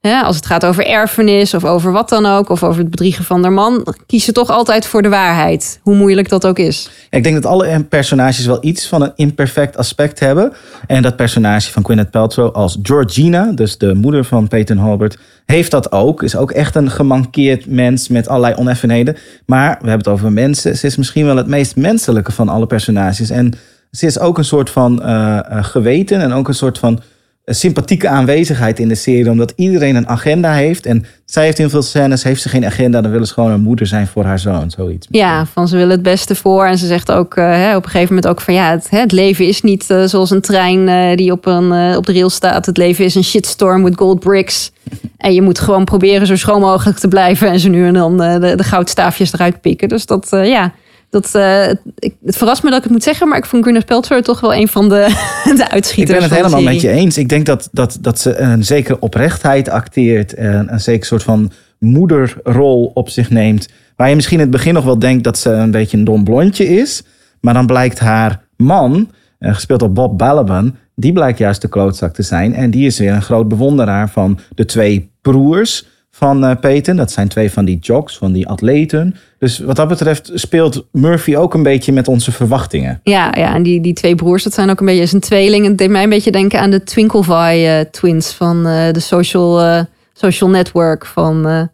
Als 0.01 0.35
het 0.35 0.45
gaat 0.45 0.65
over 0.65 0.85
erfenis 0.85 1.53
of 1.53 1.65
over 1.65 1.91
wat 1.91 2.09
dan 2.09 2.25
ook... 2.25 2.49
of 2.49 2.63
over 2.63 2.81
het 2.81 2.89
bedriegen 2.89 3.23
van 3.23 3.41
haar 3.41 3.51
man... 3.51 3.95
kiest 4.05 4.25
ze 4.25 4.31
toch 4.31 4.49
altijd 4.49 4.85
voor 4.85 5.01
de 5.01 5.09
waarheid. 5.09 5.79
Hoe 5.81 5.95
moeilijk 5.95 6.29
dat 6.29 6.47
ook 6.47 6.59
is. 6.59 6.89
Ik 7.09 7.23
denk 7.23 7.35
dat 7.35 7.45
alle 7.45 7.83
personages 7.83 8.45
wel 8.45 8.57
iets 8.61 8.87
van 8.87 9.01
een 9.01 9.11
imperfect 9.15 9.77
aspect 9.77 10.19
hebben. 10.19 10.53
En 10.87 11.01
dat 11.01 11.15
personage 11.15 11.71
van 11.71 11.85
Gwyneth 11.85 12.11
Paltrow 12.11 12.55
als 12.55 12.77
Georgina, 12.83 13.51
dus 13.51 13.77
de 13.77 13.93
moeder 13.93 14.25
van 14.25 14.47
Peyton 14.47 14.77
Halbert, 14.77 15.17
heeft 15.45 15.71
dat 15.71 15.91
ook. 15.91 16.23
Is 16.23 16.35
ook 16.35 16.51
echt 16.51 16.75
een 16.75 16.91
gemankeerd 16.91 17.65
mens 17.65 18.07
met 18.07 18.27
allerlei 18.27 18.55
oneffenheden. 18.55 19.17
Maar 19.45 19.69
we 19.69 19.89
hebben 19.89 19.97
het 19.97 20.07
over 20.07 20.31
mensen. 20.31 20.77
Ze 20.77 20.85
is 20.85 20.95
misschien 20.97 21.25
wel 21.25 21.37
het 21.37 21.47
meest 21.47 21.75
menselijke 21.75 22.31
van 22.31 22.49
alle 22.49 22.67
personages. 22.67 23.29
En 23.29 23.53
ze 23.91 24.05
is 24.05 24.19
ook 24.19 24.37
een 24.37 24.45
soort 24.45 24.69
van 24.69 25.03
eh, 25.03 25.37
eh, 25.37 25.63
geweten 25.63 26.21
en 26.21 26.33
ook 26.33 26.47
een 26.47 26.53
soort 26.53 26.77
van 26.77 26.99
sympathieke 27.45 28.07
aanwezigheid 28.07 28.79
in 28.79 28.87
de 28.87 28.95
serie. 28.95 29.29
Omdat 29.29 29.53
iedereen 29.55 29.95
een 29.95 30.07
agenda 30.07 30.53
heeft. 30.53 30.85
En 30.85 31.05
zij 31.25 31.43
heeft 31.43 31.59
in 31.59 31.69
veel 31.69 31.81
scènes, 31.81 32.23
heeft 32.23 32.41
ze 32.41 32.49
geen 32.49 32.65
agenda. 32.65 33.01
Dan 33.01 33.11
willen 33.11 33.27
ze 33.27 33.33
gewoon 33.33 33.51
een 33.51 33.61
moeder 33.61 33.87
zijn 33.87 34.07
voor 34.07 34.23
haar 34.23 34.39
zoon. 34.39 34.71
Zoiets. 34.71 35.07
Ja, 35.09 35.45
van 35.45 35.67
ze 35.67 35.75
willen 35.75 35.91
het 35.91 36.01
beste 36.01 36.35
voor. 36.35 36.65
En 36.65 36.77
ze 36.77 36.87
zegt 36.87 37.11
ook 37.11 37.35
eh, 37.35 37.45
hè, 37.45 37.75
op 37.75 37.83
een 37.83 37.89
gegeven 37.89 38.15
moment 38.15 38.33
ook 38.33 38.41
van 38.41 38.53
ja, 38.53 38.71
het, 38.71 38.89
hè, 38.89 38.99
het 38.99 39.11
leven 39.11 39.47
is 39.47 39.61
niet 39.61 39.89
eh, 39.89 40.03
zoals 40.03 40.29
een 40.29 40.41
trein 40.41 40.87
eh, 40.87 41.15
die 41.15 41.31
op, 41.31 41.45
een, 41.45 41.95
op 41.97 42.05
de 42.05 42.13
rail 42.13 42.29
staat. 42.29 42.65
Het 42.65 42.77
leven 42.77 43.05
is 43.05 43.15
een 43.15 43.23
shitstorm 43.23 43.83
with 43.83 43.97
gold 43.97 44.19
bricks. 44.19 44.71
En 45.17 45.33
je 45.33 45.41
moet 45.41 45.59
gewoon 45.59 45.85
proberen 45.85 46.27
zo 46.27 46.35
schoon 46.35 46.61
mogelijk 46.61 46.97
te 46.97 47.07
blijven. 47.07 47.49
En 47.49 47.59
ze 47.59 47.69
nu 47.69 47.87
en 47.87 47.93
dan 47.93 48.17
de, 48.17 48.53
de 48.55 48.63
goudstaafjes 48.63 49.33
eruit 49.33 49.61
pikken. 49.61 49.89
Dus 49.89 50.05
dat, 50.05 50.27
ja, 50.29 50.73
dat, 51.11 51.35
eh, 51.35 51.69
ik, 51.99 52.15
het 52.25 52.37
verrast 52.37 52.63
me 52.63 52.69
dat 52.69 52.77
ik 52.77 52.83
het 52.83 52.91
moet 52.91 53.03
zeggen. 53.03 53.27
Maar 53.27 53.37
ik 53.37 53.45
vond 53.45 53.63
Gwyneth 53.63 53.85
Paltrow 53.85 54.21
toch 54.21 54.39
wel 54.39 54.53
een 54.53 54.67
van 54.67 54.89
de, 54.89 54.95
de 55.43 55.51
Ik 55.51 55.71
uitschieters 55.71 56.19
ben 56.19 56.27
het 56.27 56.37
helemaal 56.37 56.61
met 56.61 56.81
je 56.81 56.89
eens. 56.89 57.17
Ik 57.17 57.29
denk 57.29 57.45
dat, 57.45 57.69
dat, 57.71 57.97
dat 58.01 58.19
ze 58.19 58.37
een 58.37 58.63
zekere 58.63 58.99
oprechtheid 58.99 59.69
acteert. 59.69 60.33
En 60.33 60.73
een 60.73 60.79
zeker 60.79 61.05
soort 61.05 61.23
van 61.23 61.51
moederrol 61.79 62.91
op 62.93 63.09
zich 63.09 63.29
neemt. 63.29 63.67
Waar 63.95 64.09
je 64.09 64.15
misschien 64.15 64.37
in 64.37 64.43
het 64.43 64.51
begin 64.51 64.73
nog 64.73 64.83
wel 64.83 64.99
denkt 64.99 65.23
dat 65.23 65.37
ze 65.37 65.49
een 65.49 65.71
beetje 65.71 65.97
een 65.97 66.03
dom 66.03 66.23
blondje 66.23 66.67
is. 66.67 67.03
Maar 67.41 67.53
dan 67.53 67.65
blijkt 67.65 67.99
haar 67.99 68.41
man, 68.57 69.11
eh, 69.39 69.53
gespeeld 69.53 69.79
door 69.79 69.91
Bob 69.91 70.17
Balaban, 70.17 70.75
die 70.95 71.13
blijkt 71.13 71.37
juist 71.37 71.61
de 71.61 71.69
klootzak 71.69 72.13
te 72.13 72.23
zijn. 72.23 72.53
En 72.53 72.71
die 72.71 72.85
is 72.85 72.99
weer 72.99 73.13
een 73.13 73.21
groot 73.21 73.47
bewonderaar 73.47 74.09
van 74.09 74.39
de 74.55 74.65
twee 74.65 75.11
broers 75.21 75.85
van 76.11 76.45
eh 76.45 76.55
Peyton. 76.59 76.95
Dat 76.95 77.11
zijn 77.11 77.27
twee 77.27 77.51
van 77.51 77.65
die 77.65 77.79
jocks, 77.79 78.17
van 78.17 78.31
die 78.31 78.47
atleten. 78.47 79.15
Dus 79.37 79.59
wat 79.59 79.75
dat 79.75 79.87
betreft 79.87 80.31
speelt 80.33 80.87
Murphy 80.91 81.35
ook 81.35 81.53
een 81.53 81.63
beetje 81.63 81.91
met 81.91 82.07
onze 82.07 82.31
verwachtingen. 82.31 82.99
Ja, 83.03 83.33
ja, 83.37 83.55
en 83.55 83.63
die, 83.63 83.81
die 83.81 83.93
twee 83.93 84.15
broers, 84.15 84.43
dat 84.43 84.53
zijn 84.53 84.69
ook 84.69 84.79
een 84.79 84.85
beetje 84.85 85.05
zijn 85.05 85.21
tweeling. 85.21 85.65
Het 85.65 85.77
deed 85.77 85.89
mij 85.89 86.03
een 86.03 86.09
beetje 86.09 86.31
denken 86.31 86.59
aan 86.59 86.71
de 86.71 86.83
Twinklevy 86.83 87.65
eh, 87.65 87.79
twins 87.79 88.31
van 88.31 88.67
eh, 88.67 88.91
de 88.91 88.99
social, 88.99 89.85
social 90.13 90.49
network. 90.49 91.05
Van, 91.05 91.69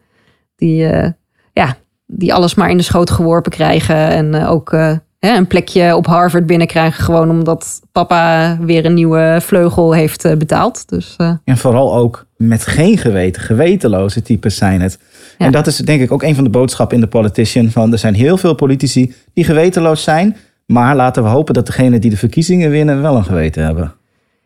die, 0.56 0.88
ja, 1.54 1.78
die 2.06 2.34
alles 2.34 2.56
maar 2.56 2.69
in 2.69 2.78
de 2.78 2.84
schoot 2.84 3.10
geworpen 3.10 3.52
krijgen. 3.52 3.95
En 3.95 4.45
ook 4.45 4.76
hè, 5.19 5.36
een 5.36 5.47
plekje 5.47 5.95
op 5.95 6.06
Harvard 6.06 6.45
binnenkrijgen. 6.45 7.03
Gewoon 7.03 7.30
omdat 7.30 7.80
papa 7.91 8.58
weer 8.62 8.86
een 8.86 8.93
nieuwe 8.93 9.39
vleugel 9.41 9.93
heeft 9.93 10.25
eh, 10.25 10.38
betaald. 10.38 10.89
Dus 10.89 11.13
eh, 11.17 11.34
En 11.43 11.58
vooral 11.58 11.95
ook 11.95 12.25
met 12.38 12.65
geen 12.65 12.97
geweten, 12.97 13.41
gewetenloze 13.41 14.21
types 14.21 14.56
zijn 14.56 14.82
het. 14.82 14.99
Ja. 15.38 15.45
En 15.45 15.51
dat 15.51 15.67
is 15.67 15.77
denk 15.77 16.01
ik 16.01 16.12
ook 16.12 16.23
een 16.23 16.36
van 16.36 16.43
de 16.43 16.49
boodschappen 16.49 16.95
in 16.95 17.03
de 17.03 17.10
politician. 17.10 17.69
Van 17.69 17.91
er 17.91 17.97
zijn 17.97 18.13
heel 18.13 18.38
veel 18.38 18.56
politici 18.56 19.13
die 19.34 19.43
gewetenloos 19.43 20.03
zijn. 20.03 20.38
Maar 20.65 20.95
laten 20.95 21.23
we 21.23 21.30
hopen 21.30 21.53
dat 21.53 21.65
degenen 21.65 22.01
die 22.01 22.10
de 22.10 22.17
verkiezingen 22.17 22.69
winnen 22.69 23.01
wel 23.01 23.15
een 23.15 23.25
geweten 23.25 23.63
hebben. 23.63 23.93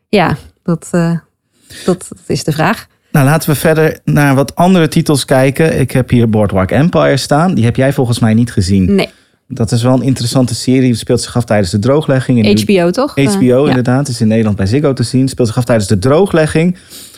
ja, 0.10 0.38
dat, 0.64 0.88
eh, 0.92 1.18
dat, 1.86 2.06
dat 2.10 2.28
is 2.28 2.44
de 2.44 2.52
vraag. 2.52 2.88
Nou, 3.12 3.26
laten 3.26 3.50
we 3.50 3.56
verder 3.56 4.00
naar 4.04 4.36
wat 4.36 4.56
andere 4.56 4.88
titels 4.88 5.26
kijken. 5.26 5.80
Ik 5.80 5.92
heb 5.92 6.10
hier 6.10 6.30
Boardwalk 6.30 6.72
Empire 6.72 7.18
staan. 7.18 7.54
Die 7.54 7.66
heb 7.66 7.76
jij 7.76 7.94
volgens 7.94 8.20
mij 8.20 8.34
niet 8.34 8.52
gezien. 8.52 8.96
Nee, 8.96 9.10
Dat 9.54 9.72
is 9.72 9.84
wel 9.84 9.94
een 9.94 10.02
interessante 10.02 10.56
serie. 10.56 10.90
Het 10.90 10.98
speelt 11.00 11.22
zich 11.22 11.36
af 11.36 11.44
tijdens 11.44 11.72
de 11.72 11.80
drooglegging. 11.80 12.38
in 12.46 12.56
de- 12.56 12.74
HBO 12.74 12.90
toch? 12.90 13.16
HBO 13.16 13.66
inderdaad, 13.66 14.08
is 14.08 14.22
in 14.22 14.28
Nederland 14.28 14.56
bij 14.58 14.66
Ziggo 14.66 14.94
te 14.94 15.04
zien. 15.04 15.28
Speelt 15.28 15.48
zich 15.48 15.58
af 15.58 15.64
tijdens 15.64 15.88
de 15.88 16.00
drooglegging. 16.00 16.78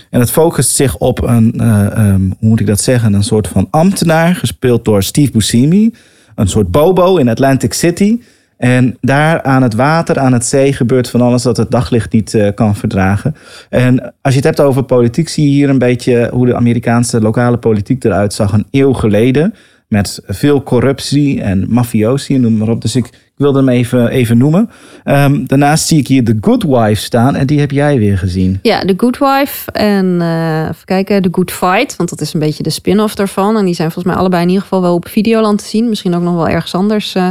En 0.09 0.19
het 0.19 0.31
focust 0.31 0.75
zich 0.75 0.97
op 0.97 1.21
een, 1.23 1.53
eh, 1.57 1.85
ehm, 1.85 2.21
hoe 2.21 2.49
moet 2.49 2.59
ik 2.59 2.67
dat 2.67 2.81
zeggen, 2.81 3.13
een 3.13 3.23
soort 3.23 3.47
van 3.47 3.67
ambtenaar, 3.69 4.35
gespeeld 4.35 4.85
door 4.85 5.03
Steve 5.03 5.31
Buscemi. 5.31 5.93
Een 6.35 6.47
soort 6.47 6.71
bobo 6.71 7.17
in 7.17 7.29
Atlantic 7.29 7.73
City. 7.73 8.19
En 8.57 8.97
daar 9.01 9.41
aan 9.41 9.63
het 9.63 9.73
water, 9.73 10.19
aan 10.19 10.33
het 10.33 10.45
zee, 10.45 10.73
gebeurt 10.73 11.09
van 11.09 11.21
alles 11.21 11.41
dat 11.41 11.57
het 11.57 11.71
daglicht 11.71 12.11
niet 12.11 12.33
eh, 12.33 12.47
kan 12.55 12.75
verdragen. 12.75 13.35
En 13.69 14.13
als 14.21 14.33
je 14.33 14.39
het 14.39 14.43
hebt 14.43 14.59
over 14.61 14.83
politiek, 14.83 15.29
zie 15.29 15.45
je 15.45 15.51
hier 15.51 15.69
een 15.69 15.77
beetje 15.77 16.29
hoe 16.31 16.45
de 16.45 16.55
Amerikaanse 16.55 17.21
lokale 17.21 17.57
politiek 17.57 18.03
eruit 18.03 18.33
zag 18.33 18.51
een 18.53 18.65
eeuw 18.71 18.93
geleden. 18.93 19.53
Met 19.93 20.19
veel 20.25 20.63
corruptie 20.63 21.41
en 21.41 21.65
mafiosi, 21.69 22.37
noem 22.37 22.57
maar 22.57 22.69
op. 22.69 22.81
Dus 22.81 22.95
ik, 22.95 23.09
wilde 23.35 23.57
hem 23.57 23.69
even, 23.69 24.07
even 24.07 24.37
noemen. 24.37 24.69
Ehm, 25.03 25.45
daarnaast 25.45 25.87
zie 25.87 25.99
ik 25.99 26.07
hier 26.07 26.23
The 26.23 26.37
Good 26.41 26.63
Wife 26.63 27.01
staan. 27.01 27.35
En 27.35 27.47
die 27.47 27.59
heb 27.59 27.71
jij 27.71 27.97
weer 27.97 28.17
gezien. 28.17 28.59
Ja, 28.61 28.79
The 28.79 28.93
Good 28.97 29.17
Wife 29.17 29.71
en 29.71 30.17
eh, 30.21 30.61
even 30.61 30.85
kijken, 30.85 31.21
The 31.21 31.29
Good 31.31 31.51
Fight. 31.51 31.95
Want 31.95 32.09
dat 32.09 32.21
is 32.21 32.33
een 32.33 32.39
beetje 32.39 32.63
de 32.63 32.69
spin-off 32.69 33.15
daarvan. 33.15 33.57
En 33.57 33.65
die 33.65 33.73
zijn 33.73 33.91
volgens 33.91 34.13
mij 34.13 34.21
allebei 34.23 34.41
in 34.41 34.47
ieder 34.47 34.63
geval 34.63 34.81
wel 34.81 34.93
op 34.93 35.07
Videoland 35.07 35.57
te 35.57 35.65
zien. 35.65 35.89
Misschien 35.89 36.15
ook 36.15 36.21
nog 36.21 36.35
wel 36.35 36.47
ergens 36.47 36.75
anders. 36.75 37.15
eh. 37.15 37.27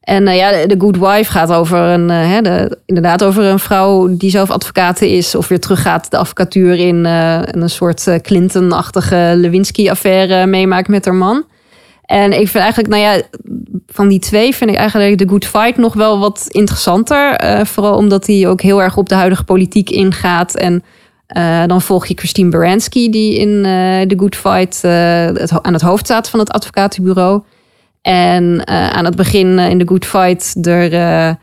En 0.00 0.28
eh, 0.28 0.36
ja, 0.36 0.50
The 0.66 0.74
Good 0.78 0.96
Wife 0.96 1.30
gaat 1.32 1.52
over 1.52 1.78
een, 1.78 2.08
hè, 2.08 2.40
de, 2.40 2.78
inderdaad 2.86 3.24
over 3.24 3.44
een 3.44 3.58
vrouw 3.58 4.16
die 4.16 4.30
zelf 4.30 4.50
advocaat 4.50 5.02
is. 5.02 5.34
Of 5.34 5.48
weer 5.48 5.60
teruggaat 5.60 6.10
de 6.10 6.16
advocatuur 6.16 6.74
in. 6.74 7.06
en 7.06 7.62
een 7.62 7.70
soort 7.70 8.18
Clinton-achtige 8.22 9.32
Lewinsky-affaire 9.36 10.46
meemaakt 10.46 10.88
met 10.88 11.04
haar 11.04 11.14
man. 11.14 11.44
En 12.04 12.32
ik 12.40 12.48
vind 12.48 12.64
eigenlijk, 12.64 12.88
nou 12.88 13.02
ja, 13.02 13.22
van 13.86 14.08
die 14.08 14.18
twee 14.18 14.54
vind 14.54 14.70
ik 14.70 14.76
eigenlijk 14.76 15.18
The 15.18 15.28
Good 15.28 15.46
Fight 15.46 15.76
nog 15.76 15.94
wel 15.94 16.18
wat 16.18 16.46
interessanter. 16.48 17.34
Eh, 17.34 17.64
vooral 17.64 17.96
omdat 17.96 18.26
hij 18.26 18.48
ook 18.48 18.60
heel 18.60 18.82
erg 18.82 18.96
op 18.96 19.08
de 19.08 19.14
huidige 19.14 19.44
politiek 19.44 19.90
ingaat. 19.90 20.54
En 20.54 20.84
eh, 21.26 21.62
dan 21.66 21.82
volg 21.82 22.06
je 22.06 22.14
Christine 22.14 22.50
Baranski, 22.50 23.10
die 23.10 23.38
in 23.38 23.64
eh 23.64 24.00
The 24.00 24.18
Good 24.18 24.36
Fight 24.36 24.84
aan 25.64 25.72
het 25.72 25.82
hoofd 25.82 26.04
staat 26.04 26.28
van 26.28 26.38
het 26.38 26.50
advocatenbureau. 26.50 27.42
En 28.02 28.66
aan 28.66 29.04
het 29.04 29.16
begin 29.16 29.58
in 29.58 29.78
The 29.78 29.88
Good 29.88 30.06
Fight 30.06 30.66
er, 30.66 31.38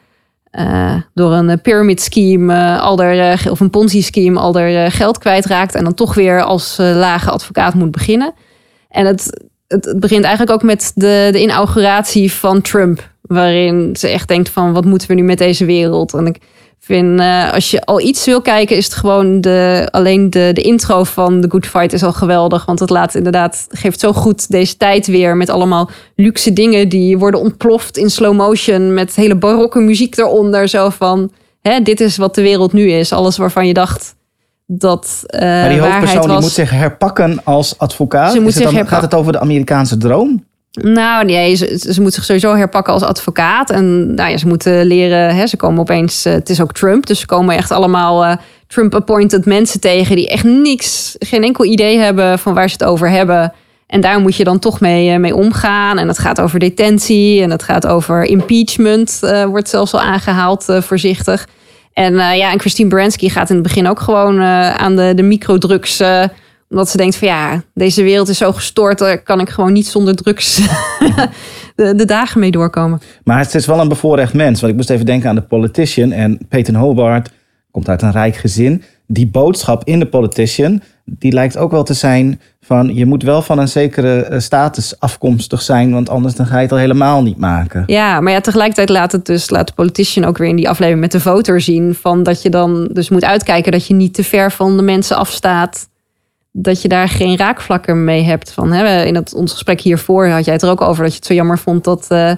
door 1.14 1.32
een 1.32 1.62
pyramid 1.62 2.02
scheme 2.02 2.54
eh, 2.54 2.82
al 2.82 3.02
er, 3.02 3.32
eh, 3.32 3.52
of 3.52 3.60
een 3.60 3.70
Ponzi 3.70 4.02
scheme 4.02 4.40
al 4.40 4.54
geld 4.90 5.18
kwijtraakt. 5.18 5.76
En 5.76 5.84
dan 5.84 5.94
toch 5.94 6.14
weer 6.14 6.44
als 6.44 6.78
lage 6.78 7.32
advocaat 7.32 7.74
moet 7.74 7.92
beginnen. 7.92 8.34
En 8.90 9.06
het, 9.06 9.50
het, 9.72 10.00
begint 10.00 10.24
eigenlijk 10.24 10.56
ook 10.56 10.64
met 10.64 10.92
de, 10.96 11.30
de 11.32 11.42
inauguratie 11.42 12.32
van 12.32 12.62
Trump. 12.62 13.10
Waarin 13.22 13.96
ze 13.96 14.08
echt 14.08 14.28
denkt 14.28 14.50
van 14.50 14.74
wat 14.74 14.86
moeten 14.86 15.08
we 15.08 15.14
nu 15.14 15.24
met 15.24 15.38
deze 15.38 15.66
wereld? 15.66 16.14
En 16.14 16.26
ik 16.26 16.38
vind 16.80 17.20
eh, 17.20 17.54
als 17.54 17.72
je 17.72 17.82
al 17.82 18.02
iets 18.02 18.26
wil 18.26 18.42
kijken 18.42 18.76
is 18.76 18.86
het 18.86 18.94
gewoon 18.94 19.42
de, 19.42 19.88
alleen 19.92 20.30
de, 20.30 20.50
de 20.54 20.62
intro 20.62 21.04
van 21.04 21.42
The 21.42 21.50
Good 21.50 21.68
Fight 21.68 21.94
is 21.94 22.04
al 22.04 22.14
geweldig. 22.14 22.66
Want 22.66 22.80
het 22.80 22.90
laat 22.90 23.16
inderdaad, 23.16 23.68
geeft 23.70 24.00
zo 24.00 24.14
goed 24.14 24.52
deze 24.52 24.78
tijd 24.78 25.08
weer 25.08 25.38
met 25.38 25.50
allemaal 25.50 25.90
luxe 26.16 26.54
dingen 26.54 26.90
die 26.90 27.18
worden 27.18 27.40
ontploft 27.40 27.98
in 27.98 28.10
slow 28.10 28.36
motion. 28.36 28.94
Met 28.94 29.16
hele 29.16 29.36
barokke 29.36 29.80
muziek 29.80 30.18
eronder. 30.18 30.68
Zo 30.68 30.90
van, 30.90 31.32
hè, 31.62 31.80
dit 31.80 32.02
is 32.02 32.18
wat 32.18 32.36
de 32.36 32.42
wereld 32.42 32.74
nu 32.74 32.92
is. 32.92 33.12
Alles 33.12 33.38
waarvan 33.38 33.68
je 33.68 33.74
dacht 33.74 34.16
dat 34.78 35.24
eh 35.26 35.40
Maar 35.40 35.70
die 35.70 35.80
hoofdpersoon 35.80 36.28
die 36.28 36.40
moet 36.40 36.52
zich 36.52 36.70
herpakken 36.70 37.40
als 37.44 37.78
advocaat. 37.78 38.32
Ze 38.32 38.40
moet 38.40 38.54
zich 38.54 38.72
dan, 38.72 38.88
gaat 38.88 39.02
het 39.02 39.14
over 39.14 39.32
de 39.32 39.40
Amerikaanse 39.40 39.98
droom? 39.98 40.44
Nou, 40.72 41.26
nee, 41.26 41.56
ze, 41.56 41.88
ze 41.94 42.02
moet 42.02 42.14
zich 42.14 42.24
sowieso 42.24 42.56
herpakken 42.56 42.94
als 42.94 43.04
advocaat. 43.04 43.70
En 43.70 44.14
nou 44.14 44.30
ja, 44.30 44.38
ze 44.38 44.48
moeten 44.48 44.86
leren, 44.86 45.36
hè, 45.36 45.48
ze 45.48 45.58
komen 45.58 45.80
opeens, 45.80 46.26
eh, 46.26 46.34
het 46.34 46.50
is 46.50 46.62
ook 46.62 46.74
Trump, 46.74 47.06
dus 47.06 47.20
ze 47.20 47.26
komen 47.26 47.56
echt 47.56 47.72
allemaal 47.72 48.26
eh, 48.26 48.36
Trump-appointed 48.68 49.46
mensen 49.46 49.80
tegen 49.80 50.16
die 50.16 50.30
echt 50.30 50.44
niks, 50.44 51.16
geen 51.20 51.44
enkel 51.44 51.66
idee 51.66 51.98
hebben 51.98 52.40
van 52.40 52.54
waar 52.54 52.70
ze 52.70 52.76
het 52.80 52.84
over 52.84 53.10
hebben. 53.10 53.54
En 53.88 54.02
daar 54.02 54.20
moet 54.20 54.36
je 54.36 54.44
dan 54.44 54.60
toch 54.60 54.80
mee, 54.80 55.20
mee 55.20 55.36
omgaan. 55.36 55.98
En 55.98 56.08
het 56.08 56.20
gaat 56.20 56.42
over 56.42 56.60
detentie 56.60 57.42
en 57.42 57.52
het 57.52 57.64
gaat 57.64 57.88
over 57.88 58.24
impeachment, 58.24 59.20
wordt 59.48 59.70
zelfs 59.70 59.94
al 59.94 60.02
aangehaald, 60.02 60.70
eh, 60.70 60.82
voorzichtig. 60.82 61.48
En 61.94 62.20
eh, 62.20 62.38
ja, 62.38 62.52
en 62.52 62.60
Christine 62.60 62.90
Baranski 62.90 63.30
gaat 63.30 63.50
in 63.50 63.56
het 63.56 63.64
begin 63.64 63.88
ook 63.88 64.00
gewoon 64.00 64.40
eh, 64.40 64.76
aan 64.76 64.96
de, 64.96 65.14
de 65.16 65.24
microdrugs. 65.24 66.00
eh, 66.00 66.24
omdat 66.72 66.90
ze 66.90 66.98
denkt 66.98 67.16
van 67.16 67.28
ja, 67.28 67.64
deze 67.74 68.04
wereld 68.04 68.28
is 68.28 68.38
zo 68.38 68.52
gestoord. 68.52 68.98
Daar 68.98 69.24
kan 69.24 69.40
ik 69.40 69.50
gewoon 69.50 69.74
niet 69.74 69.88
zonder 69.88 70.16
drugs 70.16 70.56
de, 71.76 71.96
de 71.96 72.06
dagen 72.06 72.40
mee 72.40 72.52
doorkomen. 72.52 73.02
Maar 73.24 73.40
het 73.40 73.56
is 73.56 73.66
wel 73.66 73.80
een 73.80 73.88
bevoorrecht 73.88 74.34
mens. 74.34 74.60
Want 74.60 74.72
ik 74.72 74.78
moest 74.78 74.90
even 74.90 75.06
denken 75.06 75.30
aan 75.30 75.36
de 75.36 75.42
politician. 75.42 76.12
En 76.12 76.40
Peyton 76.50 76.76
Hobart, 76.76 77.32
komt 77.72 77.90
uit 77.90 78.02
een 78.02 78.12
rijk 78.12 78.36
gezin. 78.36 78.84
Die 79.08 79.28
boodschap 79.28 79.84
in 79.84 80.00
de 80.00 80.06
politician, 80.06 80.82
die 81.06 81.32
lijkt 81.32 81.58
ook 81.58 81.72
wel 81.72 81.84
te 81.84 81.94
zijn 81.94 82.42
van 82.62 82.96
je 82.96 83.06
moet 83.06 83.24
wel 83.24 83.42
van 83.42 83.60
een 83.60 83.68
zekere 83.68 84.24
eh, 84.24 84.40
status 84.40 85.00
afkomstig 85.00 85.62
zijn, 85.62 85.92
want 85.92 86.10
anders 86.10 86.36
dan 86.36 86.46
ga 86.46 86.56
je 86.56 86.62
het 86.62 86.72
al 86.72 86.78
helemaal 86.78 87.24
niet 87.24 87.38
maken. 87.38 87.84
Ja, 87.86 88.22
maar 88.22 88.34
ja, 88.34 88.42
tegelijkertijd 88.42 88.90
laat 88.90 89.12
het 89.12 89.26
dus 89.26 89.50
laat 89.50 89.68
de 89.68 89.74
politician 89.74 90.26
ook 90.26 90.38
weer 90.38 90.50
in 90.50 90.56
die 90.56 90.70
aflevering 90.70 91.02
met 91.02 91.12
de 91.12 91.20
voter 91.20 91.62
zien 91.62 91.96
van 91.96 92.24
dat 92.24 92.42
je 92.42 92.50
dan 92.50 92.90
dus 92.94 93.10
moet 93.10 93.24
uitkijken 93.24 93.72
dat 93.72 93.88
je 93.88 93.94
niet 93.94 94.14
te 94.14 94.24
ver 94.24 94.52
van 94.52 94.78
de 94.78 94.84
mensen 94.84 95.18
afstaat. 95.18 95.90
Dat 96.54 96.82
je 96.82 96.88
daar 96.88 97.10
geen 97.10 97.38
raakvlakken 97.38 98.04
mee 98.04 98.24
hebt. 98.24 98.52
Van, 98.52 98.72
hè, 98.72 99.04
in 99.04 99.16
het, 99.16 99.34
ons 99.34 99.52
gesprek 99.52 99.82
hiervoor 99.82 100.28
had 100.28 100.46
jij 100.46 100.54
het 100.54 100.64
er 100.64 100.70
ook 100.70 100.82
over 100.82 101.04
dat 101.04 101.12
je 101.12 101.18
het 101.18 101.28
zo 101.28 101.34
jammer 101.34 101.60
vond 101.60 101.84
dat 101.84 102.06
eh, 102.10 102.32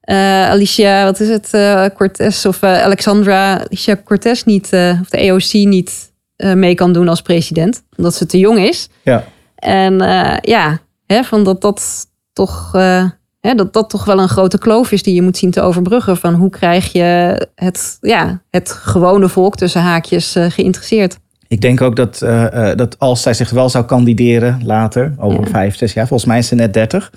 eh, 0.00 0.50
Alicia, 0.50 1.04
wat 1.04 1.20
is 1.20 1.28
het, 1.28 1.50
Cortez 1.94 2.44
of 2.44 2.62
Alexandra 2.62 3.64
Alicia 3.64 3.96
Cortez 4.04 4.42
niet, 4.42 4.64
of 5.02 5.08
de 5.08 5.18
EOC 5.18 5.52
niet 5.52 6.09
mee 6.54 6.74
kan 6.74 6.92
doen 6.92 7.08
als 7.08 7.22
president, 7.22 7.82
omdat 7.96 8.14
ze 8.14 8.26
te 8.26 8.38
jong 8.38 8.58
is. 8.58 8.88
Ja. 9.02 9.24
En 9.54 10.00
eh, 10.00 10.36
ja, 10.40 10.78
hè, 11.06 11.22
van 11.22 11.44
dat 11.44 11.60
dat 11.60 12.06
toch, 12.32 12.70
eh, 12.74 13.04
hè, 13.40 13.54
dat 13.54 13.72
dat 13.72 13.90
toch 13.90 14.04
wel 14.04 14.18
een 14.20 14.28
grote 14.28 14.58
kloof 14.58 14.92
is 14.92 15.02
die 15.02 15.14
je 15.14 15.22
moet 15.22 15.36
zien 15.36 15.50
te 15.50 15.60
overbruggen. 15.60 16.16
Van 16.16 16.34
hoe 16.34 16.50
krijg 16.50 16.92
je 16.92 17.46
het, 17.54 17.98
ja, 18.00 18.42
het 18.50 18.70
gewone 18.70 19.28
volk 19.28 19.56
tussen 19.56 19.80
haakjes 19.82 20.34
eh, 20.34 20.46
geïnteresseerd? 20.48 21.18
Ik 21.48 21.60
denk 21.60 21.80
ook 21.80 21.96
dat, 21.96 22.22
eh, 22.22 22.70
eh, 22.70 22.76
dat 22.76 22.98
als 22.98 23.22
zij 23.22 23.34
zich 23.34 23.50
wel 23.50 23.68
zou 23.68 23.84
kandideren 23.84 24.60
later, 24.64 25.14
over 25.18 25.40
Ja. 25.40 25.46
vijf, 25.50 25.76
zes 25.76 25.92
jaar, 25.92 26.06
volgens 26.06 26.28
mij 26.28 26.38
is 26.38 26.46
ze 26.46 26.54
net 26.54 26.72
dertig, 26.72 27.12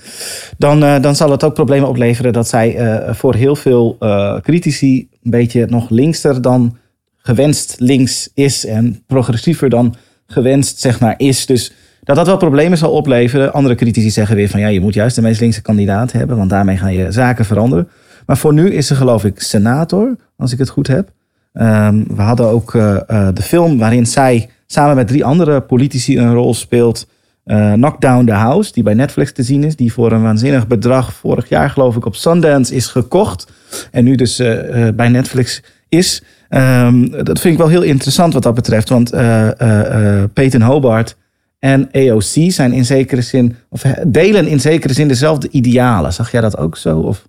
dan, 0.57 0.83
eh, 0.83 1.01
dan 1.01 1.15
zal 1.15 1.31
het 1.31 1.43
ook 1.43 1.53
problemen 1.53 1.89
opleveren 1.89 2.33
dat 2.33 2.47
zij 2.47 2.75
eh, 2.75 3.13
voor 3.13 3.35
heel 3.35 3.55
veel 3.55 3.95
eh, 3.99 4.37
critici 4.41 5.07
een 5.23 5.31
beetje 5.31 5.65
nog 5.65 5.89
linkster 5.89 6.41
dan 6.41 6.77
gewenst 7.25 7.75
links 7.79 8.29
is 8.33 8.65
en 8.65 9.03
progressiever 9.07 9.69
dan 9.69 9.95
gewenst 10.27 10.79
zeg 10.79 10.99
maar 10.99 11.13
is. 11.17 11.45
Dus 11.45 11.73
dat 12.03 12.15
dat 12.15 12.27
wel 12.27 12.37
problemen 12.37 12.77
zal 12.77 12.91
opleveren. 12.91 13.53
Andere 13.53 13.75
critici 13.75 14.09
zeggen 14.09 14.35
weer 14.35 14.49
van 14.49 14.59
ja, 14.59 14.67
je 14.67 14.79
moet 14.81 14.93
juist 14.93 15.15
de 15.15 15.21
meest 15.21 15.39
linkse 15.39 15.61
kandidaat 15.61 16.11
hebben, 16.11 16.37
want 16.37 16.49
daarmee 16.49 16.77
ga 16.77 16.87
je 16.87 17.11
zaken 17.11 17.45
veranderen. 17.45 17.87
Maar 18.25 18.37
voor 18.37 18.53
nu 18.53 18.71
is 18.71 18.87
ze 18.87 18.95
geloof 18.95 19.25
ik 19.25 19.39
senator, 19.39 20.15
als 20.37 20.51
ik 20.53 20.59
het 20.59 20.69
goed 20.69 20.87
heb. 20.87 21.11
Ehm, 21.53 22.03
we 22.15 22.21
hadden 22.21 22.47
ook 22.47 22.75
eh, 22.75 22.95
eh, 23.07 23.27
de 23.33 23.41
film 23.41 23.77
waarin 23.77 24.05
zij 24.05 24.49
samen 24.67 24.95
met 24.95 25.07
drie 25.07 25.25
andere 25.25 25.61
politici 25.61 26.17
een 26.17 26.33
rol 26.33 26.53
speelt. 26.53 27.07
eh 27.43 27.73
Knock 27.73 28.01
Down 28.01 28.25
the 28.25 28.31
House, 28.31 28.71
die 28.71 28.83
bij 28.83 28.93
Netflix 28.93 29.33
te 29.33 29.43
zien 29.43 29.63
is. 29.63 29.75
Die 29.75 29.93
voor 29.93 30.11
een 30.11 30.21
waanzinnig 30.21 30.67
bedrag 30.67 31.13
vorig 31.13 31.49
jaar 31.49 31.69
geloof 31.69 31.95
ik 31.95 32.05
op 32.05 32.15
Sundance 32.15 32.75
is 32.75 32.87
gekocht. 32.87 33.47
En 33.91 34.03
nu 34.03 34.15
dus 34.15 34.39
eh, 34.39 34.87
eh, 34.87 34.95
bij 34.95 35.07
Netflix 35.09 35.61
is. 35.89 36.23
Ehm, 36.53 37.09
dat 37.23 37.39
vind 37.39 37.53
ik 37.53 37.57
wel 37.57 37.67
heel 37.67 37.81
interessant 37.81 38.33
wat 38.33 38.43
dat 38.43 38.53
betreft. 38.53 38.89
Want 38.89 39.11
eh, 39.11 40.21
eh, 40.21 40.29
Peyton 40.33 40.61
Hobart 40.61 41.15
en 41.59 41.89
AOC 41.91 42.51
zijn 42.51 42.73
in 42.73 42.85
zekere 42.85 43.21
zin, 43.21 43.55
of 43.69 43.81
delen 44.07 44.47
in 44.47 44.59
zekere 44.59 44.93
zin 44.93 45.07
dezelfde 45.07 45.47
idealen. 45.51 46.13
Zag 46.13 46.31
jij 46.31 46.41
dat 46.41 46.57
ook 46.57 46.77
zo? 46.77 46.99
Of? 46.99 47.27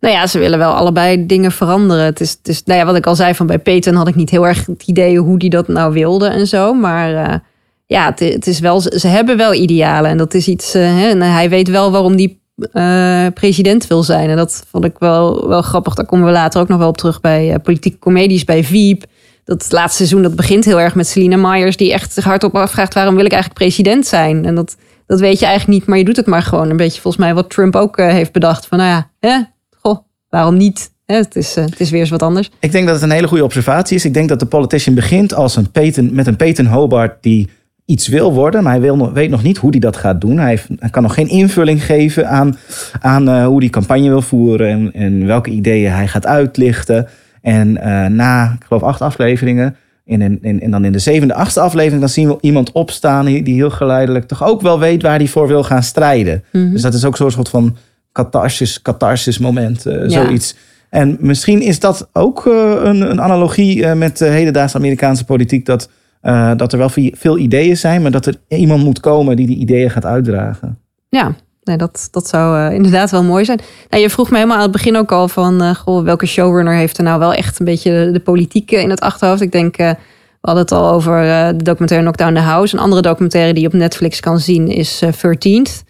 Nou 0.00 0.14
ja, 0.14 0.26
ze 0.26 0.38
willen 0.38 0.58
wel 0.58 0.72
allebei 0.72 1.26
dingen 1.26 1.52
veranderen. 1.52 2.04
Het 2.04 2.20
is, 2.20 2.30
het 2.30 2.48
is 2.48 2.62
nou 2.64 2.80
ja, 2.80 2.86
wat 2.86 2.96
ik 2.96 3.06
al 3.06 3.16
zei, 3.16 3.34
van 3.34 3.46
bij 3.46 3.58
Peter 3.58 3.94
had 3.94 4.08
ik 4.08 4.14
niet 4.14 4.30
heel 4.30 4.46
erg 4.46 4.66
het 4.66 4.82
idee 4.86 5.18
hoe 5.18 5.38
die 5.38 5.50
dat 5.50 5.68
nou 5.68 5.92
wilde 5.92 6.28
en 6.28 6.46
zo. 6.46 6.74
Maar 6.74 7.42
ja, 7.86 8.04
het, 8.04 8.18
het 8.18 8.46
is 8.46 8.60
wel, 8.60 8.80
ze 8.80 9.08
hebben 9.08 9.36
wel 9.36 9.54
idealen. 9.54 10.10
En 10.10 10.16
dat 10.16 10.34
is 10.34 10.48
iets, 10.48 10.72
hè, 10.72 11.08
en 11.08 11.22
hij 11.22 11.48
weet 11.48 11.68
wel 11.68 11.90
waarom 11.90 12.16
die 12.16 12.40
eh, 12.56 13.26
president 13.34 13.86
wil 13.86 14.02
zijn. 14.02 14.30
En 14.30 14.36
dat 14.36 14.64
vond 14.70 14.84
ik 14.84 14.98
wel, 14.98 15.48
wel 15.48 15.62
grappig. 15.62 15.94
Daar 15.94 16.06
komen 16.06 16.26
we 16.26 16.32
later 16.32 16.60
ook 16.60 16.68
nog 16.68 16.78
wel 16.78 16.88
op 16.88 16.96
terug 16.96 17.20
bij 17.20 17.52
eh, 17.52 17.60
politieke 17.62 17.98
comedies, 17.98 18.44
bij 18.44 18.64
Veep. 18.64 19.04
Dat 19.44 19.66
laatste 19.70 19.96
seizoen, 19.96 20.22
dat 20.22 20.36
begint 20.36 20.64
heel 20.64 20.80
erg 20.80 20.94
met 20.94 21.06
Selina 21.06 21.36
Myers, 21.36 21.76
die 21.76 21.92
echt 21.92 22.12
zich 22.12 22.24
hardop 22.24 22.54
afvraagt: 22.54 22.94
waarom 22.94 23.14
wil 23.14 23.24
ik 23.24 23.32
eigenlijk 23.32 23.60
president 23.60 24.06
zijn? 24.06 24.44
En 24.44 24.54
dat, 24.54 24.76
dat 25.06 25.20
weet 25.20 25.38
je 25.38 25.46
eigenlijk 25.46 25.78
niet, 25.78 25.88
maar 25.88 25.98
je 25.98 26.04
doet 26.04 26.16
het 26.16 26.26
maar 26.26 26.42
gewoon. 26.42 26.70
Een 26.70 26.76
beetje 26.76 27.00
volgens 27.00 27.24
mij 27.24 27.34
wat 27.34 27.50
Trump 27.50 27.76
ook 27.76 27.96
eh, 27.96 28.08
heeft 28.08 28.32
bedacht: 28.32 28.66
van 28.66 28.78
nou 28.78 28.90
ja, 28.90 29.10
hè, 29.20 29.40
goh, 29.80 29.98
waarom 30.28 30.56
niet? 30.56 30.90
Hè, 31.04 31.16
het, 31.16 31.36
is, 31.36 31.54
het 31.54 31.80
is 31.80 31.90
weer 31.90 32.00
eens 32.00 32.10
wat 32.10 32.22
anders. 32.22 32.50
Ik 32.60 32.72
denk 32.72 32.86
dat 32.86 32.94
het 32.94 33.04
een 33.04 33.10
hele 33.10 33.28
goede 33.28 33.44
observatie 33.44 33.96
is. 33.96 34.04
Ik 34.04 34.14
denk 34.14 34.28
dat 34.28 34.40
de 34.40 34.46
politician 34.46 34.94
begint 34.94 35.34
als 35.34 35.56
een 35.56 35.70
Peyton, 35.70 36.14
met 36.14 36.26
een 36.26 36.36
Peyton 36.36 36.66
Hobart 36.66 37.22
die 37.22 37.48
iets 37.86 38.08
wil 38.08 38.32
worden, 38.32 38.62
maar 38.62 38.72
hij 38.72 38.80
wil 38.80 38.96
nog, 38.96 39.12
weet 39.12 39.30
nog 39.30 39.42
niet 39.42 39.56
hoe 39.56 39.70
hij 39.70 39.78
dat 39.78 39.96
gaat 39.96 40.20
doen. 40.20 40.38
Hij, 40.38 40.48
heeft, 40.48 40.68
hij 40.78 40.90
kan 40.90 41.02
nog 41.02 41.14
geen 41.14 41.28
invulling 41.28 41.84
geven 41.84 42.28
aan, 42.28 42.56
aan 43.00 43.28
eh, 43.28 43.46
hoe 43.46 43.60
hij 43.60 43.68
campagne 43.68 44.08
wil 44.08 44.22
voeren 44.22 44.68
en, 44.68 44.92
en 44.92 45.26
welke 45.26 45.50
ideeën 45.50 45.92
hij 45.92 46.08
gaat 46.08 46.26
uitlichten. 46.26 47.06
En 47.42 47.76
eh, 47.76 48.06
na, 48.06 48.56
ik 48.58 48.64
geloof, 48.66 48.82
acht 48.82 49.00
afleveringen, 49.00 49.76
in, 50.04 50.20
in, 50.20 50.38
in, 50.42 50.60
en 50.60 50.70
dan 50.70 50.84
in 50.84 50.92
de 50.92 50.98
zevende, 50.98 51.34
achtste 51.34 51.60
aflevering, 51.60 52.00
dan 52.00 52.08
zien 52.08 52.28
we 52.28 52.38
iemand 52.40 52.72
opstaan 52.72 53.24
die, 53.24 53.42
die 53.42 53.54
heel 53.54 53.70
geleidelijk 53.70 54.26
toch 54.26 54.44
ook 54.44 54.60
wel 54.60 54.78
weet 54.78 55.02
waar 55.02 55.18
hij 55.18 55.28
voor 55.28 55.48
wil 55.48 55.64
gaan 55.64 55.82
strijden. 55.82 56.44
Dus 56.52 56.82
dat 56.82 56.94
is 56.94 57.04
ook 57.04 57.16
zo'n 57.16 57.30
soort 57.30 57.48
van 57.48 57.76
catharsis, 58.12 58.82
catharsis 58.82 59.38
moment, 59.38 59.86
eh, 59.86 60.02
zoiets. 60.06 60.56
En 60.90 61.16
misschien 61.20 61.62
is 61.62 61.80
dat 61.80 62.08
ook 62.12 62.44
een, 62.44 63.10
een 63.10 63.20
analogie 63.20 63.86
met 63.86 64.18
de 64.18 64.24
hedendaagse 64.24 64.76
Amerikaanse 64.76 65.24
politiek. 65.24 65.66
Dat, 65.66 65.88
eh, 66.26 66.52
dat 66.56 66.72
er 66.72 66.78
wel 66.78 66.88
ve- 66.88 67.12
veel 67.16 67.38
ideeën 67.38 67.76
zijn, 67.76 68.02
maar 68.02 68.10
dat 68.10 68.26
er 68.26 68.34
iemand 68.48 68.84
moet 68.84 69.00
komen 69.00 69.36
die 69.36 69.46
die 69.46 69.56
ideeën 69.56 69.90
gaat 69.90 70.04
uitdragen. 70.04 70.78
Ja, 71.08 71.34
dat, 71.76 72.08
dat 72.10 72.28
zou 72.28 72.58
eh, 72.68 72.74
inderdaad 72.74 73.10
wel 73.10 73.22
mooi 73.22 73.44
zijn. 73.44 73.60
Nou, 73.90 74.02
je 74.02 74.10
vroeg 74.10 74.30
me 74.30 74.34
helemaal 74.36 74.56
aan 74.56 74.62
het 74.62 74.72
begin 74.72 74.96
ook 74.96 75.12
al 75.12 75.28
van... 75.28 75.62
eh, 75.62 75.74
goh, 75.74 76.04
welke 76.04 76.26
showrunner 76.26 76.74
heeft 76.74 76.98
er 76.98 77.04
nou 77.04 77.18
wel 77.18 77.32
echt 77.34 77.58
een 77.58 77.64
beetje 77.66 78.10
de, 78.12 78.20
politiek 78.20 78.70
in 78.70 78.90
het 78.90 79.00
achterhoofd? 79.00 79.40
Ik 79.40 79.52
denk, 79.52 79.76
we 79.76 79.96
hadden 80.40 80.62
het 80.62 80.72
al 80.72 80.90
over 80.90 81.22
de 81.56 81.62
documentaire 81.64 82.06
Knockdown 82.06 82.34
the 82.34 82.40
House. 82.40 82.74
Een 82.74 82.80
andere 82.82 83.02
documentaire 83.02 83.52
die 83.52 83.62
je 83.62 83.68
op 83.68 83.74
Netflix 83.74 84.20
kan 84.20 84.38
zien 84.40 84.68
is 84.68 85.02
eh 85.02 85.12
13th. 85.12 85.84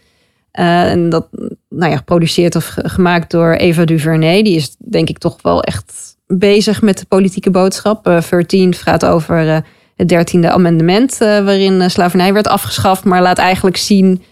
Eh, 0.50 0.90
en 0.90 1.08
dat, 1.08 1.28
nou 1.68 1.90
ja, 1.90 1.96
geproduceerd 1.96 2.56
of 2.56 2.66
ge- 2.66 2.88
gemaakt 2.88 3.30
door 3.30 3.52
Eva 3.52 3.84
DuVernay. 3.84 4.42
Die 4.42 4.56
is 4.56 4.76
denk 4.78 5.08
ik 5.08 5.18
toch 5.18 5.36
wel 5.42 5.62
echt 5.62 6.16
bezig 6.26 6.82
met 6.82 6.98
de 6.98 7.06
politieke 7.08 7.50
boodschap. 7.50 8.06
Eh 8.06 8.20
13 8.30 8.74
gaat 8.74 9.04
over 9.04 9.62
het 9.96 10.34
13e 10.36 10.48
amendement... 10.48 11.20
eh, 11.20 11.44
waarin 11.44 11.80
eh, 11.80 11.88
slavernij 11.88 12.32
werd 12.32 12.48
afgeschaft... 12.48 13.04
maar 13.04 13.22
laat 13.22 13.38
eigenlijk 13.38 13.76
zien 13.76 14.22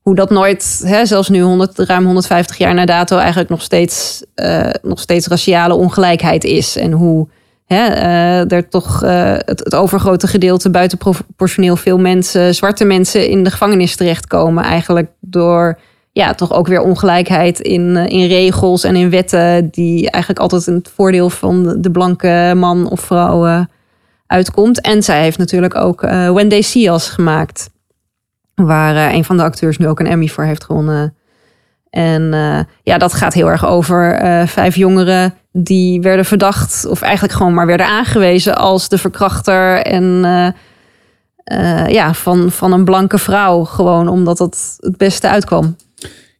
hoe 0.00 0.14
dat 0.14 0.30
nooit, 0.30 0.82
hè, 0.84 1.06
zelfs 1.06 1.28
nu 1.28 1.40
100, 1.40 1.78
ruim 1.78 2.04
150 2.04 2.58
jaar 2.58 2.74
na 2.74 2.84
dato, 2.84 3.16
eigenlijk 3.16 3.50
nog 3.50 3.62
steeds, 3.62 4.24
eh, 4.34 4.70
nog 4.82 5.00
steeds 5.00 5.26
raciale 5.26 5.74
ongelijkheid 5.74 6.44
is. 6.44 6.76
En 6.76 6.92
hoe 6.92 7.28
hè, 7.66 7.84
er 8.46 8.68
toch 8.68 9.00
het, 9.00 9.74
overgrote 9.74 10.26
gedeelte 10.26 10.70
buitenproportioneel 10.70 11.76
veel 11.76 11.98
mensen, 11.98 12.54
zwarte 12.54 12.84
mensen 12.84 13.28
in 13.28 13.44
de 13.44 13.50
gevangenis 13.50 13.96
terechtkomen. 13.96 14.64
Eigenlijk 14.64 15.10
door 15.20 15.78
ja, 16.12 16.34
toch 16.34 16.52
ook 16.52 16.66
weer 16.66 16.80
ongelijkheid 16.80 17.60
in, 17.60 17.96
in 17.96 18.26
regels 18.26 18.84
en 18.84 18.96
in 18.96 19.10
wetten, 19.10 19.68
die 19.70 20.10
eigenlijk 20.10 20.42
altijd 20.42 20.66
in 20.66 20.74
het 20.74 20.90
voordeel 20.94 21.30
van 21.30 21.62
de, 21.62 21.80
de 21.80 21.90
blanke 21.90 22.52
man 22.56 22.90
of 22.90 23.00
vrouw 23.00 23.66
uitkomt. 24.28 24.80
En 24.80 25.02
zij 25.02 25.22
heeft 25.22 25.38
natuurlijk 25.38 25.74
ook 25.74 26.02
eh 26.02 26.30
When 26.30 26.48
They 26.48 26.62
See 26.62 26.90
Us 26.92 27.08
gemaakt. 27.08 27.70
Waar 28.54 28.96
eh, 28.96 29.14
een 29.14 29.24
van 29.24 29.36
de 29.36 29.42
acteurs 29.42 29.78
nu 29.78 29.88
ook 29.88 30.00
een 30.00 30.06
Emmy 30.06 30.28
voor 30.28 30.44
heeft 30.44 30.64
gewonnen. 30.64 31.14
En 31.90 32.34
eh, 32.34 32.60
ja, 32.82 32.98
dat 32.98 33.14
gaat 33.14 33.34
heel 33.34 33.50
erg 33.50 33.66
over 33.66 34.20
vijf 34.48 34.76
jongeren 34.76 35.34
die 35.52 36.00
werden 36.00 36.24
verdacht, 36.24 36.86
of 36.86 37.02
eigenlijk 37.02 37.34
gewoon 37.34 37.54
maar 37.54 37.66
werden 37.66 37.86
aangewezen 37.86 38.56
als 38.56 38.88
de 38.88 38.98
verkrachter 38.98 39.82
en 39.82 40.04
ja, 41.86 42.14
van, 42.14 42.50
van 42.50 42.72
een 42.72 42.84
blanke 42.84 43.18
vrouw. 43.18 43.64
Gewoon 43.64 44.08
omdat 44.08 44.38
het 44.38 44.76
het 44.80 44.96
beste 44.96 45.28
uitkwam. 45.28 45.76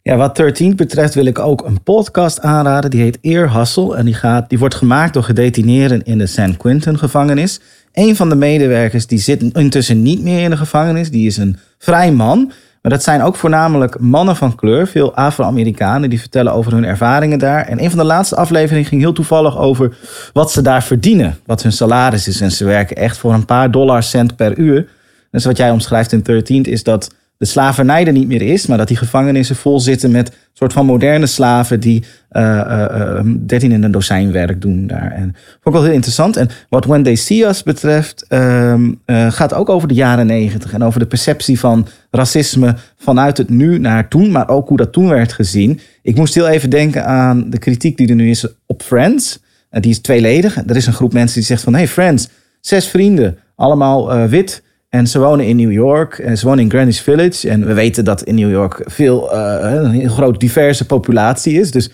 Ja, 0.08 0.16
wat 0.16 0.36
13 0.36 0.76
betreft 0.76 1.14
wil 1.14 1.24
ik 1.24 1.38
ook 1.38 1.64
een 1.64 1.82
podcast 1.82 2.40
aanraden. 2.40 2.90
Die 2.90 3.00
heet 3.00 3.18
Ear 3.20 3.52
Hustle. 3.58 3.96
En 3.96 4.04
die, 4.04 4.14
gaat, 4.14 4.48
die 4.48 4.58
wordt 4.58 4.74
gemaakt 4.74 5.14
door 5.14 5.22
gedetineerden 5.22 6.02
in 6.02 6.18
de 6.18 6.26
San 6.26 6.56
Quentin 6.56 6.98
gevangenis. 6.98 7.60
Een 7.98 8.16
van 8.16 8.28
de 8.28 8.34
medewerkers 8.34 9.06
die 9.06 9.18
zit 9.18 9.42
intussen 9.42 10.02
niet 10.02 10.22
meer 10.22 10.42
in 10.42 10.50
de 10.50 10.56
gevangenis. 10.56 11.10
Die 11.10 11.26
is 11.26 11.36
een 11.36 11.58
vrij 11.78 12.12
man. 12.12 12.52
Maar 12.82 12.92
dat 12.92 13.02
zijn 13.02 13.22
ook 13.22 13.36
voornamelijk 13.36 13.98
mannen 13.98 14.36
van 14.36 14.54
kleur. 14.54 14.86
Veel 14.86 15.14
Afro-Amerikanen 15.14 16.10
die 16.10 16.20
vertellen 16.20 16.52
over 16.52 16.72
hun 16.72 16.84
ervaringen 16.84 17.38
daar. 17.38 17.66
En 17.66 17.82
een 17.82 17.90
van 17.90 17.98
de 17.98 18.04
laatste 18.04 18.36
afleveringen 18.36 18.88
ging 18.88 19.00
heel 19.00 19.12
toevallig 19.12 19.58
over 19.58 19.96
wat 20.32 20.52
ze 20.52 20.62
daar 20.62 20.82
verdienen. 20.82 21.38
Wat 21.46 21.62
hun 21.62 21.72
salaris 21.72 22.28
is. 22.28 22.40
En 22.40 22.50
ze 22.50 22.64
werken 22.64 22.96
echt 22.96 23.18
voor 23.18 23.32
een 23.32 23.44
paar 23.44 23.70
dollar 23.70 24.02
cent 24.02 24.36
per 24.36 24.58
uur. 24.58 24.88
Dus 25.30 25.44
wat 25.44 25.56
jij 25.56 25.70
omschrijft 25.70 26.12
in 26.12 26.20
13 26.20 26.64
is 26.64 26.82
dat 26.82 27.14
de 27.38 27.46
slavernij 27.46 28.06
er 28.06 28.12
niet 28.12 28.28
meer 28.28 28.42
is, 28.42 28.66
maar 28.66 28.78
dat 28.78 28.88
die 28.88 28.96
gevangenissen 28.96 29.56
vol 29.56 29.80
zitten 29.80 30.10
met 30.10 30.36
soort 30.52 30.72
van 30.72 30.86
moderne 30.86 31.26
slaven 31.26 31.80
die 31.80 32.04
eh, 32.28 32.60
eh, 32.60 33.18
eh, 33.18 33.24
13 33.46 33.72
in 33.72 33.82
een 33.82 33.90
dozijn 33.90 34.32
werk 34.32 34.60
doen 34.60 34.86
daar. 34.86 35.10
En 35.12 35.22
vond 35.32 35.64
ik 35.64 35.72
wel 35.72 35.82
heel 35.82 35.92
interessant. 35.92 36.36
En 36.36 36.48
wat 36.68 36.84
When 36.84 37.02
They 37.02 37.14
See 37.14 37.46
Us 37.46 37.62
betreft, 37.62 38.24
ehm, 38.28 38.92
eh, 39.04 39.30
gaat 39.30 39.54
ook 39.54 39.68
over 39.68 39.88
de 39.88 39.94
jaren 39.94 40.26
negentig 40.26 40.72
en 40.72 40.82
over 40.82 41.00
de 41.00 41.06
perceptie 41.06 41.58
van 41.58 41.86
racisme 42.10 42.74
vanuit 42.96 43.36
het 43.36 43.48
nu 43.48 43.78
naar 43.78 44.08
toen, 44.08 44.30
maar 44.30 44.48
ook 44.48 44.68
hoe 44.68 44.76
dat 44.76 44.92
toen 44.92 45.08
werd 45.08 45.32
gezien. 45.32 45.80
Ik 46.02 46.16
moest 46.16 46.34
heel 46.34 46.48
even 46.48 46.70
denken 46.70 47.04
aan 47.06 47.50
de 47.50 47.58
kritiek 47.58 47.96
die 47.96 48.08
er 48.08 48.14
nu 48.14 48.30
is 48.30 48.46
op 48.66 48.82
Friends. 48.82 49.38
Die 49.70 49.90
is 49.90 49.98
tweeledig. 49.98 50.56
Er 50.66 50.76
is 50.76 50.86
een 50.86 50.92
groep 50.92 51.12
mensen 51.12 51.36
die 51.36 51.44
zegt 51.44 51.62
van... 51.62 51.74
Hey 51.74 51.88
Friends, 51.88 52.28
zes 52.60 52.88
vrienden, 52.88 53.38
allemaal 53.54 54.28
wit... 54.28 54.62
En 54.88 55.06
ze 55.06 55.18
wonen 55.18 55.46
in 55.46 55.56
New 55.56 55.72
York 55.72 56.18
en 56.18 56.38
ze 56.38 56.46
wonen 56.46 56.64
in 56.64 56.70
Greenwich 56.70 57.02
Village. 57.02 57.48
En 57.48 57.66
we 57.66 57.72
weten 57.74 58.04
dat 58.04 58.22
in 58.22 58.34
New 58.34 58.50
York 58.50 58.82
veel, 58.84 59.32
eh, 59.32 59.72
een 59.72 59.90
heel 59.90 60.08
groot 60.08 60.40
diverse 60.40 60.86
populatie 60.86 61.60
is. 61.60 61.70
Dus 61.70 61.90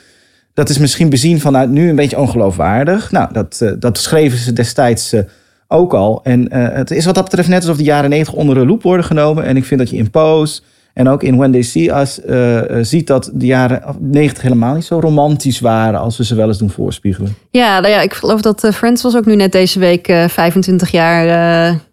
dat 0.52 0.68
is 0.68 0.78
misschien 0.78 1.08
bezien 1.08 1.40
vanuit 1.40 1.70
nu 1.70 1.88
een 1.88 1.96
beetje 1.96 2.18
ongeloofwaardig. 2.18 3.10
Nou, 3.10 3.32
dat, 3.32 3.60
eh, 3.60 3.72
dat 3.78 3.98
schreven 3.98 4.38
ze 4.38 4.52
destijds 4.52 5.12
eh, 5.12 5.20
ook 5.68 5.94
al. 5.94 6.20
En 6.22 6.52
het 6.52 6.90
is 6.90 7.04
wat 7.04 7.14
dat 7.14 7.24
betreft 7.24 7.48
net 7.48 7.60
alsof 7.60 7.76
de 7.76 7.82
jaren 7.82 8.10
90 8.10 8.34
onder 8.34 8.54
de 8.54 8.66
loep 8.66 8.82
worden 8.82 9.04
genomen. 9.04 9.44
En 9.44 9.56
ik 9.56 9.64
vind 9.64 9.80
dat 9.80 9.90
je 9.90 9.96
in 9.96 10.10
Pose 10.10 10.62
en 10.94 11.08
ook 11.08 11.22
in 11.22 11.36
When 11.36 11.52
They 11.52 11.62
See 11.62 12.00
Us 12.00 12.20
eh, 12.20 12.78
eh, 12.78 12.84
ziet 12.84 13.06
dat 13.06 13.30
de 13.32 13.46
jaren 13.46 13.82
90 13.98 14.42
helemaal 14.42 14.74
niet 14.74 14.84
zo 14.84 15.00
romantisch 15.00 15.60
waren 15.60 16.00
als 16.00 16.16
we 16.16 16.24
ze 16.24 16.34
wel 16.34 16.48
eens 16.48 16.58
doen 16.58 16.70
voorspiegelen. 16.70 17.36
Ja, 17.50 17.80
nou 17.80 17.92
ja, 17.92 18.00
ik 18.00 18.14
geloof 18.14 18.40
dat 18.40 18.64
eh, 18.64 18.72
Friends 18.72 19.02
was 19.02 19.16
ook 19.16 19.26
nu 19.26 19.36
net 19.36 19.52
deze 19.52 19.78
week 19.78 20.08
eh 20.08 20.28
25 20.28 20.90
jaar, 20.90 21.26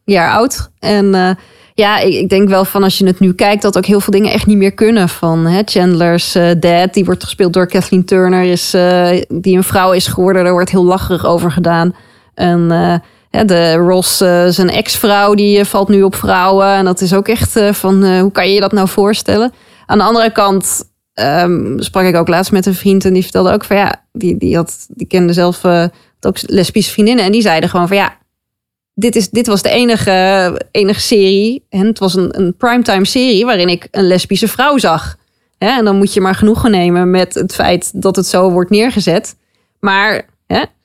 jaar 0.03 0.31
oud. 0.31 0.71
En 0.79 1.37
ja, 1.73 1.99
ik, 1.99 2.13
ik 2.13 2.29
denk 2.29 2.49
wel 2.49 2.65
van 2.65 2.83
als 2.83 2.97
je 2.97 3.05
het 3.05 3.19
nu 3.19 3.33
kijkt... 3.33 3.61
dat 3.61 3.77
ook 3.77 3.85
heel 3.85 3.99
veel 3.99 4.13
dingen 4.13 4.31
echt 4.31 4.45
niet 4.45 4.57
meer 4.57 4.73
kunnen. 4.73 5.09
Van 5.09 5.45
hè, 5.45 5.61
Chandler's 5.65 6.37
dad, 6.59 6.93
die 6.93 7.05
wordt 7.05 7.23
gespeeld 7.23 7.53
door 7.53 7.67
Kathleen 7.67 8.05
Turner... 8.05 8.43
Is, 8.43 8.71
die 9.27 9.57
een 9.57 9.63
vrouw 9.63 9.91
is 9.91 10.07
geworden, 10.07 10.43
daar 10.43 10.53
wordt 10.53 10.71
heel 10.71 10.85
lacherig 10.85 11.25
over 11.25 11.51
gedaan. 11.51 11.95
En 12.33 12.71
de 13.31 13.73
Ross, 13.73 14.21
eh, 14.21 14.47
zijn 14.47 14.69
ex-vrouw, 14.69 15.33
die 15.33 15.59
eh, 15.59 15.65
valt 15.65 15.87
nu 15.87 16.03
op 16.03 16.15
vrouwen. 16.15 16.67
En 16.67 16.85
dat 16.85 17.01
is 17.01 17.13
ook 17.13 17.27
echt 17.27 17.55
eh, 17.55 17.73
van, 17.73 18.19
hoe 18.19 18.31
kan 18.31 18.47
je 18.47 18.53
je 18.53 18.59
dat 18.59 18.71
nou 18.71 18.87
voorstellen? 18.87 19.53
Aan 19.85 19.97
de 19.97 20.03
andere 20.03 20.31
kant 20.31 20.83
ehm, 21.13 21.79
sprak 21.79 22.05
ik 22.05 22.15
ook 22.15 22.27
laatst 22.27 22.51
met 22.51 22.65
een 22.65 22.75
vriend... 22.75 23.05
en 23.05 23.13
die 23.13 23.23
vertelde 23.23 23.51
ook 23.51 23.63
van 23.63 23.77
ja, 23.77 24.03
die, 24.11 24.37
die, 24.37 24.55
had, 24.55 24.85
die 24.89 25.07
kende 25.07 25.33
zelf 25.33 25.65
ook 26.19 26.37
lesbische 26.41 26.91
vriendinnen... 26.91 27.25
en 27.25 27.31
die 27.31 27.41
zeiden 27.41 27.69
gewoon 27.69 27.87
van 27.87 27.97
ja, 27.97 28.17
dit, 28.93 29.15
is, 29.15 29.29
dit 29.29 29.47
was 29.47 29.61
de 29.61 29.69
enige, 29.69 30.61
enige 30.71 30.99
serie. 30.99 31.65
En 31.69 31.85
het 31.85 31.99
was 31.99 32.15
een, 32.15 32.39
een 32.39 32.55
primetime 32.55 33.05
serie 33.05 33.45
waarin 33.45 33.69
ik 33.69 33.87
een 33.91 34.07
lesbische 34.07 34.47
vrouw 34.47 34.77
zag. 34.77 35.15
En 35.57 35.85
dan 35.85 35.97
moet 35.97 36.13
je 36.13 36.21
maar 36.21 36.35
genoegen 36.35 36.71
nemen 36.71 37.09
met 37.09 37.33
het 37.33 37.53
feit 37.53 38.01
dat 38.01 38.15
het 38.15 38.25
zo 38.27 38.51
wordt 38.51 38.69
neergezet. 38.69 39.35
Maar 39.79 40.25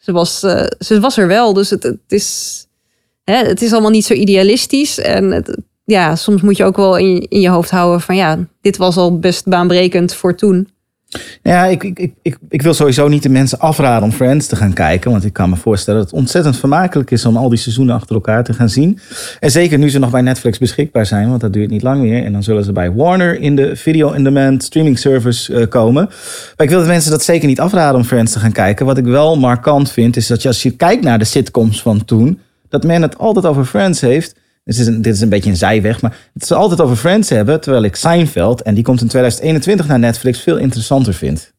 ze, 0.06 0.12
was, 0.12 0.42
eh, 0.42 0.66
ze 0.78 1.00
was 1.00 1.16
er 1.16 1.26
wel. 1.26 1.52
Dus 1.52 1.70
het, 1.70 1.82
het, 1.82 1.98
is, 2.08 2.66
hè, 3.24 3.36
het 3.36 3.62
is 3.62 3.72
allemaal 3.72 3.90
niet 3.90 4.04
zo 4.04 4.14
idealistisch. 4.14 4.98
En 4.98 5.44
ja, 5.84 6.16
soms 6.16 6.42
moet 6.42 6.56
je 6.56 6.64
ook 6.64 6.76
wel 6.76 6.96
in, 6.96 7.26
in 7.28 7.40
je 7.40 7.48
hoofd 7.48 7.70
houden 7.70 8.00
van 8.00 8.16
ja, 8.16 8.38
dit 8.60 8.76
was 8.76 8.96
al 8.96 9.18
best 9.18 9.48
baanbrekend 9.48 10.14
voor 10.14 10.34
toen. 10.34 10.68
Ja, 11.42 11.64
ik, 11.64 11.84
ik, 11.84 11.98
ik, 11.98 12.14
ik, 12.22 12.38
ik 12.48 12.62
wil 12.62 12.74
sowieso 12.74 13.08
niet 13.08 13.22
de 13.22 13.28
mensen 13.28 13.58
afraden 13.58 14.02
om 14.02 14.12
Friends 14.12 14.46
te 14.46 14.56
gaan 14.56 14.72
kijken. 14.72 15.10
Want 15.10 15.24
ik 15.24 15.32
kan 15.32 15.50
me 15.50 15.56
voorstellen 15.56 16.00
dat 16.00 16.10
het 16.10 16.18
ontzettend 16.18 16.56
vermakelijk 16.56 17.10
is 17.10 17.24
om 17.24 17.36
al 17.36 17.48
die 17.48 17.58
seizoenen 17.58 17.94
achter 17.94 18.14
elkaar 18.14 18.44
te 18.44 18.52
gaan 18.52 18.68
zien. 18.68 18.98
En 19.40 19.50
zeker 19.50 19.78
nu 19.78 19.90
ze 19.90 19.98
nog 19.98 20.10
bij 20.10 20.20
Netflix 20.20 20.58
beschikbaar 20.58 21.06
zijn, 21.06 21.28
want 21.28 21.40
dat 21.40 21.52
duurt 21.52 21.70
niet 21.70 21.82
lang 21.82 22.00
meer. 22.00 22.24
En 22.24 22.32
dan 22.32 22.42
zullen 22.42 22.64
ze 22.64 22.72
bij 22.72 22.92
Warner 22.92 23.40
in 23.40 23.56
de 23.56 23.76
video-in-demand 23.76 24.62
streaming 24.62 24.98
service 24.98 25.54
eh, 25.54 25.68
komen. 25.68 26.04
Maar 26.56 26.66
ik 26.66 26.70
wil 26.70 26.80
de 26.80 26.86
mensen 26.86 27.10
dat 27.10 27.24
zeker 27.24 27.48
niet 27.48 27.60
afraden 27.60 27.96
om 27.96 28.04
Friends 28.04 28.32
te 28.32 28.38
gaan 28.38 28.52
kijken. 28.52 28.86
Wat 28.86 28.98
ik 28.98 29.04
wel 29.04 29.36
markant 29.36 29.90
vind, 29.90 30.16
is 30.16 30.26
dat 30.26 30.42
je 30.42 30.48
als 30.48 30.62
je 30.62 30.70
kijkt 30.70 31.04
naar 31.04 31.18
de 31.18 31.24
sitcoms 31.24 31.82
van 31.82 32.04
toen, 32.04 32.40
dat 32.68 32.84
men 32.84 33.02
het 33.02 33.18
altijd 33.18 33.46
over 33.46 33.64
Friends 33.64 34.00
heeft. 34.00 34.34
Dit 34.66 34.78
is, 34.78 34.86
een, 34.86 35.02
dit 35.02 35.14
is 35.14 35.20
een 35.20 35.28
beetje 35.28 35.50
een 35.50 35.56
zijweg, 35.56 36.02
maar 36.02 36.16
het 36.32 36.46
ze 36.46 36.54
altijd 36.54 36.80
over 36.80 36.96
Friends 36.96 37.28
hebben. 37.28 37.60
Terwijl 37.60 37.84
ik 37.84 37.96
Seinfeld, 37.96 38.62
en 38.62 38.74
die 38.74 38.84
komt 38.84 39.00
in 39.00 39.08
2021 39.08 39.86
naar 39.86 39.98
Netflix, 39.98 40.40
veel 40.40 40.56
interessanter 40.56 41.14
vind. 41.14 41.52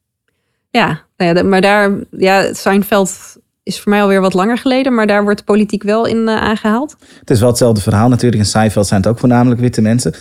Ja, 0.70 1.02
nou 1.18 1.36
ja, 1.36 1.44
maar 1.44 1.62
daar, 1.62 1.92
ja, 2.12 2.54
Seinfeld 2.54 3.38
is 3.64 3.80
voor 3.80 3.92
mij 3.92 4.02
alweer 4.02 4.22
wat 4.22 4.34
langer 4.34 4.58
geleden, 4.58 4.96
maar 4.96 5.08
daar 5.08 5.24
wordt 5.24 5.46
politiek 5.46 5.84
wel 5.84 6.06
in 6.06 6.28
eh, 6.28 6.36
aangehaald. 6.36 6.96
Het 7.20 7.30
is 7.30 7.40
wel 7.40 7.50
hetzelfde 7.50 7.82
verhaal 7.82 8.10
natuurlijk. 8.10 8.42
In 8.42 8.48
Seinfeld 8.48 8.88
zijn 8.88 9.02
het 9.02 9.10
ook 9.10 9.20
voornamelijk 9.20 9.62
witte 9.62 9.82
mensen. 9.82 10.14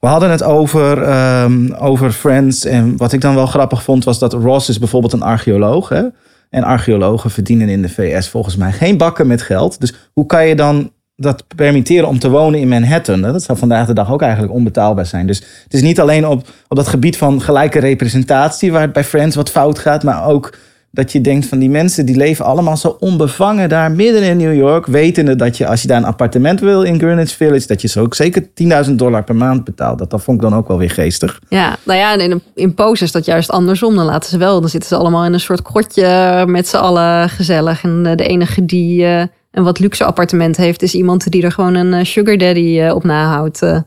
We 0.00 0.06
hadden 0.06 0.30
het 0.30 0.42
over, 0.42 1.02
ehm, 1.02 1.72
over 1.72 2.12
Friends. 2.12 2.64
En 2.64 2.96
wat 2.96 3.12
ik 3.12 3.20
dan 3.20 3.34
wel 3.34 3.46
grappig 3.46 3.82
vond, 3.82 4.04
was 4.04 4.18
dat 4.18 4.32
Ross 4.32 4.68
is 4.68 4.78
bijvoorbeeld 4.78 5.12
een 5.12 5.22
archeoloog. 5.22 5.88
Hè? 5.88 6.02
En 6.50 6.62
archeologen 6.62 7.30
verdienen 7.30 7.68
in 7.68 7.82
de 7.82 7.88
VS 7.88 8.28
volgens 8.28 8.56
mij 8.56 8.72
geen 8.72 8.96
bakken 8.96 9.26
met 9.26 9.42
geld. 9.42 9.80
Dus 9.80 9.94
hoe 10.12 10.26
kan 10.26 10.46
je 10.46 10.56
dan 10.56 10.92
dat 11.20 11.44
permitteren 11.56 12.08
om 12.08 12.18
te 12.18 12.30
wonen 12.30 12.60
in 12.60 12.68
Manhattan? 12.68 13.20
Dat 13.20 13.42
zou 13.42 13.58
vandaag 13.58 13.86
de 13.86 13.92
dag 13.92 14.12
ook 14.12 14.22
eigenlijk 14.22 14.52
onbetaalbaar 14.52 15.06
zijn. 15.06 15.26
Dus 15.26 15.38
het 15.38 15.74
is 15.74 15.82
niet 15.82 16.00
alleen 16.00 16.26
op, 16.26 16.48
op 16.68 16.76
dat 16.76 16.88
gebied 16.88 17.16
van 17.16 17.42
gelijke 17.42 17.78
representatie... 17.78 18.72
waar 18.72 18.80
het 18.80 18.92
bij 18.92 19.04
Friends 19.04 19.36
wat 19.36 19.50
fout 19.50 19.78
gaat, 19.78 20.02
maar 20.02 20.26
ook 20.26 20.58
dat 20.92 21.12
je 21.12 21.20
denkt 21.20 21.46
van 21.46 21.58
die 21.58 21.70
mensen 21.70 22.06
die 22.06 22.16
leven 22.16 22.44
allemaal 22.44 22.76
zo 22.76 22.96
onbevangen 23.00 23.68
daar 23.68 23.92
midden 23.92 24.22
in 24.22 24.36
New 24.36 24.54
York. 24.54 24.86
Wetende 24.86 25.36
dat 25.36 25.56
je 25.56 25.66
als 25.66 25.82
je 25.82 25.88
daar 25.88 25.96
een 25.96 26.04
appartement 26.04 26.60
wil 26.60 26.82
in 26.82 26.98
Greenwich 26.98 27.36
Village, 27.36 27.66
dat 27.66 27.80
je 27.80 27.88
zo 27.88 28.02
ook 28.02 28.14
zeker 28.14 28.48
10.000 28.86 28.92
dollar 28.92 29.24
per 29.24 29.36
maand 29.36 29.64
betaalt. 29.64 29.98
Dat, 29.98 30.10
dat 30.10 30.22
vond 30.22 30.42
ik 30.42 30.48
dan 30.50 30.58
ook 30.58 30.68
wel 30.68 30.78
weer 30.78 30.90
geestig. 30.90 31.40
Ja, 31.48 31.76
nou 31.82 31.98
ja, 31.98 32.12
en 32.12 32.20
in, 32.20 32.42
in 32.54 32.74
Pose 32.74 33.04
is 33.04 33.12
dat 33.12 33.24
juist 33.24 33.50
andersom. 33.50 33.94
Dan 33.94 34.04
laten 34.04 34.30
ze 34.30 34.38
wel, 34.38 34.60
dan 34.60 34.70
zitten 34.70 34.88
ze 34.88 34.96
allemaal 34.96 35.24
in 35.24 35.32
een 35.32 35.40
soort 35.40 35.62
krotje 35.62 36.44
met 36.46 36.68
z'n 36.68 36.76
allen 36.76 37.28
gezellig. 37.28 37.82
En 37.82 38.06
eh, 38.06 38.16
de 38.16 38.26
enige 38.26 38.64
die 38.64 39.06
eh, 39.06 39.22
een 39.50 39.62
wat 39.64 39.78
luxe 39.78 40.04
appartement 40.04 40.56
heeft, 40.56 40.82
is 40.82 40.94
iemand 40.94 41.30
die 41.30 41.42
er 41.42 41.52
gewoon 41.52 41.74
een 41.74 41.92
eh, 41.94 42.04
sugar 42.04 42.36
daddy 42.38 42.80
eh, 42.80 42.94
op 42.94 43.04
nahoudt. 43.04 43.62
eh. 43.62 43.78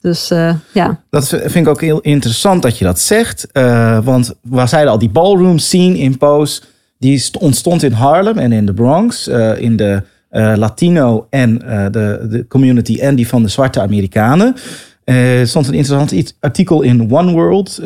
Dus 0.00 0.28
ja, 0.72 1.00
Dat 1.10 1.28
vind 1.28 1.54
ik 1.54 1.68
ook 1.68 1.80
heel 1.80 2.00
interessant 2.00 2.62
dat 2.62 2.78
je 2.78 2.84
dat 2.84 3.00
zegt. 3.00 3.46
want 4.04 4.34
we 4.42 4.66
zeiden 4.66 4.92
al, 4.92 4.98
die 4.98 5.10
ballroom 5.10 5.58
scene 5.58 5.98
in 5.98 6.18
Pose, 6.18 6.62
die 6.98 7.18
st- 7.18 7.36
ontstond 7.38 7.82
in 7.82 7.92
Harlem 7.92 8.38
en 8.38 8.52
in 8.52 8.66
de 8.66 8.74
Bronx. 8.74 9.28
in 9.58 9.76
de 9.76 10.02
Latino 10.54 11.26
en 11.30 11.58
de, 11.92 12.26
de 12.30 12.44
community 12.48 12.98
en 13.00 13.14
die 13.14 13.28
van 13.28 13.42
de 13.42 13.48
zwarte 13.48 13.80
Amerikanen. 13.80 14.54
Er 15.04 15.46
stond 15.46 15.66
een 15.68 15.74
interessant 15.74 16.34
artikel 16.40 16.82
in 16.82 17.12
One 17.12 17.32
World, 17.32 17.78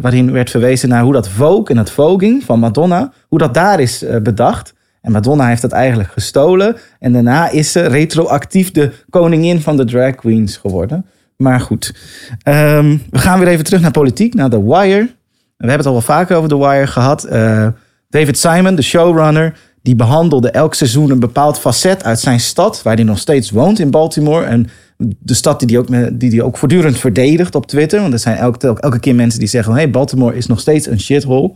waarin 0.00 0.32
werd 0.32 0.50
verwezen 0.50 0.88
naar 0.88 1.02
hoe 1.02 1.12
dat 1.12 1.28
Vogue 1.28 1.66
en 1.66 1.76
het 1.76 1.90
voging 1.90 2.44
van 2.44 2.58
Madonna, 2.58 3.12
hoe 3.28 3.38
dat 3.38 3.54
daar 3.54 3.80
is 3.80 4.04
bedacht. 4.22 4.74
Madonna 5.08 5.46
heeft 5.48 5.62
dat 5.62 5.72
eigenlijk 5.72 6.10
gestolen. 6.12 6.76
En 6.98 7.12
daarna 7.12 7.50
is 7.50 7.72
ze 7.72 7.86
retroactief 7.86 8.70
de 8.70 8.92
koningin 9.10 9.60
van 9.60 9.76
de 9.76 9.84
drag 9.84 10.14
queens 10.14 10.56
geworden. 10.56 11.06
Maar 11.36 11.60
goed, 11.60 11.94
Ehm, 12.42 12.96
we 13.10 13.18
gaan 13.18 13.38
weer 13.38 13.48
even 13.48 13.64
terug 13.64 13.80
naar 13.80 13.90
politiek, 13.90 14.34
naar 14.34 14.50
The 14.50 14.64
Wire. 14.64 15.08
We 15.56 15.66
hebben 15.68 15.76
het 15.76 15.86
al 15.86 15.92
wel 15.92 16.00
vaker 16.00 16.36
over 16.36 16.48
The 16.48 16.58
Wire 16.58 16.86
gehad. 16.86 17.24
Eh, 17.24 17.66
David 18.08 18.38
Simon, 18.38 18.74
de 18.74 18.82
showrunner, 18.82 19.58
die 19.82 19.94
behandelde 19.94 20.50
elk 20.50 20.74
seizoen 20.74 21.10
een 21.10 21.20
bepaald 21.20 21.58
facet 21.58 22.04
uit 22.04 22.20
zijn 22.20 22.40
stad, 22.40 22.82
waar 22.82 22.94
hij 22.94 23.04
nog 23.04 23.18
steeds 23.18 23.50
woont 23.50 23.78
in 23.78 23.90
Baltimore. 23.90 24.44
En 24.44 24.68
de 24.98 25.34
stad 25.34 25.60
die 25.60 25.68
hij 25.68 25.78
ook, 25.78 26.18
die 26.20 26.30
die 26.30 26.42
ook 26.42 26.58
voortdurend 26.58 26.98
verdedigt 26.98 27.54
op 27.54 27.66
Twitter. 27.66 28.00
Want 28.00 28.12
er 28.12 28.18
zijn 28.18 28.36
elke, 28.36 28.76
elke 28.80 28.98
keer 28.98 29.14
mensen 29.14 29.38
die 29.38 29.48
zeggen: 29.48 29.72
hey, 29.72 29.90
Baltimore 29.90 30.36
is 30.36 30.46
nog 30.46 30.60
steeds 30.60 30.86
een 30.86 31.00
shithole. 31.00 31.52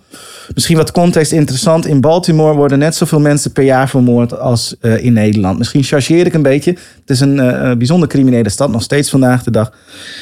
Misschien 0.55 0.77
wat 0.77 0.93
context 0.93 1.33
interessant. 1.33 1.87
In 1.87 2.01
Baltimore 2.01 2.55
worden 2.55 2.79
net 2.79 2.95
zoveel 2.95 3.21
mensen 3.21 3.53
per 3.53 3.65
jaar 3.65 3.89
vermoord 3.89 4.39
als 4.39 4.77
eh, 4.81 5.05
in 5.05 5.13
Nederland. 5.13 5.59
Misschien 5.59 5.83
chargeer 5.83 6.27
ik 6.27 6.35
een 6.35 6.43
beetje. 6.43 6.71
Het 6.71 7.11
is 7.11 7.21
een 7.21 7.41
eh, 7.41 7.77
bijzonder 7.77 8.09
criminele 8.09 8.49
stad, 8.49 8.71
nog 8.71 8.83
steeds 8.83 9.11
vandaag 9.11 9.43
de 9.43 9.51
dag. 9.51 9.73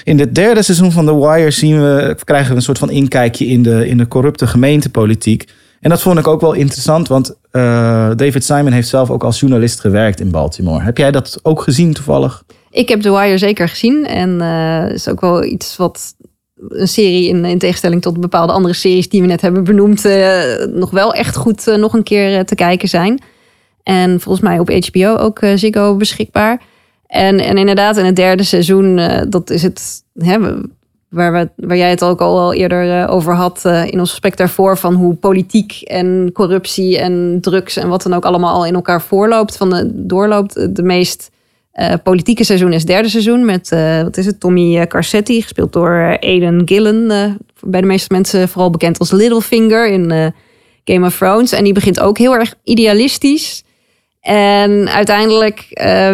In 0.04 0.18
het 0.18 0.34
derde 0.34 0.62
seizoen 0.62 0.92
van 0.92 1.06
The 1.06 1.16
Wire 1.16 1.50
zien 1.50 1.80
we, 1.80 2.16
krijgen 2.24 2.50
we 2.50 2.56
een 2.56 2.62
soort 2.62 2.78
van 2.78 2.90
inkijkje 2.90 3.46
in 3.46 3.62
de, 3.62 3.88
in 3.88 3.96
de 3.96 4.08
corrupte 4.08 4.46
gemeentepolitiek. 4.46 5.48
En 5.80 5.90
dat 5.90 6.02
vond 6.02 6.18
ik 6.18 6.26
ook 6.26 6.40
wel 6.40 6.52
interessant, 6.52 7.08
want 7.08 7.36
David 8.16 8.44
Simon 8.44 8.72
heeft 8.72 8.88
zelf 8.88 9.10
ook 9.10 9.24
als 9.24 9.40
journalist 9.40 9.80
gewerkt 9.80 10.20
in 10.20 10.30
Baltimore. 10.30 10.84
Heb 10.84 10.96
jij 10.96 11.10
dat 11.10 11.38
ook 11.42 11.62
gezien 11.62 11.92
toevallig? 11.92 12.42
Ik 12.70 12.88
heb 12.88 13.00
The 13.00 13.10
Wire 13.10 13.38
zeker 13.38 13.68
gezien. 13.68 14.06
En 14.06 14.40
eh 14.40 14.90
is 14.90 15.08
ook 15.08 15.20
wel 15.20 15.44
iets 15.44 15.76
wat 15.76 16.14
een 16.68 16.88
serie 16.88 17.28
in, 17.28 17.44
in 17.44 17.58
tegenstelling 17.58 18.02
tot 18.02 18.20
bepaalde 18.20 18.52
andere 18.52 18.74
series 18.74 19.08
die 19.08 19.20
we 19.20 19.26
net 19.26 19.40
hebben 19.40 19.64
benoemd, 19.64 20.04
eh, 20.04 20.66
nog 20.68 20.90
wel 20.90 21.14
echt 21.14 21.36
goed 21.36 21.68
eh, 21.68 21.76
nog 21.76 21.94
een 21.94 22.02
keer 22.02 22.44
te 22.44 22.54
kijken 22.54 22.88
zijn. 22.88 23.22
En 23.82 24.20
volgens 24.20 24.44
mij 24.44 24.58
op 24.58 24.70
HBO 24.70 25.16
ook 25.16 25.38
Ziggo 25.54 25.96
beschikbaar. 25.96 26.62
En, 27.06 27.38
en 27.40 27.58
inderdaad, 27.58 27.96
in 27.96 28.04
het 28.04 28.16
derde 28.16 28.42
seizoen, 28.42 29.00
dat 29.28 29.50
is 29.50 29.62
het, 29.62 30.04
hè, 30.14 30.38
waar, 31.08 31.32
we, 31.32 31.48
waar 31.56 31.76
jij 31.76 31.90
het 31.90 32.04
ook 32.04 32.20
al, 32.20 32.54
eerder 32.54 33.08
over 33.08 33.34
had 33.34 33.64
in 33.64 33.98
ons 33.98 34.10
gesprek 34.10 34.36
daarvoor, 34.36 34.78
van 34.78 34.94
hoe 34.94 35.14
politiek 35.14 35.80
en 35.80 36.30
corruptie 36.32 36.98
en 36.98 37.38
drugs 37.40 37.76
en 37.76 37.88
wat 37.88 38.02
dan 38.02 38.14
ook 38.14 38.24
allemaal 38.24 38.54
al 38.54 38.66
in 38.66 38.74
elkaar 38.74 39.02
voorloopt, 39.02 39.56
van 39.56 39.70
de, 39.70 39.90
doorloopt. 40.06 40.76
De 40.76 40.82
meest 40.82 41.30
eh, 41.80 41.94
politieke 42.02 42.44
seizoen 42.44 42.72
is 42.72 42.84
derde 42.84 43.08
seizoen 43.08 43.44
met, 43.44 43.72
eh, 43.72 44.02
wat 44.02 44.16
is 44.16 44.26
het, 44.26 44.40
Tommy 44.40 44.78
eh, 44.78 44.86
Carcetti, 44.86 45.42
gespeeld 45.42 45.72
door 45.72 46.18
Aiden 46.20 46.62
Gillen. 46.64 47.08
bij 47.60 47.80
de 47.80 47.86
meeste 47.86 48.12
mensen 48.12 48.48
vooral 48.48 48.70
bekend 48.70 48.98
als 48.98 49.10
Littlefinger 49.10 49.88
in 49.88 50.34
Game 50.84 51.06
of 51.06 51.16
Thrones. 51.16 51.52
En 51.52 51.64
die 51.64 51.72
begint 51.72 52.00
ook 52.00 52.18
heel 52.18 52.34
erg 52.34 52.54
idealistisch. 52.64 53.64
En 54.20 54.88
uiteindelijk 54.88 55.66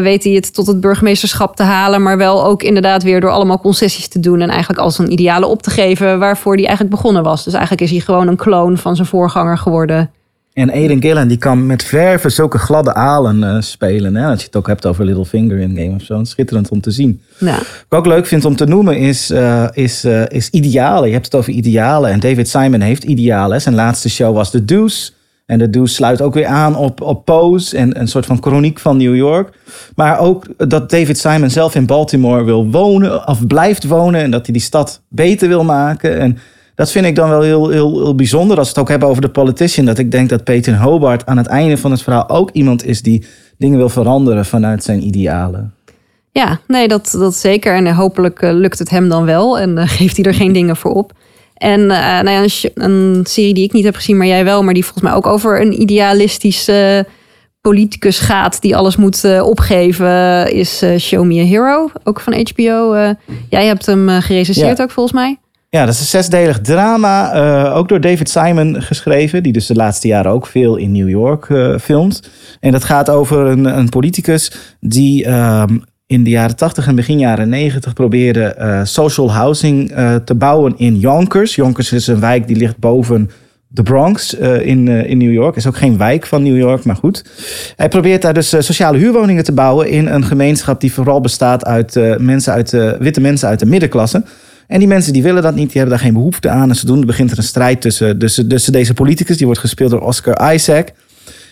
weet 0.03 0.25
hij 0.25 0.33
het 0.33 0.55
tot 0.55 0.67
het 0.67 0.81
burgemeesterschap 0.81 1.57
te 1.57 1.62
halen, 1.62 2.03
maar 2.03 2.17
wel 2.17 2.45
ook 2.45 2.62
inderdaad 2.62 3.03
weer 3.03 3.21
door 3.21 3.31
allemaal 3.31 3.61
concessies 3.61 4.09
te 4.09 4.21
doen 4.21 4.41
en 4.41 4.49
eigenlijk 4.49 4.81
als 4.81 4.99
een 4.99 5.12
ideale 5.12 5.47
op 5.47 5.62
te 5.62 5.71
geven 5.71 6.19
waarvoor 6.19 6.55
hij 6.55 6.64
eigenlijk 6.64 6.97
begonnen 6.97 7.23
was. 7.23 7.45
Dus 7.45 7.53
eigenlijk 7.53 7.83
is 7.83 7.91
hij 7.91 8.01
gewoon 8.01 8.29
een 8.29 8.37
kloon 8.37 8.79
van 8.79 8.97
zijn 8.97 9.09
voorganger 9.09 9.59
geworden. 9.59 10.11
En 10.57 10.70
Aiden 10.70 11.00
Gillen 11.00 11.28
die 11.28 11.36
kan 11.36 11.66
met 11.66 11.84
verven 11.84 12.32
zulke 12.32 12.59
gladde 12.59 12.94
alen 12.94 13.44
eh, 13.44 13.61
spelen. 13.61 14.16
Hè? 14.16 14.26
Als 14.26 14.40
je 14.40 14.46
het 14.46 14.57
ook 14.57 14.66
hebt 14.66 14.86
over 14.86 15.04
Littlefinger 15.04 15.59
in 15.59 15.76
Game 15.76 15.94
of 15.94 16.02
Thrones. 16.04 16.30
Schitterend 16.30 16.68
om 16.68 16.80
te 16.80 16.90
zien. 16.90 17.20
Ja. 17.38 17.57
Wat 17.57 17.64
ik 17.88 17.94
ook 17.94 18.07
leuk 18.07 18.26
vind 18.26 18.44
om 18.44 18.57
te 18.57 18.64
noemen 18.64 18.98
is, 18.98 19.30
eh, 19.30 19.66
is, 19.72 20.04
eh, 20.04 20.22
is 20.28 20.50
idealen. 20.50 21.07
Je 21.07 21.12
hebt 21.12 21.24
het 21.24 21.34
over 21.34 21.52
idealen. 21.52 22.11
En 22.11 22.20
David 22.20 22.48
Simon 22.48 22.80
heeft 22.80 23.04
idealen. 23.04 23.61
Zijn 23.61 23.74
laatste 23.74 24.09
show 24.09 24.34
was 24.34 24.50
The 24.50 24.64
Deuce. 24.64 25.12
En 25.46 25.59
The 25.59 25.70
Deuce 25.70 25.94
sluit 25.94 26.22
ook 26.22 26.34
weer 26.34 26.46
aan 26.46 26.76
op, 26.76 27.00
op 27.00 27.24
Pose. 27.24 27.76
En 27.76 28.00
een 28.00 28.09
soort 28.09 28.26
van 28.26 28.42
chroniek 28.42 28.78
van 28.78 28.96
New 28.96 29.16
York. 29.16 29.59
Maar 29.94 30.18
ook 30.18 30.46
dat 30.57 30.90
David 30.90 31.18
Simon 31.18 31.50
zelf 31.50 31.74
in 31.74 31.86
Baltimore 31.86 32.44
wil 32.44 32.70
wonen. 32.70 33.28
Of 33.28 33.46
blijft 33.46 33.84
wonen. 33.84 34.20
En 34.20 34.30
dat 34.30 34.44
hij 34.44 34.52
die 34.52 34.62
stad 34.62 35.00
beter 35.09 35.48
wil 35.48 35.64
maken. 35.64 36.18
En 36.18 36.38
dat 36.77 36.91
vind 36.91 37.07
ik 37.07 37.14
dan 37.14 37.29
wel 37.29 37.43
heel, 37.43 37.68
heel, 37.68 37.95
heel 38.03 38.14
bijzonder. 38.14 38.59
Als 38.59 38.66
we 38.66 38.72
het 38.72 38.83
ook 38.83 38.89
hebben 38.89 39.09
over 39.09 39.22
de 39.22 39.29
politician. 39.29 39.85
Dat 39.87 39.99
ik 39.99 40.11
denk 40.11 40.29
dat 40.29 40.45
Peter 40.45 40.81
Hobart 40.81 41.27
aan 41.27 41.37
het 41.37 41.47
einde 41.47 41.77
van 41.77 41.91
het 41.91 42.03
verhaal 42.03 42.29
ook 42.29 42.51
iemand 42.51 42.85
is 42.85 43.03
die 43.03 43.27
dingen 43.59 43.79
wil 43.79 43.89
veranderen 43.89 44.45
vanuit 44.45 44.85
zijn 44.85 45.07
idealen. 45.07 45.74
Ja, 46.31 46.61
nee, 46.66 46.89
dat, 46.89 47.14
dat 47.18 47.35
zeker. 47.35 47.74
En 47.74 47.87
eh, 47.87 47.99
hopelijk 47.99 48.43
eh, 48.43 48.53
lukt 48.53 48.79
het 48.79 48.91
hem 48.91 49.09
dan 49.09 49.24
wel 49.24 49.59
en 49.59 49.79
eh, 49.79 49.89
geeft 49.99 50.16
hij 50.16 50.24
er 50.24 50.35
geen 50.35 50.53
dingen 50.53 50.77
voor 50.77 50.93
op. 50.93 51.12
En 51.55 51.87
nou 51.87 52.31
ja, 52.31 52.43
een, 52.43 52.70
een 52.74 53.27
serie 53.27 53.55
die 53.55 53.64
ik 53.64 53.72
niet 53.72 53.85
heb 53.85 53.95
gezien, 53.95 54.16
maar 54.16 54.27
jij 54.27 54.45
wel, 54.45 54.62
maar 54.62 54.74
die 54.74 54.85
volgens 54.85 55.05
mij 55.05 55.12
ook 55.12 55.27
over 55.27 55.61
een 55.61 55.81
idealistische 55.81 57.07
politicus 57.61 58.18
gaat 58.18 58.61
die 58.61 58.77
alles 58.77 58.97
moet 58.97 59.41
opgeven, 59.41 60.53
is 60.53 60.85
Show 60.99 61.24
Me 61.24 61.41
a 61.41 61.45
Hero, 61.45 61.91
ook 62.05 62.20
van 62.20 62.33
HBO. 62.33 62.95
Jij 63.51 63.66
hebt 63.66 63.87
hem 63.87 64.09
gerecenseerd 64.09 64.77
Ja. 64.79 64.83
ook 64.85 64.91
volgens 64.91 65.14
mij. 65.14 65.39
Ja, 65.77 65.85
dat 65.85 65.95
is 65.95 66.01
een 66.01 66.07
zesdelig 66.07 66.61
drama. 66.61 67.33
eh, 67.33 67.77
ook 67.77 67.89
door 67.89 68.01
David 68.01 68.29
Simon 68.31 68.83
geschreven. 68.83 69.43
Die 69.43 69.53
dus 69.53 69.66
de 69.66 69.74
laatste 69.74 70.09
jaren 70.09 70.33
ook 70.33 70.47
veel 70.47 70.77
in 70.77 70.93
New 70.93 71.09
York 71.09 71.51
eh, 71.51 71.79
filmt. 71.79 72.31
En 72.61 72.72
dat 72.72 72.85
gaat 72.85 73.11
over 73.11 73.47
een, 73.47 73.64
een 73.64 73.89
politicus 73.89 74.53
die 74.81 75.24
ehm, 75.24 75.79
in 76.07 76.24
de 76.24 76.31
jaren 76.31 76.57
80 76.57 76.87
en 76.87 76.95
begin 76.95 77.18
jaren 77.18 77.49
90 77.49 77.93
probeerde 77.93 78.45
eh, 78.45 78.81
social 78.85 79.33
housing 79.33 79.93
te 80.24 80.35
bouwen 80.35 80.74
in 80.77 80.99
Yonkers. 80.99 81.55
Yonkers 81.55 81.93
is 81.93 82.07
een 82.07 82.20
wijk 82.20 82.47
die 82.47 82.57
ligt 82.57 82.79
boven 82.79 83.31
de 83.68 83.83
Bronx 83.83 84.35
in, 84.35 84.89
in 84.89 85.18
New 85.18 85.33
York. 85.33 85.57
Is 85.57 85.66
ook 85.66 85.77
geen 85.77 85.99
wijk 85.99 86.27
van 86.27 86.43
New 86.43 86.57
York, 86.57 86.85
maar 86.85 86.97
goed. 86.97 87.24
Hij 87.77 87.89
probeert 87.89 88.22
daar 88.22 88.35
dus 88.35 88.49
sociale 88.49 88.99
huurwoningen 88.99 89.45
te 89.45 89.53
bouwen 89.53 89.89
in 89.89 90.07
een 90.07 90.24
gemeenschap 90.24 90.81
die 90.81 90.93
vooral 90.93 91.20
bestaat 91.20 91.64
uit 91.64 92.18
mensen 92.18 92.53
uit 92.53 92.70
witte 92.99 93.20
mensen 93.20 93.49
uit 93.49 93.59
de 93.59 93.66
middenklasse. 93.66 94.22
En 94.67 94.79
die 94.79 94.89
mensen 94.89 95.12
die 95.12 95.23
willen 95.23 95.43
dat 95.43 95.55
niet, 95.55 95.71
die 95.71 95.81
hebben 95.81 95.97
daar 95.97 96.05
geen 96.05 96.14
behoefte 96.14 96.49
aan. 96.49 96.69
En 96.69 96.77
zodoende 96.77 97.07
begint 97.07 97.31
er 97.31 97.39
een 97.39 97.45
strijd 97.45 97.81
tussen, 97.81 98.19
tussen, 98.19 98.49
tussen 98.49 98.73
deze 98.73 98.95
politicus. 98.95 99.37
Die 99.37 99.47
wordt 99.47 99.61
gespeeld 99.61 99.91
door 99.91 100.01
Oscar 100.01 100.55
Isaac. 100.55 100.93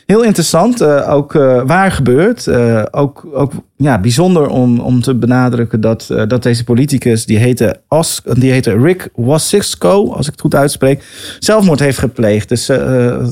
Heel 0.07 0.23
interessant, 0.23 0.81
eh, 0.81 1.13
ook 1.13 1.35
eh, 1.35 1.63
waar 1.67 1.93
gebeurt. 1.93 2.47
Eh, 2.47 2.83
ook 2.91 3.27
ook 3.33 3.53
ja, 3.77 4.01
bijzonder 4.01 4.49
om, 4.49 4.81
om 4.81 5.01
te 5.01 5.15
benadrukken 5.15 5.81
dat, 5.81 6.07
dat 6.29 6.43
deze 6.43 6.65
politicus, 6.65 7.27
die 7.27 7.39
heette, 7.39 7.81
Os, 7.89 8.23
die 8.33 8.51
heette 8.51 8.79
Rick 8.79 9.09
Wasicsko, 9.15 10.13
als 10.13 10.27
ik 10.27 10.33
het 10.33 10.41
goed 10.41 10.55
uitspreek, 10.55 11.05
zelfmoord 11.39 11.81
heeft 11.81 11.99
gepleegd. 11.99 12.49
Dus 12.49 12.65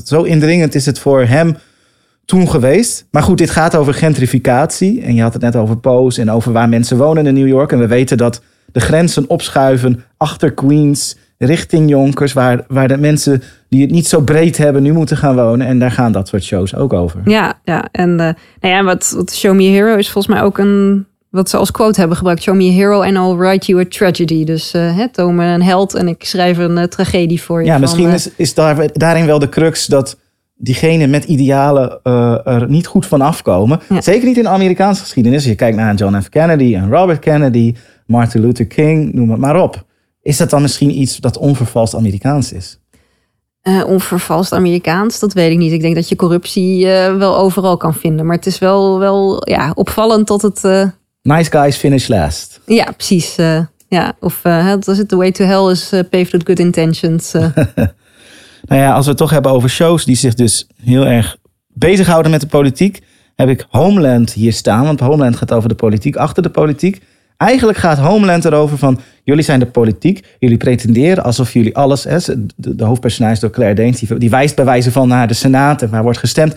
zo 0.05 0.21
indringend 0.21 0.75
is 0.75 0.85
het 0.85 0.99
voor 0.99 1.23
hem 1.23 1.55
toen 2.25 2.49
geweest. 2.49 3.05
Maar 3.11 3.23
goed, 3.23 3.37
dit 3.37 3.49
gaat 3.49 3.75
over 3.75 3.93
gentrificatie. 3.93 5.01
En 5.01 5.15
je 5.15 5.21
had 5.21 5.33
het 5.33 5.41
net 5.41 5.55
over 5.55 5.77
Pose 5.77 6.21
en 6.21 6.31
over 6.31 6.51
waar 6.51 6.69
mensen 6.69 6.97
wonen 6.97 7.25
in 7.25 7.33
New 7.33 7.47
York. 7.47 7.71
En 7.71 7.79
we 7.79 7.87
weten 7.87 8.17
dat 8.17 8.41
de 8.73 8.79
grenzen 8.79 9.29
opschuiven 9.29 10.03
achter 10.17 10.51
Queens, 10.51 11.17
richting 11.37 11.89
Yonkers, 11.89 12.33
waar, 12.33 12.63
waar 12.67 12.87
de 12.87 12.97
mensen 12.97 13.43
die 13.69 13.81
het 13.81 13.91
niet 13.91 14.07
zo 14.07 14.21
breed 14.21 14.57
hebben 14.57 14.83
nu 14.83 14.93
moeten 14.93 15.17
gaan 15.17 15.35
wonen. 15.35 15.67
En 15.67 15.79
daar 15.79 15.91
gaan 15.91 16.11
dat 16.11 16.27
soort 16.27 16.43
shows 16.43 16.75
ook 16.75 16.93
over. 16.93 17.21
Ja, 17.25 17.59
ja. 17.63 17.87
En 17.91 18.09
uh, 18.09 18.17
nou 18.17 18.35
ja, 18.59 18.83
wat, 18.83 19.13
wat 19.15 19.33
Show 19.33 19.55
Me 19.55 19.67
a 19.67 19.71
Hero 19.71 19.95
is 19.95 20.09
volgens 20.09 20.33
mij 20.33 20.43
ook 20.43 20.57
een... 20.57 21.05
Wat 21.29 21.49
ze 21.49 21.57
als 21.57 21.71
quote 21.71 21.99
hebben 21.99 22.17
gebruikt. 22.17 22.41
Show 22.41 22.55
me 22.55 22.69
a 22.69 22.71
hero 22.71 23.01
and 23.01 23.15
I'll 23.15 23.35
write 23.35 23.71
you 23.71 23.81
a 23.81 23.85
tragedy. 23.89 24.43
Dus 24.43 24.73
uh, 24.73 24.97
hè, 24.97 25.09
toon 25.09 25.35
me 25.35 25.45
een 25.45 25.63
held 25.63 25.93
en 25.93 26.07
ik 26.07 26.23
schrijf 26.23 26.57
een 26.57 26.77
uh, 26.77 26.83
tragedie 26.83 27.41
voor 27.41 27.59
je. 27.59 27.65
Ja, 27.65 27.71
van, 27.71 27.81
misschien 27.81 28.09
is, 28.09 28.29
is 28.35 28.53
daar, 28.53 28.89
daarin 28.93 29.25
wel 29.25 29.39
de 29.39 29.49
crux 29.49 29.85
dat 29.85 30.19
diegenen 30.55 31.09
met 31.09 31.23
idealen 31.23 31.99
uh, 32.03 32.47
er 32.47 32.69
niet 32.69 32.87
goed 32.87 33.05
van 33.05 33.21
afkomen. 33.21 33.79
Ja. 33.89 34.01
Zeker 34.01 34.27
niet 34.27 34.37
in 34.37 34.43
de 34.43 34.49
Amerikaanse 34.49 35.01
geschiedenis. 35.01 35.45
Je 35.45 35.55
kijkt 35.55 35.77
naar 35.77 35.95
John 35.95 36.21
F. 36.21 36.29
Kennedy 36.29 36.75
en 36.75 36.89
Robert 36.89 37.19
Kennedy, 37.19 37.75
Martin 38.13 38.41
Luther 38.41 38.67
King, 38.67 39.13
noem 39.13 39.29
het 39.31 39.39
maar 39.39 39.61
op. 39.61 39.85
Is 40.21 40.37
dat 40.37 40.49
dan 40.49 40.61
misschien 40.61 40.99
iets 41.01 41.17
dat 41.17 41.37
onvervalst 41.37 41.95
Amerikaans 41.95 42.51
is? 42.51 42.79
Uh, 43.63 43.83
onvervalst 43.87 44.53
Amerikaans, 44.53 45.19
dat 45.19 45.33
weet 45.33 45.51
ik 45.51 45.57
niet. 45.57 45.71
Ik 45.71 45.81
denk 45.81 45.95
dat 45.95 46.09
je 46.09 46.15
corruptie 46.15 46.85
uh, 46.85 47.17
wel 47.17 47.37
overal 47.37 47.77
kan 47.77 47.93
vinden. 47.93 48.25
Maar 48.25 48.35
het 48.35 48.45
is 48.45 48.59
wel, 48.59 48.99
wel 48.99 49.49
ja, 49.49 49.71
opvallend 49.75 50.27
dat 50.27 50.41
het... 50.41 50.63
Uh... 50.63 50.87
Nice 51.21 51.51
guys 51.51 51.77
finish 51.77 52.07
last. 52.07 52.59
Ja, 52.65 52.91
precies. 52.91 53.35
ja, 53.87 54.13
of 54.19 54.41
wat 54.41 54.85
was 54.85 54.97
het? 54.97 55.09
The 55.09 55.15
way 55.15 55.31
to 55.31 55.45
hell 55.45 55.71
is 55.71 55.89
paved 55.89 56.31
with 56.31 56.43
good 56.45 56.59
intentions. 56.59 57.31
nou 58.69 58.81
ja, 58.81 58.93
als 58.93 59.03
we 59.03 59.09
het 59.09 59.19
toch 59.19 59.29
hebben 59.29 59.51
over 59.51 59.69
shows 59.69 60.05
die 60.05 60.15
zich 60.15 60.33
dus 60.33 60.67
heel 60.83 61.05
erg 61.05 61.37
bezighouden 61.67 62.31
met 62.31 62.41
de 62.41 62.47
politiek... 62.47 63.01
heb 63.35 63.49
ik 63.49 63.65
Homeland 63.69 64.33
hier 64.33 64.53
staan. 64.53 64.83
Want 64.83 64.99
Homeland 64.99 65.35
gaat 65.35 65.53
over 65.53 65.69
de 65.69 65.75
politiek, 65.75 66.15
achter 66.15 66.43
de 66.43 66.49
politiek. 66.49 67.01
Eigenlijk 67.37 67.77
gaat 67.77 67.97
Homeland 67.97 68.45
erover 68.45 68.77
van... 68.77 68.99
jullie 69.23 69.43
zijn 69.43 69.59
de 69.59 69.65
politiek, 69.65 70.25
jullie 70.39 70.57
pretenderen 70.57 71.23
alsof 71.23 71.53
jullie 71.53 71.75
alles... 71.75 72.03
Hè, 72.03 72.17
de, 72.55 72.75
de 72.75 72.83
hoofdpersonage 72.83 73.39
door 73.39 73.49
Claire 73.49 73.75
Danes, 73.75 73.99
die, 74.17 74.29
wijst 74.29 74.55
bij 74.55 74.65
wijze 74.65 74.91
van 74.91 75.07
naar 75.07 75.27
de 75.27 75.33
Senaat... 75.33 75.81
en 75.81 75.89
waar 75.89 76.03
wordt 76.03 76.19
gestemd. 76.19 76.55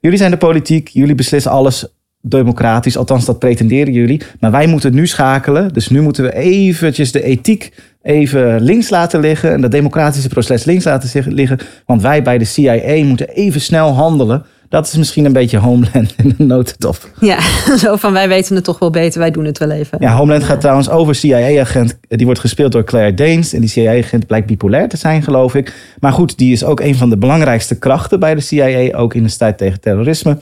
Jullie 0.00 0.18
zijn 0.18 0.30
de 0.30 0.36
politiek, 0.36 0.88
jullie 0.88 1.14
beslissen 1.14 1.50
alles 1.50 1.86
democratisch. 2.20 2.96
Althans, 2.96 3.24
dat 3.24 3.38
pretenderen 3.38 3.92
jullie. 3.92 4.22
Maar 4.40 4.50
wij 4.50 4.66
moeten 4.66 4.94
nu 4.94 5.06
schakelen. 5.06 5.72
Dus 5.72 5.88
nu 5.88 6.00
moeten 6.00 6.24
we 6.24 6.34
eventjes 6.34 7.12
de 7.12 7.22
ethiek 7.22 7.72
even 8.02 8.60
links 8.60 8.90
laten 8.90 9.20
liggen... 9.20 9.52
en 9.52 9.60
dat 9.60 9.70
democratische 9.70 10.28
proces 10.28 10.64
links 10.64 10.84
laten 10.84 11.34
liggen. 11.34 11.58
Want 11.86 12.02
wij 12.02 12.22
bij 12.22 12.38
de 12.38 12.44
CIA 12.44 13.04
moeten 13.04 13.28
even 13.28 13.60
snel 13.60 13.92
handelen... 13.92 14.44
Dat 14.72 14.86
is 14.86 14.96
misschien 14.96 15.24
een 15.24 15.32
beetje 15.32 15.58
Homeland 15.58 16.14
in 16.22 16.34
een 16.38 16.46
notendop. 16.46 17.10
Ja, 17.20 17.40
zo 17.84 17.96
van 17.96 18.12
wij 18.12 18.28
weten 18.28 18.54
het 18.54 18.64
toch 18.64 18.78
wel 18.78 18.90
beter, 18.90 19.20
wij 19.20 19.30
doen 19.30 19.44
het 19.44 19.58
wel 19.58 19.70
even. 19.70 19.98
Ja, 20.00 20.16
Homeland 20.16 20.44
gaat 20.44 20.60
trouwens 20.60 20.90
over 20.90 21.14
CIA-agent. 21.14 21.98
Die 22.08 22.26
wordt 22.26 22.40
gespeeld 22.40 22.72
door 22.72 22.84
Claire 22.84 23.14
Danes. 23.14 23.52
En 23.52 23.60
die 23.60 23.68
CIA-agent 23.68 24.26
blijkt 24.26 24.46
bipolair 24.46 24.88
te 24.88 24.96
zijn, 24.96 25.22
geloof 25.22 25.54
ik. 25.54 25.94
Maar 26.00 26.12
goed, 26.12 26.38
die 26.38 26.52
is 26.52 26.64
ook 26.64 26.80
een 26.80 26.94
van 26.94 27.10
de 27.10 27.16
belangrijkste 27.16 27.78
krachten 27.78 28.20
bij 28.20 28.34
de 28.34 28.40
CIA. 28.40 28.96
Ook 28.96 29.14
in 29.14 29.22
de 29.22 29.28
strijd 29.28 29.58
tegen 29.58 29.80
terrorisme. 29.80 30.38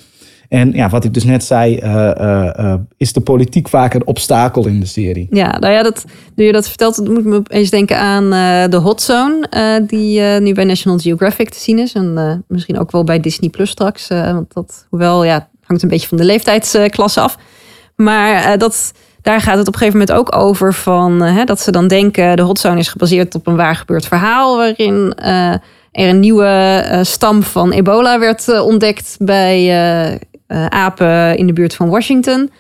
En 0.51 0.73
ja, 0.73 0.89
wat 0.89 1.05
ik 1.05 1.15
dus 1.15 1.25
net 1.25 1.45
zei, 1.45 1.81
uh, 1.83 2.11
uh, 2.21 2.51
uh, 2.61 2.75
is 2.97 3.13
de 3.13 3.21
politiek 3.21 3.69
vaak 3.69 3.95
een 3.95 4.07
obstakel 4.07 4.67
in 4.67 4.81
de 4.81 4.87
serie. 4.87 5.27
Ja, 5.31 5.59
nou 5.59 5.73
ja, 5.73 5.83
dat, 5.83 6.05
nu 6.35 6.45
je 6.45 6.53
dat 6.53 6.69
vertelt, 6.69 7.09
moet 7.09 7.25
me 7.25 7.41
eens 7.47 7.71
denken 7.71 7.99
aan 7.99 8.31
de 8.71 8.77
Hot 8.77 9.03
Zone, 9.03 9.49
die 9.87 10.21
nu 10.21 10.53
bij 10.53 10.65
National 10.65 10.99
Geographic 10.99 11.51
te 11.51 11.59
zien 11.59 11.79
is. 11.79 11.93
En 11.93 12.45
misschien 12.49 12.79
ook 12.79 12.91
wel 12.91 13.05
bij 13.05 13.21
Disney 13.21 13.51
Plus 13.51 13.71
straks. 13.71 14.09
want 14.09 14.55
dat, 14.55 14.87
hoewel, 14.89 15.25
ja, 15.25 15.49
hangt 15.63 15.83
een 15.83 15.89
beetje 15.89 16.09
van 16.09 16.17
de 16.17 16.25
leeftijdsklasse 16.25 17.21
af. 17.21 17.37
Maar 17.97 18.59
dat, 18.59 18.93
daar 19.23 19.41
gaat 19.41 19.59
het 19.59 19.69
op 19.69 19.75
een 19.75 19.79
gegeven 19.79 19.99
moment 19.99 20.19
ook 20.19 20.37
over 20.37 20.75
van 20.75 21.23
hè, 21.23 21.45
dat 21.45 21.61
ze 21.61 21.71
dan 21.71 21.89
denken, 21.89 22.37
de 22.37 22.43
Hot 22.43 22.59
Zone 22.59 22.79
is 22.79 22.89
gebaseerd 22.89 23.35
op 23.35 23.47
een 23.47 23.57
waar 23.57 23.77
gebeurd 23.77 24.07
verhaal, 24.07 24.57
waarin 24.57 25.15
er 25.17 25.61
een 25.93 26.21
nieuwe 26.21 27.01
stam 27.03 27.43
van 27.43 27.73
ebola 27.73 28.19
werd 28.19 28.61
ontdekt 28.61 29.17
bij 29.19 29.69
uh, 30.53 30.67
apen 30.67 31.37
in 31.37 31.47
de 31.47 31.53
buurt 31.53 31.75
van 31.75 31.89
Washington. 31.89 32.51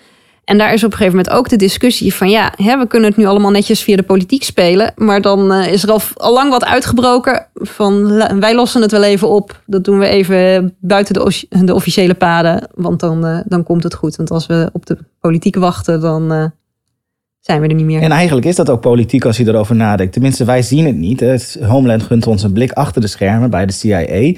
En 0.44 0.58
daar 0.58 0.72
is 0.72 0.84
op 0.84 0.90
een 0.90 0.96
gegeven 0.96 1.16
moment 1.16 1.34
ook 1.34 1.48
de 1.48 1.56
discussie 1.56 2.14
van 2.14 2.30
ja, 2.30 2.52
hè, 2.56 2.78
we 2.78 2.86
kunnen 2.86 3.08
het 3.08 3.18
nu 3.18 3.26
allemaal 3.26 3.50
netjes 3.50 3.82
via 3.82 3.96
de 3.96 4.02
politiek 4.02 4.42
spelen. 4.42 4.92
Maar 4.96 5.20
dan 5.20 5.52
uh, 5.52 5.72
is 5.72 5.82
er 5.82 5.90
al, 5.90 6.00
al 6.14 6.32
lang 6.32 6.50
wat 6.50 6.64
uitgebroken 6.64 7.46
van 7.54 8.06
wij 8.40 8.54
lossen 8.54 8.82
het 8.82 8.90
wel 8.90 9.02
even 9.02 9.28
op. 9.28 9.62
Dat 9.66 9.84
doen 9.84 9.98
we 9.98 10.06
even 10.06 10.74
buiten 10.80 11.14
de, 11.14 11.46
de 11.64 11.74
officiële 11.74 12.14
paden, 12.14 12.68
want 12.74 13.00
dan, 13.00 13.26
uh, 13.26 13.38
dan 13.44 13.62
komt 13.62 13.82
het 13.82 13.94
goed. 13.94 14.16
Want 14.16 14.30
als 14.30 14.46
we 14.46 14.70
op 14.72 14.86
de 14.86 14.98
politiek 15.20 15.56
wachten, 15.56 16.00
dan 16.00 16.52
zijn 17.40 17.60
we 17.60 17.68
er 17.68 17.74
niet 17.74 17.86
meer. 17.86 18.02
En 18.02 18.10
eigenlijk 18.10 18.46
is 18.46 18.56
dat 18.56 18.70
ook 18.70 18.80
politiek 18.80 19.24
als 19.24 19.36
je 19.36 19.46
erover 19.46 19.76
nadenkt. 19.76 20.12
Tenminste, 20.12 20.44
wij 20.44 20.62
zien 20.62 20.86
het 20.86 20.96
niet. 20.96 21.58
Homeland 21.62 22.02
gunt 22.02 22.26
ons 22.26 22.42
een 22.42 22.52
blik 22.52 22.72
achter 22.72 23.00
de 23.00 23.06
schermen 23.06 23.50
bij 23.50 23.66
de 23.66 23.72
CIA. 23.72 24.32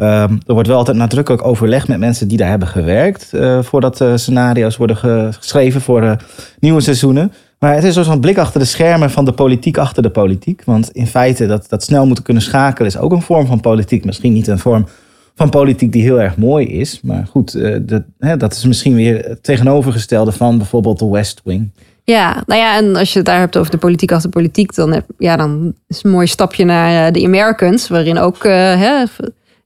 Um, 0.00 0.40
er 0.46 0.54
wordt 0.54 0.68
wel 0.68 0.76
altijd 0.76 0.96
nadrukkelijk 0.96 1.46
overlegd 1.46 1.88
met 1.88 1.98
mensen 1.98 2.28
die 2.28 2.38
daar 2.38 2.48
hebben 2.48 2.68
gewerkt. 2.68 3.30
Uh, 3.34 3.62
voordat 3.62 4.00
uh, 4.00 4.12
scenario's 4.14 4.76
worden 4.76 4.96
geschreven 5.34 5.80
voor 5.80 6.16
nieuwe 6.60 6.80
seizoenen. 6.80 7.32
Maar 7.58 7.74
het 7.74 7.84
is 7.84 7.96
een 7.96 8.20
blik 8.20 8.38
achter 8.38 8.60
de 8.60 8.66
schermen 8.66 9.10
van 9.10 9.24
de 9.24 9.32
politiek 9.32 9.78
achter 9.78 10.02
de 10.02 10.10
politiek. 10.10 10.62
Want 10.64 10.90
in 10.90 11.06
feite, 11.06 11.46
dat, 11.46 11.66
dat 11.68 11.82
snel 11.82 12.06
moeten 12.06 12.24
kunnen 12.24 12.42
schakelen 12.42 12.88
is 12.88 12.98
ook 12.98 13.12
een 13.12 13.22
vorm 13.22 13.46
van 13.46 13.60
politiek. 13.60 14.04
Misschien 14.04 14.32
niet 14.32 14.46
een 14.46 14.58
vorm 14.58 14.86
van 15.34 15.50
politiek 15.50 15.92
die 15.92 16.02
heel 16.02 16.20
erg 16.20 16.36
mooi 16.36 16.66
is. 16.66 17.00
Maar 17.02 17.26
goed, 17.30 17.52
de, 17.52 18.04
hè, 18.18 18.36
dat 18.36 18.52
is 18.52 18.64
misschien 18.64 18.94
weer 18.94 19.24
het 19.24 19.42
tegenovergestelde 19.42 20.32
van 20.32 20.58
bijvoorbeeld 20.58 20.98
de 20.98 21.10
West 21.10 21.40
Wing. 21.44 21.70
Ja, 22.04 22.42
nou 22.46 22.60
ja, 22.60 22.76
en 22.76 22.96
als 22.96 23.12
je 23.12 23.18
het 23.18 23.26
daar 23.26 23.38
hebt 23.38 23.56
over 23.56 23.70
de 23.70 23.78
politiek 23.78 24.12
achter 24.12 24.30
politiek, 24.30 24.74
dan, 24.74 25.02
ja, 25.18 25.36
dan 25.36 25.74
is 25.86 25.96
het 25.96 26.04
een 26.04 26.10
mooi 26.10 26.26
stapje 26.26 26.64
naar 26.64 27.12
de 27.12 27.24
Americans, 27.24 27.88
waarin 27.88 28.18
ook 28.18 28.42
hè, 28.42 29.04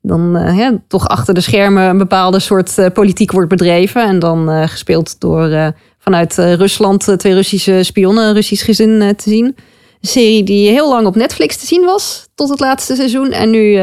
dan 0.02 0.34
hè, 0.34 0.70
toch 0.88 1.08
achter 1.08 1.34
de 1.34 1.40
schermen 1.40 1.82
een 1.82 1.98
bepaalde 1.98 2.38
soort 2.38 2.78
eh, 2.78 2.86
politiek 2.92 3.32
wordt 3.32 3.48
bedreven. 3.48 4.06
En 4.06 4.18
dan 4.18 4.50
eh, 4.50 4.68
gespeeld 4.68 5.20
door 5.20 5.74
vanuit 5.98 6.34
Rusland 6.34 7.14
twee 7.16 7.34
Russische 7.34 7.82
spionnen, 7.82 8.24
een 8.24 8.34
Russisch 8.34 8.64
gezin 8.64 9.14
te 9.16 9.30
zien. 9.30 9.44
Een 9.44 10.08
serie 10.08 10.42
die 10.42 10.70
heel 10.70 10.88
lang 10.88 11.06
op 11.06 11.14
Netflix 11.16 11.56
te 11.56 11.66
zien 11.66 11.84
was, 11.84 12.28
tot 12.34 12.48
het 12.48 12.60
laatste 12.60 12.94
seizoen. 12.94 13.32
En 13.32 13.50
nu 13.50 13.80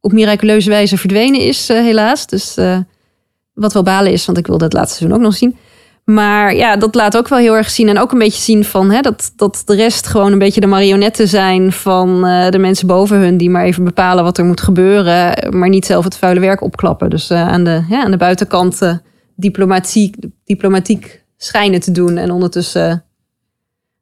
op 0.00 0.12
miraculeuze 0.12 0.68
wijze 0.68 0.96
verdwenen 0.96 1.40
is, 1.40 1.68
helaas. 1.68 2.26
Dus 2.26 2.54
wat 3.54 3.72
wel 3.72 3.82
balen 3.82 4.12
is, 4.12 4.26
want 4.26 4.38
ik 4.38 4.46
wilde 4.46 4.64
het 4.64 4.72
laatste 4.72 4.96
seizoen 4.96 5.18
ook 5.18 5.24
nog 5.24 5.36
zien. 5.36 5.56
Maar 6.06 6.54
ja, 6.54 6.76
dat 6.76 6.94
laat 6.94 7.16
ook 7.16 7.28
wel 7.28 7.38
heel 7.38 7.56
erg 7.56 7.70
zien. 7.70 7.88
En 7.88 7.98
ook 7.98 8.12
een 8.12 8.18
beetje 8.18 8.42
zien 8.42 8.64
van 8.64 8.90
hè, 8.90 9.00
dat, 9.00 9.32
dat 9.36 9.62
de 9.64 9.74
rest 9.74 10.06
gewoon 10.06 10.32
een 10.32 10.38
beetje 10.38 10.60
de 10.60 10.66
marionetten 10.66 11.28
zijn 11.28 11.72
van 11.72 12.26
eh, 12.26 12.50
de 12.50 12.58
mensen 12.58 12.86
boven 12.86 13.18
hun. 13.18 13.36
Die 13.36 13.50
maar 13.50 13.64
even 13.64 13.84
bepalen 13.84 14.24
wat 14.24 14.38
er 14.38 14.44
moet 14.44 14.60
gebeuren. 14.60 15.56
Maar 15.56 15.68
niet 15.68 15.86
zelf 15.86 16.04
het 16.04 16.16
vuile 16.16 16.40
werk 16.40 16.62
opklappen. 16.62 17.10
Dus 17.10 17.30
eh, 17.30 17.48
aan, 17.48 17.64
de, 17.64 17.84
ja, 17.88 18.04
aan 18.04 18.10
de 18.10 18.16
buitenkant 18.16 18.82
eh, 18.82 18.94
diplomatiek, 19.36 20.16
diplomatiek 20.44 21.24
schijnen 21.36 21.80
te 21.80 21.92
doen. 21.92 22.16
En 22.16 22.30
ondertussen 22.30 23.04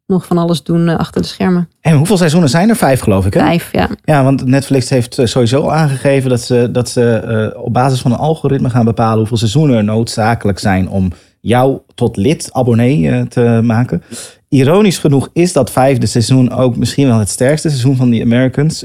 nog 0.06 0.26
van 0.26 0.38
alles 0.38 0.62
doen 0.62 0.88
achter 0.88 1.22
de 1.22 1.28
schermen. 1.28 1.68
En 1.80 1.96
hoeveel 1.96 2.16
seizoenen 2.16 2.50
zijn 2.50 2.68
er? 2.68 2.76
Vijf, 2.76 3.00
geloof 3.00 3.26
ik. 3.26 3.34
Hè? 3.34 3.40
Vijf, 3.40 3.68
ja. 3.72 3.88
Ja, 4.04 4.24
want 4.24 4.46
Netflix 4.46 4.90
heeft 4.90 5.20
sowieso 5.22 5.60
al 5.60 5.72
aangegeven 5.72 6.30
dat 6.30 6.40
ze, 6.40 6.68
dat 6.72 6.88
ze 6.88 7.52
op 7.62 7.72
basis 7.72 8.00
van 8.00 8.12
een 8.12 8.18
algoritme 8.18 8.70
gaan 8.70 8.84
bepalen 8.84 9.18
hoeveel 9.18 9.36
seizoenen 9.36 9.76
er 9.76 9.84
noodzakelijk 9.84 10.58
zijn 10.58 10.88
om 10.88 11.12
jou 11.44 11.78
tot 11.94 12.16
lid, 12.16 12.48
abonnee 12.52 13.10
eh, 13.10 13.20
te 13.22 13.60
maken. 13.62 14.02
Ironisch 14.48 14.98
genoeg 14.98 15.28
is 15.32 15.52
dat 15.52 15.70
vijfde 15.70 16.06
seizoen 16.06 16.52
ook 16.52 16.76
misschien 16.76 17.06
wel 17.06 17.18
het 17.18 17.28
sterkste 17.28 17.68
seizoen 17.68 17.96
van 17.96 18.10
The 18.10 18.22
Americans. 18.22 18.84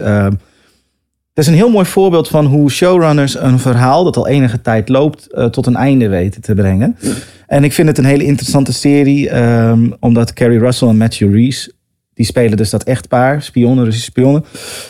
Het 1.39 1.47
is 1.47 1.53
een 1.53 1.59
heel 1.59 1.69
mooi 1.69 1.85
voorbeeld 1.85 2.27
van 2.27 2.45
hoe 2.45 2.71
showrunners 2.71 3.39
een 3.39 3.59
verhaal 3.59 4.03
dat 4.03 4.17
al 4.17 4.27
enige 4.27 4.61
tijd 4.61 4.89
loopt 4.89 5.33
eh, 5.33 5.45
tot 5.45 5.65
een 5.65 5.75
einde 5.75 6.07
weten 6.07 6.41
te 6.41 6.53
brengen. 6.53 6.97
En 7.47 7.63
ik 7.63 7.73
vind 7.73 7.87
het 7.87 7.97
een 7.97 8.05
hele 8.05 8.23
interessante 8.23 8.73
serie, 8.73 9.29
ehm, 9.29 9.91
omdat 9.99 10.33
Carrie 10.33 10.59
Russell 10.59 10.87
en 10.87 10.97
Matthew 10.97 11.33
Reese 11.33 11.71
die 12.13 12.25
spelen 12.25 12.57
dus 12.57 12.69
dat 12.69 12.83
echtpaar, 12.83 13.41
spionnen, 13.41 13.83
Russische 13.83 14.09
spionnen. 14.09 14.45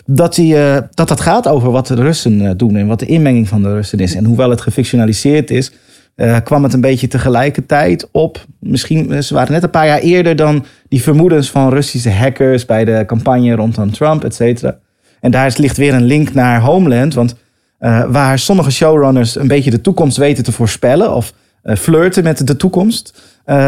Dat, 0.06 0.36
die, 0.36 0.58
eh, 0.58 0.78
dat 0.94 1.08
dat 1.08 1.22
gaat 1.22 1.48
over 1.48 1.72
wat 1.72 1.88
de 1.88 1.96
Russen 1.96 2.58
doen 2.58 2.76
en 2.76 2.88
wat 2.88 3.00
de 3.00 3.06
inmenging 3.06 3.48
van 3.48 3.62
de 3.62 3.74
Russen 3.74 4.00
is. 4.00 4.16
En 4.16 4.26
hoewel 4.26 4.50
het 4.50 4.62
gefictionaliseerd 4.62 5.52
is, 5.52 5.72
eh, 6.16 6.38
kwam 6.44 6.64
het 6.64 6.74
een 6.74 6.82
beetje 6.82 7.08
tegelijkertijd 7.08 8.08
op. 8.12 8.46
Misschien, 8.60 9.12
eh, 9.12 9.20
ze 9.20 9.34
waren 9.34 9.52
net 9.52 9.64
een 9.64 9.70
paar 9.70 9.86
jaar 9.86 10.00
eerder 10.00 10.36
dan 10.36 10.66
die 10.88 11.02
vermoedens 11.02 11.50
van 11.50 11.70
Russische 11.70 12.12
hackers 12.12 12.66
bij 12.66 12.86
de 12.86 13.04
campagne 13.06 13.56
rondom 13.56 13.92
Trump, 13.92 14.24
et 14.24 14.36
cetera. 14.36 14.78
En 15.22 15.32
daar 15.32 15.54
ligt 15.58 15.78
weer 15.78 15.94
een 15.94 16.06
link 16.06 16.34
naar 16.34 16.62
Homeland. 16.62 17.14
Want 17.14 17.36
eh, 17.80 18.04
waar 18.10 18.40
sommige 18.40 18.72
showrunners 18.72 19.36
een 19.36 19.48
beetje 19.48 19.72
de 19.72 19.82
toekomst 19.82 20.18
weten 20.18 20.44
te 20.44 20.52
voorspellen 20.52 21.16
of 21.16 21.34
flirten 21.64 22.24
met 22.24 22.48
de 22.48 22.56
toekomst, 22.56 23.22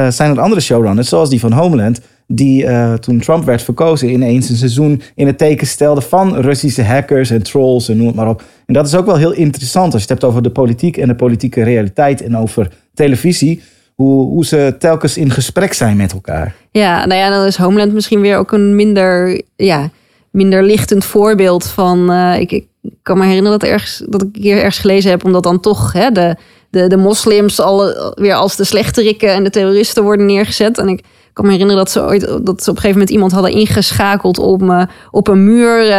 zijn 0.09 0.31
er 0.31 0.39
andere 0.39 0.61
showrunners, 0.61 1.09
zoals 1.09 1.29
die 1.29 1.39
van 1.39 1.51
Homeland, 1.51 2.01
die 2.35 2.65
eh, 2.65 2.93
toen 2.93 3.19
Trump 3.19 3.43
werd 3.43 3.61
verkozen 3.61 4.09
ineens 4.09 4.49
een 4.49 4.55
seizoen 4.55 5.01
in 5.15 5.27
het 5.27 5.37
teken 5.37 5.67
stelde 5.67 6.01
van 6.01 6.35
Russische 6.35 6.83
hackers 6.83 7.29
en 7.29 7.43
trolls 7.43 7.89
en 7.89 7.97
noem 7.97 8.07
het 8.07 8.15
maar 8.15 8.29
op. 8.29 8.43
En 8.65 8.73
dat 8.73 8.87
is 8.87 8.95
ook 8.95 9.05
wel 9.05 9.17
heel 9.17 9.33
interessant 9.33 9.93
als 9.93 10.03
je 10.03 10.09
het 10.09 10.09
hebt 10.09 10.23
over 10.23 10.41
de 10.41 10.51
politiek 10.51 10.97
en 10.97 11.07
de 11.07 11.15
politieke 11.15 11.63
realiteit 11.63 12.21
en 12.21 12.37
over 12.37 12.71
televisie. 12.93 13.61
Hoe, 13.95 14.25
hoe 14.25 14.45
ze 14.45 14.75
telkens 14.79 15.17
in 15.17 15.31
gesprek 15.31 15.73
zijn 15.73 15.97
met 15.97 16.13
elkaar. 16.13 16.55
Ja, 16.71 17.05
nou 17.05 17.19
ja, 17.19 17.29
dan 17.29 17.45
is 17.45 17.55
Homeland 17.55 17.93
misschien 17.93 18.21
weer 18.21 18.37
ook 18.37 18.51
een 18.51 18.75
minder, 18.75 19.41
ja, 19.55 19.89
minder 20.31 20.63
lichtend 20.63 21.05
voorbeeld 21.05 21.67
van. 21.67 22.11
eh, 22.11 22.39
ik, 22.39 22.51
ik 22.51 22.67
kan 23.01 23.17
me 23.17 23.25
herinneren 23.25 23.59
dat, 23.59 23.69
ergens, 23.69 24.03
dat 24.07 24.21
ik 24.21 24.31
keer 24.31 24.57
ergens 24.57 24.79
gelezen 24.79 25.11
heb, 25.11 25.25
omdat 25.25 25.43
dan 25.43 25.59
toch 25.59 25.93
hè, 25.93 26.11
de, 26.11 26.35
de, 26.69 26.87
de 26.87 26.97
moslims 26.97 27.59
al 27.59 27.93
weer 28.15 28.33
als 28.33 28.55
de 28.55 28.63
slechterikken 28.63 29.33
en 29.33 29.43
de 29.43 29.49
terroristen 29.49 30.03
worden 30.03 30.25
neergezet. 30.25 30.77
En 30.77 30.87
ik 30.87 31.03
kan 31.33 31.45
me 31.45 31.51
herinneren 31.51 31.83
dat 31.83 31.91
ze 31.91 32.01
ooit 32.01 32.21
dat 32.21 32.63
ze 32.63 32.69
op 32.69 32.75
een 32.75 32.81
gegeven 32.81 32.91
moment 32.91 33.09
iemand 33.09 33.31
hadden 33.31 33.51
ingeschakeld 33.51 34.39
om 34.39 34.71
eh, 34.71 34.83
op 35.11 35.27
een 35.27 35.43
muur 35.43 35.81
eh, 35.81 35.91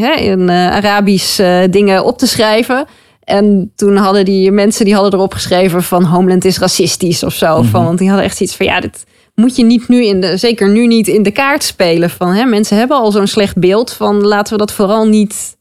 hè, 0.00 0.12
in 0.12 0.48
eh, 0.48 0.70
Arabisch 0.70 1.36
dingen 1.70 2.04
op 2.04 2.18
te 2.18 2.26
schrijven. 2.26 2.86
En 3.24 3.72
toen 3.76 3.96
hadden 3.96 4.24
die 4.24 4.50
mensen 4.50 4.84
die 4.84 4.94
hadden 4.94 5.12
erop 5.12 5.32
geschreven 5.32 5.82
van 5.82 6.04
Homeland 6.04 6.44
is 6.44 6.58
racistisch 6.58 7.22
of 7.22 7.34
zo. 7.34 7.62
van, 7.62 7.84
want 7.84 7.98
die 7.98 8.08
hadden 8.08 8.26
echt 8.26 8.40
iets 8.40 8.56
van 8.56 8.66
ja, 8.66 8.80
dit 8.80 9.04
moet 9.34 9.56
je 9.56 9.64
niet 9.64 9.88
nu 9.88 10.04
in 10.04 10.20
de, 10.20 10.36
zeker 10.36 10.68
nu 10.68 10.86
niet 10.86 11.08
in 11.08 11.22
de 11.22 11.30
kaart 11.30 11.62
spelen. 11.62 12.10
Van 12.10 12.32
hè, 12.32 12.44
mensen 12.44 12.76
hebben 12.76 12.96
al 12.96 13.12
zo'n 13.12 13.26
slecht 13.26 13.58
beeld 13.58 13.92
van 13.92 14.26
laten 14.26 14.52
we 14.52 14.58
dat 14.58 14.72
vooral 14.72 15.06
niet 15.06 15.56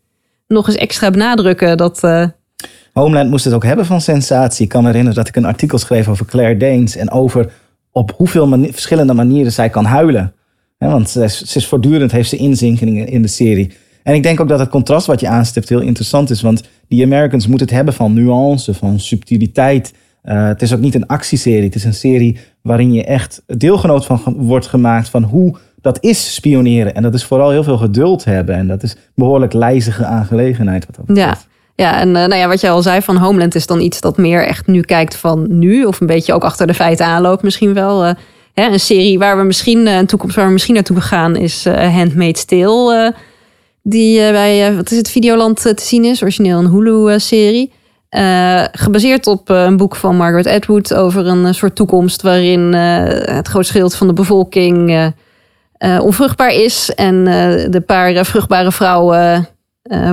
nog 0.48 0.68
eens 0.68 0.78
extra 0.78 1.12
benadrukken. 1.12 1.78
Dat, 1.78 2.02
Homeland 2.94 3.30
moest 3.30 3.46
het 3.46 3.54
ook 3.54 3.64
hebben 3.64 3.86
van 3.86 4.02
sensatie. 4.02 4.64
Ik 4.64 4.70
kan 4.70 4.82
me 4.82 4.88
herinneren 4.88 5.18
dat 5.18 5.28
ik 5.28 5.36
een 5.36 5.46
artikel 5.46 5.78
schreef 5.78 6.08
over 6.08 6.26
Claire 6.26 6.58
Danes 6.58 6.96
en 6.96 7.12
over 7.12 7.52
op 7.98 8.14
hoeveel 8.16 8.48
mani- 8.48 8.72
verschillende 8.72 9.14
manieren 9.14 9.52
zij 9.52 9.70
kan 9.70 9.86
huilen. 9.86 10.34
Want 10.78 11.10
ze 11.10 11.24
is, 11.24 11.42
ze 11.42 11.58
is 11.58 11.68
voortdurend 11.68 12.12
heeft 12.12 12.30
ze 12.30 12.38
inzinkingen 12.38 13.08
in 13.08 13.22
de 13.22 13.28
serie. 13.28 13.72
En 14.04 14.14
ik 14.14 14.24
denk 14.24 14.40
ook 14.40 14.48
dat 14.48 14.60
het 14.60 14.70
contrast 14.70 15.08
wat 15.08 15.20
je 15.20 15.28
aanstipt 15.28 15.70
heel 15.70 15.80
interessant 15.80 16.30
is. 16.30 16.42
Want 16.42 16.64
die 16.88 17.04
Americans 17.04 17.48
moeten 17.48 17.68
het 17.68 17.76
hebben 17.76 17.94
van 17.94 18.14
nuance, 18.14 18.74
van 18.74 19.00
subtiliteit. 19.00 19.94
Eh, 20.22 20.48
het 20.48 20.62
is 20.62 20.74
ook 20.74 20.80
niet 20.80 20.96
een 20.96 21.08
actieserie. 21.08 21.64
Het 21.64 21.76
is 21.76 21.84
een 21.84 21.94
serie 21.94 22.38
waarin 22.62 22.94
je 22.94 23.04
echt 23.04 23.44
deelgenoot 23.46 24.06
van 24.06 24.22
wordt 24.38 24.68
gemaakt 24.68 25.10
van 25.10 25.24
hoe 25.24 25.58
dat 25.82 26.04
is 26.04 26.34
spioneren. 26.34 26.96
En 26.96 27.04
dat 27.04 27.14
is 27.14 27.24
vooral 27.24 27.50
heel 27.52 27.64
veel 27.64 27.78
geduld 27.78 28.24
hebben. 28.26 28.56
En 28.56 28.68
dat 28.68 28.84
is 28.84 28.96
behoorlijk 29.16 29.54
lijzige 29.54 30.06
aangelegenheid. 30.06 30.86
Wat 30.86 30.96
dat 30.96 31.06
betreft. 31.06 31.47
ja, 31.47 31.47
en 31.78 32.16
eh, 32.16 32.26
nou 32.26 32.36
ja, 32.36 32.48
wat 32.48 32.62
je 32.62 32.70
al 32.70 32.82
zei 32.82 33.02
van 33.02 33.18
Homeland 33.18 33.56
is 33.56 33.66
dan 33.66 33.82
iets 33.82 34.02
dat 34.02 34.18
meer 34.18 34.46
echt 34.46 34.68
nu 34.68 34.82
kijkt 34.82 35.16
van 35.16 35.46
nu. 35.50 35.86
Of 35.86 36.02
een 36.02 36.08
beetje 36.08 36.34
ook 36.34 36.44
achter 36.44 36.68
de 36.68 36.74
feiten 36.74 37.06
aanloopt 37.06 37.44
misschien 37.44 37.74
wel. 37.74 38.06
eh, 38.06 38.14
hè, 38.54 38.72
een 38.72 38.80
serie 38.80 39.20
waar 39.20 39.38
we 39.38 39.44
misschien, 39.44 39.88
eh, 39.88 39.98
een 39.98 40.06
toekomst 40.06 40.36
waar 40.36 40.46
we 40.46 40.52
misschien 40.52 40.74
naartoe 40.74 41.02
gaan 41.02 41.36
is 41.36 41.66
Handmaid's 41.66 42.46
Tale. 42.46 43.16
die 43.84 44.32
bij, 44.32 44.76
wat 44.76 44.92
is 44.92 44.98
het, 44.98 45.10
Videoland 45.10 45.62
te 45.62 45.76
zien 45.76 46.06
is. 46.06 46.22
Origineel 46.22 46.60
een 46.60 46.70
Hulu-serie. 46.70 47.72
Gebaseerd 48.72 49.28
op 49.28 49.50
een 49.50 49.78
boek 49.78 49.96
van 49.96 50.16
Margaret 50.16 50.48
Atwood 50.48 50.94
over 50.94 51.28
een 51.28 51.54
soort 51.56 51.76
toekomst 51.76 52.22
waarin 52.22 52.74
het 52.74 53.48
grootste 53.48 53.74
gedeelte 53.74 53.98
van 53.98 54.08
de 54.08 54.14
bevolking 54.14 55.14
onvruchtbaar 56.02 56.54
is. 56.54 56.92
En 56.96 57.24
de 57.72 57.84
paar 57.86 58.26
vruchtbare 58.26 58.72
vrouwen 58.72 59.48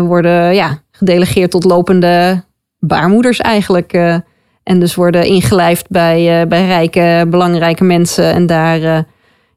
worden 0.01 0.55
ja, 0.55 0.84
gedelegeerd 0.97 1.51
tot 1.51 1.65
lopende 1.65 2.45
baarmoeders 2.79 3.39
eigenlijk. 3.39 3.93
eh, 3.93 4.17
en 4.65 4.81
dus 4.81 4.95
worden 4.95 5.27
ingelijfd 5.27 5.89
bij, 5.89 6.41
eh, 6.41 6.49
bij 6.49 6.67
rijke, 6.67 7.27
belangrijke 7.31 7.85
mensen. 7.85 8.33
En 8.33 8.47
daar, 8.47 8.83
eh, 8.83 9.03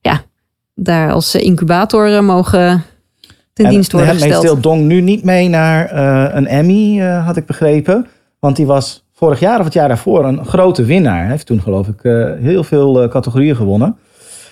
ja, 0.02 0.22
daar 0.76 1.12
als 1.12 1.36
incubator 1.36 2.16
eh, 2.16 2.22
mogen 2.22 2.84
ten 3.54 3.66
En 3.66 3.72
dienst 3.72 3.92
worden 3.92 4.14
gesteld. 4.14 4.46
Tale 4.46 4.60
dong 4.60 4.84
nu 4.84 5.02
niet 5.02 5.24
mee 5.24 5.50
naar 5.50 5.96
een 6.36 6.48
Emmy, 6.48 7.00
had 7.00 7.38
ik 7.38 7.46
begrepen. 7.46 8.08
Want 8.40 8.56
die 8.56 8.66
was 8.66 9.06
vorig 9.14 9.40
jaar 9.40 9.60
of 9.60 9.66
het 9.66 9.74
jaar 9.74 9.88
daarvoor 9.88 10.26
een 10.26 10.46
grote 10.46 10.86
winnaar. 10.86 11.22
Hij 11.22 11.30
heeft 11.32 11.46
toen 11.46 11.62
geloof 11.62 11.88
ik 11.88 12.00
heel 12.42 12.64
veel 12.64 13.08
categorieën 13.08 13.56
gewonnen. 13.56 13.98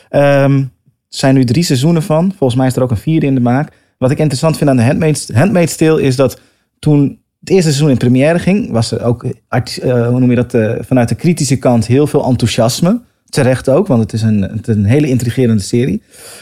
Ehm, 0.10 0.58
er 0.58 0.68
zijn 1.08 1.36
nu 1.36 1.44
drie 1.44 1.64
seizoenen 1.64 2.04
van. 2.04 2.34
Volgens 2.38 2.60
mij 2.60 2.68
is 2.68 2.76
er 2.76 2.84
ook 2.84 2.92
een 2.92 2.98
vierde 2.98 3.26
in 3.26 3.36
de 3.36 3.42
maak. 3.42 3.72
Wat 3.98 4.12
ik 4.12 4.18
interessant 4.18 4.58
vind 4.58 4.70
aan 4.70 4.78
de 4.78 4.84
Handmaid's, 4.84 5.30
Handmaid's 5.34 5.76
Tale 5.76 6.02
is 6.02 6.16
dat 6.16 6.40
toen 6.86 7.20
het 7.40 7.50
eerste 7.50 7.70
seizoen 7.70 7.90
in 7.90 7.98
première 7.98 8.40
ging, 8.40 8.72
was 8.72 8.92
er 8.92 9.04
ook, 9.04 9.26
eh, 9.50 10.08
hoe 10.08 10.20
noem 10.20 10.30
je 10.30 10.36
dat, 10.36 10.54
eh, 10.54 10.72
vanuit 10.80 11.10
de 11.10 11.16
kritische 11.16 11.56
kant 11.56 11.86
heel 11.88 12.08
veel 12.08 12.26
enthousiasme. 12.26 13.02
Terecht 13.30 13.70
ook, 13.70 13.88
want 13.88 14.02
het 14.02 14.14
is, 14.14 14.22
een, 14.22 14.62
een 14.66 14.86
hele 14.86 15.08
intrigerende 15.08 15.62
serie. 15.62 16.02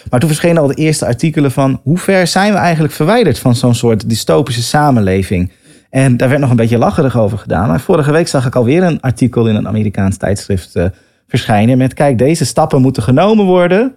Maar 0.10 0.20
toen 0.20 0.30
verschenen 0.30 0.62
al 0.62 0.68
de 0.68 0.74
eerste 0.74 1.06
artikelen 1.06 1.52
van 1.52 1.80
hoe 1.84 1.98
ver 1.98 2.28
zijn 2.28 2.52
we 2.52 2.58
eigenlijk 2.58 2.94
verwijderd 2.94 3.39
van 3.39 3.56
zo'n 3.56 3.76
soort 3.76 4.10
dystopische 4.10 4.64
samenleving. 4.64 5.52
En 5.89 6.18
daar 6.18 6.30
werd 6.30 6.41
nog 6.41 6.50
een 6.50 6.56
beetje 6.56 6.78
lacherig 6.78 7.18
over 7.18 7.38
gedaan. 7.38 7.68
Maar 7.68 7.82
vorige 7.82 8.12
week 8.12 8.28
zag 8.28 8.46
ik 8.46 8.56
alweer 8.56 8.84
een 8.84 9.02
artikel 9.02 9.48
in 9.48 9.56
een 9.56 9.68
Amerikaans 9.68 10.18
tijdschrift 10.18 10.76
eh, 10.76 10.86
verschijnen 11.28 11.78
met 11.78 11.94
kijk, 11.94 12.18
deze 12.18 12.46
stappen 12.46 12.82
moeten 12.82 13.04
genomen 13.04 13.46
worden. 13.46 13.96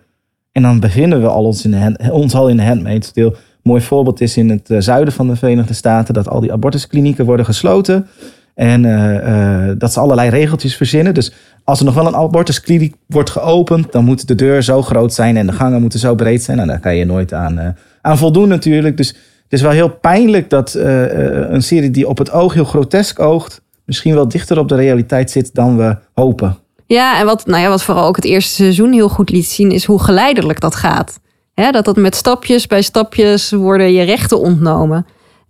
En 0.52 0.62
dan 0.62 0.80
bevinden 0.80 1.20
we 1.20 1.28
al 1.28 1.44
ons, 1.44 1.64
in 1.64 1.70
de 1.70 1.76
hand- 1.76 2.10
ons 2.10 2.34
al 2.34 2.48
in 2.48 2.56
de 2.56 2.98
tale. 3.12 3.36
Mooi 3.66 3.80
voorbeeld 3.80 4.20
is 4.20 4.36
in 4.36 4.50
het 4.50 4.70
eh, 4.70 4.76
zuiden 4.80 5.12
van 5.12 5.28
de 5.28 5.36
Verenigde 5.36 5.74
Staten 5.74 6.14
dat 6.14 6.28
al 6.28 6.40
die 6.40 6.52
abortusklinieken 6.52 7.24
worden 7.24 7.46
gesloten. 7.46 8.06
En 8.54 8.84
eh, 8.84 9.68
eh, 9.68 9.78
dat 9.78 9.92
ze 9.92 10.00
allerlei 10.00 10.30
regeltjes 10.30 10.76
verzinnen. 10.76 11.14
Dus 11.14 11.32
als 11.64 11.78
er 11.78 11.84
nog 11.84 11.94
wel 11.94 12.06
een 12.06 12.16
abortuskliniek 12.16 12.94
wordt 13.06 13.30
geopend, 13.30 13.92
dan 13.92 14.04
moet 14.04 14.28
de 14.28 14.34
deur 14.34 14.62
zo 14.62 14.82
groot 14.82 15.14
zijn 15.14 15.36
en 15.36 15.46
de 15.46 15.52
gangen 15.52 15.80
moeten 15.80 15.98
zo 15.98 16.14
breed 16.14 16.42
zijn. 16.42 16.58
En 16.58 16.66
daar 16.66 16.80
kan 16.80 16.96
je 16.96 17.04
nooit 17.04 17.32
aan, 17.32 17.76
aan 18.02 18.18
voldoen 18.18 18.48
natuurlijk. 18.48 18.96
Dus 18.96 19.08
het 19.08 19.52
is 19.52 19.62
wel 19.62 19.70
heel 19.70 19.90
pijnlijk 19.90 20.50
dat 20.50 20.74
een 20.74 21.62
serie 21.62 21.90
die 21.90 22.08
op 22.08 22.18
het 22.18 22.30
oog 22.30 22.54
heel 22.54 22.64
grotesk 22.64 23.20
oogt, 23.20 23.62
misschien 23.84 24.14
wel 24.14 24.28
dichter 24.28 24.58
op 24.58 24.68
de 24.68 24.76
realiteit 24.76 25.30
zit 25.30 25.54
dan 25.54 25.76
we 25.76 25.96
hopen. 26.14 26.58
Ja, 26.86 27.18
en 27.20 27.26
wat, 27.26 27.46
nou 27.46 27.62
ja, 27.62 27.68
wat 27.68 27.82
vooral 27.82 28.06
ook 28.06 28.16
het 28.16 28.24
eerste 28.24 28.54
seizoen 28.54 28.92
heel 28.92 29.08
goed 29.08 29.30
liet 29.30 29.46
zien, 29.46 29.70
is 29.70 29.84
hoe 29.84 30.02
geleidelijk 30.02 30.60
dat 30.60 30.74
gaat. 30.74 31.18
Dat 31.56 31.84
dat 31.84 31.96
met 31.96 32.14
stapjes 32.14 32.66
bij 32.66 32.82
stapjes 32.82 33.50
worden 33.50 33.92
je 33.92 34.02
rechten 34.02 34.40
ontnomen. 34.40 35.06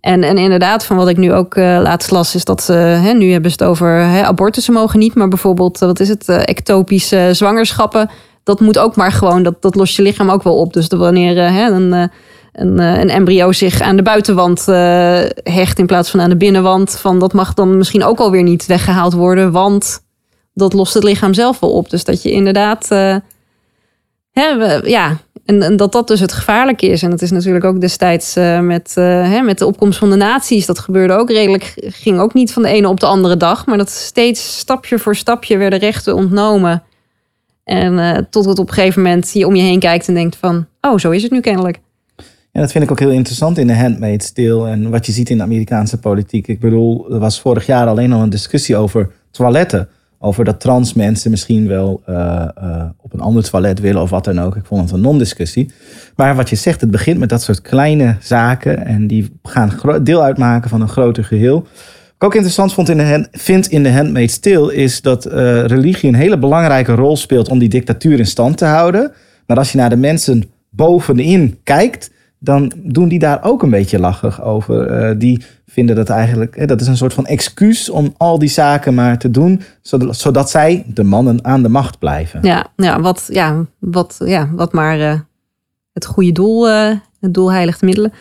En, 0.07 0.23
en 0.23 0.37
inderdaad, 0.37 0.85
van 0.85 0.97
wat 0.97 1.07
ik 1.07 1.17
nu 1.17 1.33
ook 1.33 1.55
eh, 1.55 1.63
laatst 1.63 2.11
las, 2.11 2.35
is 2.35 2.43
dat 2.45 2.63
ze, 2.63 2.73
hè, 2.73 3.13
nu 3.13 3.31
hebben 3.31 3.51
ze 3.51 3.57
het 3.59 3.69
over 3.69 3.87
hè, 3.87 4.23
abortussen 4.23 4.73
mogen 4.73 4.99
niet, 4.99 5.15
maar 5.15 5.27
bijvoorbeeld, 5.27 5.81
eh, 5.81 5.87
wat 5.87 5.99
is 5.99 6.09
het, 6.09 6.29
eh, 6.29 6.39
ectopische 6.39 7.29
zwangerschappen, 7.31 8.09
dat 8.43 8.59
moet 8.59 8.77
ook 8.77 8.95
maar 8.95 9.11
gewoon, 9.11 9.43
dat, 9.43 9.61
dat 9.61 9.75
lost 9.75 9.95
je 9.95 10.01
lichaam 10.01 10.29
ook 10.29 10.43
wel 10.43 10.57
op. 10.57 10.73
Dus 10.73 10.87
wanneer 10.87 11.37
een, 11.37 11.91
een, 12.51 12.79
een 12.79 13.09
embryo 13.09 13.51
zich 13.51 13.81
aan 13.81 13.95
de 13.95 14.01
buitenwand 14.01 14.65
hecht 15.43 15.79
in 15.79 15.85
plaats 15.85 16.09
van 16.09 16.21
aan 16.21 16.29
de 16.29 16.37
binnenwand, 16.37 16.97
van 16.99 17.19
dat 17.19 17.33
mag 17.33 17.53
dan 17.53 17.77
misschien 17.77 18.03
ook 18.03 18.19
alweer 18.19 18.43
niet 18.43 18.65
weggehaald 18.65 19.13
worden, 19.13 19.51
want 19.51 19.99
dat 20.53 20.73
lost 20.73 20.93
het 20.93 21.03
lichaam 21.03 21.33
zelf 21.33 21.59
wel 21.59 21.71
op. 21.71 21.89
Dus 21.89 22.03
dat 22.03 22.23
je 22.23 22.31
inderdaad, 22.31 22.87
hè, 24.41 24.73
ja, 24.73 25.17
en, 25.45 25.61
en 25.61 25.75
dat 25.75 25.91
dat 25.91 26.07
dus 26.07 26.19
het 26.19 26.31
gevaarlijke 26.31 26.87
is. 26.87 27.03
En 27.03 27.09
dat 27.09 27.21
is 27.21 27.31
natuurlijk 27.31 27.65
ook 27.65 27.81
destijds 27.81 28.35
eh, 28.35 28.59
met, 28.59 28.93
eh, 28.95 29.03
hè, 29.03 29.41
met 29.41 29.57
de 29.57 29.65
opkomst 29.65 29.99
van 29.99 30.09
de 30.09 30.15
naties. 30.15 30.65
Dat 30.65 30.79
gebeurde 30.79 31.13
ook 31.13 31.29
redelijk, 31.29 31.73
ging 31.75 32.19
ook 32.19 32.33
niet 32.33 32.53
van 32.53 32.63
de 32.63 32.69
ene 32.69 32.87
op 32.87 32.99
de 32.99 33.05
andere 33.05 33.37
dag. 33.37 33.65
Maar 33.65 33.77
dat 33.77 33.89
steeds 33.89 34.57
stapje 34.57 34.99
voor 34.99 35.15
stapje 35.15 35.57
werden 35.57 35.79
rechten 35.79 36.15
ontnomen. 36.15 36.83
En 37.63 37.99
eh, 37.99 38.17
tot 38.29 38.45
het 38.45 38.59
op 38.59 38.67
een 38.67 38.73
gegeven 38.73 39.01
moment 39.01 39.31
je 39.33 39.47
om 39.47 39.55
je 39.55 39.63
heen 39.63 39.79
kijkt 39.79 40.07
en 40.07 40.13
denkt 40.13 40.35
van... 40.35 40.67
oh, 40.81 40.97
zo 40.97 41.11
is 41.11 41.23
het 41.23 41.31
nu 41.31 41.39
kennelijk. 41.39 41.79
Ja, 42.51 42.61
dat 42.61 42.71
vind 42.71 42.83
ik 42.83 42.91
ook 42.91 42.99
heel 42.99 43.09
interessant 43.09 43.57
in 43.57 43.67
de 43.67 43.75
Handmaid's 43.75 44.31
Tale 44.31 44.69
en 44.69 44.89
wat 44.89 45.05
je 45.05 45.11
ziet 45.11 45.29
in 45.29 45.37
de 45.37 45.43
Amerikaanse 45.43 45.99
politiek. 45.99 46.47
Ik 46.47 46.59
bedoel, 46.59 47.13
er 47.13 47.19
was 47.19 47.41
vorig 47.41 47.65
jaar 47.65 47.87
alleen 47.87 48.13
al 48.13 48.21
een 48.21 48.29
discussie 48.29 48.75
over 48.75 49.11
toiletten. 49.31 49.89
Over 50.19 50.45
dat 50.45 50.59
trans 50.59 50.93
mensen 50.93 51.31
misschien 51.31 51.67
wel 51.67 52.01
eh, 52.05 52.47
eh, 52.55 52.85
op 53.01 53.13
een 53.13 53.19
ander 53.19 53.49
toilet 53.49 53.79
willen 53.79 54.01
of 54.01 54.09
wat 54.09 54.23
dan 54.23 54.41
ook. 54.41 54.55
Ik 54.55 54.65
vond 54.65 54.81
het 54.81 54.91
een 54.91 55.01
non-discussie. 55.01 55.71
Maar 56.15 56.35
wat 56.35 56.49
je 56.49 56.55
zegt, 56.55 56.81
het 56.81 56.91
begint 56.91 57.19
met 57.19 57.29
dat 57.29 57.41
soort 57.41 57.61
kleine 57.61 58.17
zaken 58.19 58.85
en 58.85 59.07
die 59.07 59.39
gaan 59.43 60.03
deel 60.03 60.23
uitmaken 60.23 60.69
van 60.69 60.81
een 60.81 60.89
groter 60.89 61.23
geheel. 61.23 61.55
Wat 61.61 62.15
ik 62.15 62.23
ook 62.23 62.33
interessant 62.35 62.73
vond 62.73 62.89
in 62.89 62.97
de 62.97 63.27
vind 63.31 63.67
in 63.67 63.83
de 63.83 63.91
Handmaid's 63.91 64.39
Tale 64.39 64.75
is 64.75 65.01
dat 65.01 65.25
eh, 65.25 65.65
religie 65.65 66.09
een 66.09 66.15
hele 66.15 66.37
belangrijke 66.37 66.93
rol 66.93 67.17
speelt 67.17 67.49
om 67.49 67.59
die 67.59 67.69
dictatuur 67.69 68.19
in 68.19 68.25
stand 68.25 68.57
te 68.57 68.65
houden. 68.65 69.11
Maar 69.45 69.57
als 69.57 69.71
je 69.71 69.77
naar 69.77 69.89
de 69.89 69.97
mensen 69.97 70.43
bovenin 70.69 71.59
kijkt, 71.63 72.11
dan 72.39 72.71
doen 72.75 73.07
die 73.07 73.19
daar 73.19 73.43
ook 73.43 73.63
een 73.63 73.69
beetje 73.69 73.99
lachig 73.99 74.43
over. 74.43 74.87
Eh, 74.87 75.15
die 75.17 75.43
vinden 75.67 75.95
dat 75.95 76.09
eigenlijk, 76.09 76.55
hè, 76.55 76.65
dat 76.65 76.81
is 76.81 76.87
een 76.87 76.97
soort 76.97 77.13
van 77.13 77.25
excuus 77.25 77.89
om 77.89 78.13
al 78.17 78.39
die 78.39 78.49
zaken 78.49 78.93
maar 78.93 79.17
te 79.17 79.31
doen, 79.31 79.61
zodat, 80.09 80.49
zij, 80.49 80.83
de 80.87 81.03
mannen, 81.03 81.45
aan 81.45 81.63
de 81.63 81.69
macht 81.69 81.99
blijven. 81.99 82.39
Ja, 82.43 82.67
ja, 82.75 83.01
wat, 83.01 83.29
ja, 83.31 83.65
wat, 83.79 84.15
ja, 84.25 84.49
wat 84.55 84.73
maar 84.73 84.99
eh, 84.99 85.19
het 85.93 86.05
goede 86.05 86.31
doel, 86.31 86.69
eh, 86.69 86.95
het 87.19 87.33
doel 87.33 87.51
heiligt 87.51 87.79
de 87.79 87.85
middelen. 87.85 88.13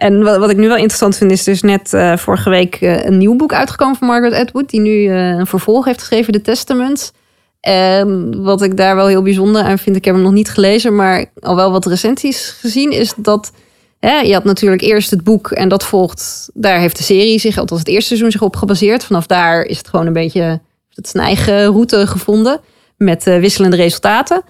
En 0.00 0.22
wat, 0.22 0.36
wat 0.36 0.50
ik 0.50 0.56
nu 0.56 0.66
wel 0.66 0.76
interessant 0.76 1.16
vind, 1.16 1.30
is 1.30 1.44
dus 1.44 1.62
net 1.62 1.92
eh, 1.92 2.16
vorige 2.16 2.50
week 2.50 2.74
eh, 2.74 3.04
een 3.04 3.18
nieuw 3.18 3.36
boek 3.36 3.52
uitgekomen 3.52 3.96
van 3.96 4.06
Margaret 4.06 4.32
Atwood, 4.32 4.70
die 4.70 4.80
nu 4.80 5.06
eh, 5.06 5.28
een 5.28 5.46
vervolg 5.46 5.84
heeft 5.84 5.98
geschreven, 5.98 6.32
The 6.32 6.40
Testaments. 6.40 7.12
En 7.60 8.42
wat 8.42 8.62
ik 8.62 8.76
daar 8.76 8.96
wel 8.96 9.06
heel 9.06 9.22
bijzonder 9.22 9.62
aan 9.62 9.78
vind, 9.78 9.96
ik 9.96 10.04
heb 10.04 10.14
hem 10.14 10.22
nog 10.22 10.32
niet 10.32 10.50
gelezen, 10.50 10.94
maar 10.94 11.24
al 11.40 11.56
wel 11.56 11.70
wat 11.70 11.86
recensies 11.86 12.56
gezien, 12.60 12.92
is 12.92 13.14
dat 13.16 13.52
hè, 13.98 14.18
je 14.18 14.32
had 14.32 14.44
natuurlijk 14.44 14.82
eerst 14.82 15.10
het 15.10 15.24
boek 15.24 15.50
en 15.50 15.68
dat 15.68 15.84
volgt, 15.84 16.50
daar 16.54 16.78
heeft 16.78 16.96
de 16.96 17.02
serie 17.02 17.38
zich, 17.38 17.58
althans 17.58 17.80
het 17.80 17.88
eerste 17.88 18.08
seizoen 18.08 18.30
zich 18.30 18.42
op 18.42 18.56
gebaseerd. 18.56 19.04
Vanaf 19.04 19.26
daar 19.26 19.62
is 19.62 19.78
het 19.78 19.88
gewoon 19.88 20.06
een 20.06 20.12
beetje, 20.12 20.60
het 20.94 21.08
zijn 21.08 21.24
eigen 21.24 21.64
route 21.64 22.06
gevonden 22.06 22.60
met 22.96 23.26
eh, 23.26 23.38
wisselende 23.38 23.76
resultaten. 23.76 24.42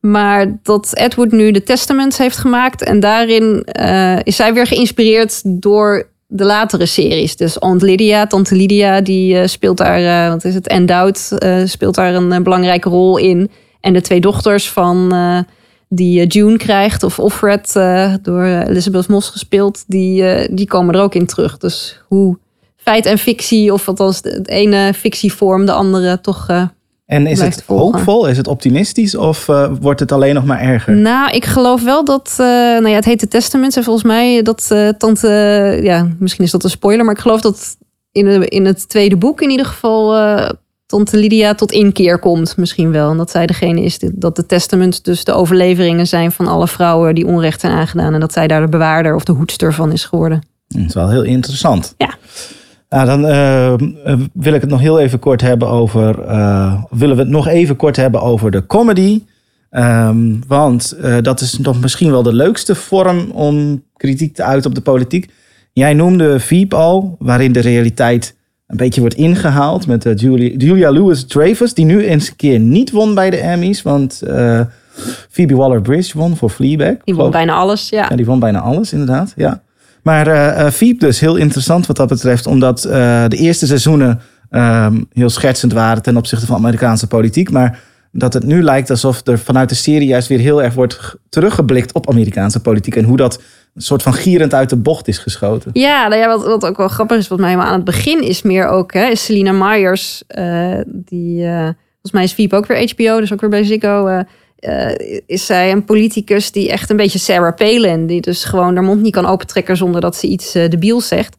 Maar 0.00 0.58
dat 0.62 0.96
Edward 0.96 1.32
nu 1.32 1.50
de 1.50 1.62
Testaments 1.62 2.18
heeft 2.18 2.36
gemaakt. 2.36 2.82
En 2.82 3.00
daarin 3.00 3.64
eh, 3.64 4.18
is 4.22 4.36
zij 4.36 4.54
weer 4.54 4.66
geïnspireerd 4.66 5.40
door 5.44 6.08
de 6.26 6.44
latere 6.44 6.86
series. 6.86 7.36
Dus 7.36 7.58
Aunt 7.58 7.82
Lydia, 7.82 8.26
Tante 8.26 8.54
Lydia, 8.54 9.00
die 9.00 9.38
eh, 9.38 9.46
speelt 9.46 9.76
daar, 9.76 10.24
eh, 10.24 10.32
wat 10.32 10.44
is 10.44 10.54
het, 10.54 10.68
Endowed, 10.68 11.34
eh 11.38 11.64
speelt 11.64 11.94
daar 11.94 12.14
een 12.14 12.42
belangrijke 12.42 12.88
rol 12.88 13.16
in. 13.16 13.50
En 13.80 13.92
de 13.92 14.00
twee 14.00 14.20
dochters 14.20 14.70
van 14.70 15.14
die 15.88 16.26
June 16.26 16.56
krijgt, 16.56 17.02
of 17.02 17.18
Offred, 17.18 17.72
door 18.22 18.44
Elizabeth 18.44 19.08
Moss 19.08 19.28
gespeeld, 19.28 19.84
die, 19.86 20.24
die 20.54 20.66
komen 20.66 20.94
er 20.94 21.00
ook 21.00 21.14
in 21.14 21.26
terug. 21.26 21.58
Dus 21.58 22.00
hoe 22.08 22.38
feit 22.76 23.06
en 23.06 23.18
fictie, 23.18 23.72
of 23.72 23.88
althans 23.88 24.22
de, 24.22 24.40
de 24.40 24.50
ene 24.50 24.94
fictievorm 24.94 25.66
de 25.66 25.72
andere 25.72 26.20
toch 26.20 26.68
En 27.06 27.26
is 27.26 27.40
het 27.40 27.62
volgen. 27.66 27.94
hoopvol? 27.94 28.26
Is 28.28 28.36
het 28.36 28.46
optimistisch? 28.48 29.14
Of 29.16 29.48
eh, 29.48 29.72
wordt 29.80 30.00
het 30.00 30.12
alleen 30.12 30.34
nog 30.34 30.44
maar 30.44 30.60
erger? 30.60 30.94
Nou, 30.96 31.30
ik 31.30 31.44
geloof 31.44 31.82
wel 31.82 32.04
dat, 32.04 32.28
eh, 32.30 32.46
nou 32.46 32.88
ja, 32.88 32.94
het 32.94 33.04
heet 33.04 33.20
de 33.20 33.28
Testaments 33.28 33.76
en 33.76 33.84
volgens 33.84 34.04
mij 34.04 34.42
dat 34.42 34.66
eh, 34.70 34.88
tante, 34.88 35.28
ja, 35.82 36.08
misschien 36.18 36.44
is 36.44 36.50
dat 36.50 36.64
een 36.64 36.70
spoiler, 36.70 37.04
maar 37.04 37.14
ik 37.14 37.20
geloof 37.20 37.40
dat 37.40 37.76
in, 38.12 38.24
de, 38.24 38.48
in 38.48 38.64
het 38.64 38.88
tweede 38.88 39.16
boek 39.16 39.40
in 39.40 39.50
ieder 39.50 39.66
geval 39.66 40.14
tante 40.86 41.16
Lydia 41.16 41.54
tot 41.54 41.72
inkeer 41.72 42.18
komt, 42.18 42.56
misschien 42.56 42.90
wel. 42.92 43.10
En 43.10 43.16
dat 43.16 43.30
zij 43.30 43.46
degene 43.46 43.80
is 43.82 43.98
die- 43.98 44.10
dat 44.14 44.36
de 44.36 44.46
Testaments 44.46 45.02
dus 45.02 45.24
de 45.24 45.32
overleveringen 45.32 46.06
zijn 46.06 46.32
van 46.32 46.46
alle 46.46 46.68
vrouwen 46.68 47.14
die 47.14 47.26
onrecht 47.26 47.60
zijn 47.60 47.72
aangedaan 47.72 48.14
en 48.14 48.20
dat 48.20 48.32
zij 48.32 48.46
daar 48.46 48.60
de 48.60 48.68
bewaarder 48.68 49.14
of 49.14 49.24
de 49.24 49.32
hoedster 49.32 49.74
van 49.74 49.92
is 49.92 50.04
geworden. 50.04 50.42
Dat 50.68 50.82
is 50.88 50.94
wel 50.94 51.10
heel 51.10 51.22
interessant. 51.24 51.94
Ja. 51.98 52.14
Nou, 52.88 53.06
dan 53.06 53.26
eh, 53.26 53.72
eh, 53.72 53.78
wil 54.32 54.52
ik 54.52 54.60
het 54.60 54.70
nog 54.70 54.80
heel 54.80 55.00
even 55.00 55.18
kort 55.18 55.40
hebben 55.40 55.68
over. 55.68 56.24
eh, 56.24 56.82
willen 56.90 57.16
we 57.16 57.22
het 57.22 57.30
nog 57.30 57.46
even 57.46 57.76
kort 57.76 57.96
hebben 57.96 58.22
over 58.22 58.50
de 58.50 58.66
comedy? 58.66 59.22
Ehm, 59.70 60.34
want 60.46 60.96
dat 61.22 61.40
is 61.40 61.58
nog 61.58 61.80
misschien 61.80 62.10
wel 62.10 62.22
de 62.22 62.34
leukste 62.34 62.74
vorm 62.74 63.30
om 63.30 63.82
kritiek 63.96 64.34
te 64.34 64.42
uiten 64.42 64.70
op 64.70 64.76
de 64.76 64.82
politiek. 64.82 65.30
Jij 65.72 65.94
noemde 65.94 66.40
Veep 66.40 66.74
al, 66.74 67.16
waarin 67.18 67.52
de 67.52 67.60
realiteit 67.60 68.36
een 68.66 68.76
beetje 68.76 69.00
wordt 69.00 69.16
ingehaald 69.16 69.86
met 69.86 70.12
Julia, 70.16 70.56
Julia 70.56 70.92
Louis 70.92 71.26
Dreyfus, 71.26 71.74
die 71.74 71.84
nu 71.84 72.04
eens 72.04 72.28
een 72.28 72.36
keer 72.36 72.58
niet 72.58 72.90
won 72.90 73.14
bij 73.14 73.30
de 73.30 73.36
Emmys, 73.36 73.82
want 73.82 74.22
Phoebe 75.30 75.54
Waller-Bridge 75.54 76.18
won 76.18 76.36
voor 76.36 76.50
Fleabag. 76.50 76.94
Die 77.04 77.14
won 77.14 77.30
bijna 77.30 77.54
alles, 77.54 77.88
ja. 77.88 78.06
ja, 78.08 78.16
die 78.16 78.26
won 78.26 78.38
bijna 78.38 78.60
alles, 78.60 78.92
inderdaad. 78.92 79.32
Ja. 79.36 79.62
Maar 80.06 80.26
eh 80.26 80.66
eh, 80.66 80.72
Veep 80.72 81.00
dus 81.00 81.20
heel 81.20 81.36
interessant 81.36 81.86
wat 81.86 81.96
dat 81.96 82.08
betreft, 82.08 82.46
omdat 82.46 82.84
eh, 82.84 83.24
de 83.28 83.36
eerste 83.36 83.66
seizoenen 83.66 84.20
ehm, 84.50 85.02
heel 85.12 85.30
schertsend 85.30 85.72
waren 85.72 86.02
ten 86.02 86.16
opzichte 86.16 86.46
van 86.46 86.56
Amerikaanse 86.56 87.06
politiek. 87.06 87.50
Maar 87.50 87.80
dat 88.12 88.32
het 88.32 88.44
nu 88.44 88.62
lijkt 88.62 88.90
alsof 88.90 89.26
er 89.26 89.38
vanuit 89.38 89.68
de 89.68 89.74
serie 89.74 90.08
juist 90.08 90.28
weer 90.28 90.38
heel 90.38 90.62
erg 90.62 90.74
wordt 90.74 91.16
teruggeblikt 91.28 91.92
op 91.92 92.10
Amerikaanse 92.10 92.60
politiek. 92.60 92.96
En 92.96 93.04
hoe 93.04 93.16
dat 93.16 93.42
een 93.74 93.82
soort 93.82 94.02
van 94.02 94.12
gierend 94.12 94.54
uit 94.54 94.70
de 94.70 94.76
bocht 94.76 95.08
is 95.08 95.18
geschoten. 95.18 95.70
Ja, 95.72 96.08
nou 96.08 96.20
ja 96.20 96.28
wat, 96.28 96.44
wat 96.44 96.66
ook 96.66 96.76
wel 96.76 96.88
grappig 96.88 97.16
is, 97.16 97.28
wat 97.28 97.38
mij 97.38 97.48
helemaal 97.48 97.70
aan 97.70 97.76
het 97.76 97.84
begin 97.84 98.22
is 98.22 98.42
meer 98.42 98.66
ook, 98.66 98.92
hè, 98.92 99.06
is 99.06 99.24
Selina 99.24 99.52
Myers, 99.52 100.22
eh, 100.26 100.78
die, 100.86 101.44
eh, 101.44 101.70
volgens 101.92 102.12
mij 102.12 102.22
is 102.22 102.32
Veep 102.32 102.52
ook 102.52 102.66
weer 102.66 102.90
HBO, 102.90 103.20
dus 103.20 103.32
ook 103.32 103.40
weer 103.40 103.50
bij 103.50 103.64
Ziggo, 103.64 104.06
eh, 104.06 104.20
eh, 104.56 105.20
is 105.26 105.46
zij 105.46 105.72
een 105.72 105.84
politicus 105.84 106.52
die 106.52 106.70
echt 106.70 106.90
een 106.90 106.96
beetje 106.96 107.18
Sarah 107.18 107.54
Palin, 107.54 108.06
die 108.06 108.20
dus 108.20 108.44
gewoon 108.44 108.74
haar 108.74 108.84
mond 108.84 109.02
niet 109.02 109.12
kan 109.12 109.26
opentrekken 109.26 109.76
zonder 109.76 110.00
dat 110.00 110.16
ze 110.16 110.26
iets 110.26 110.54
eh 110.54 110.68
debiels 110.68 111.08
zegt. 111.08 111.36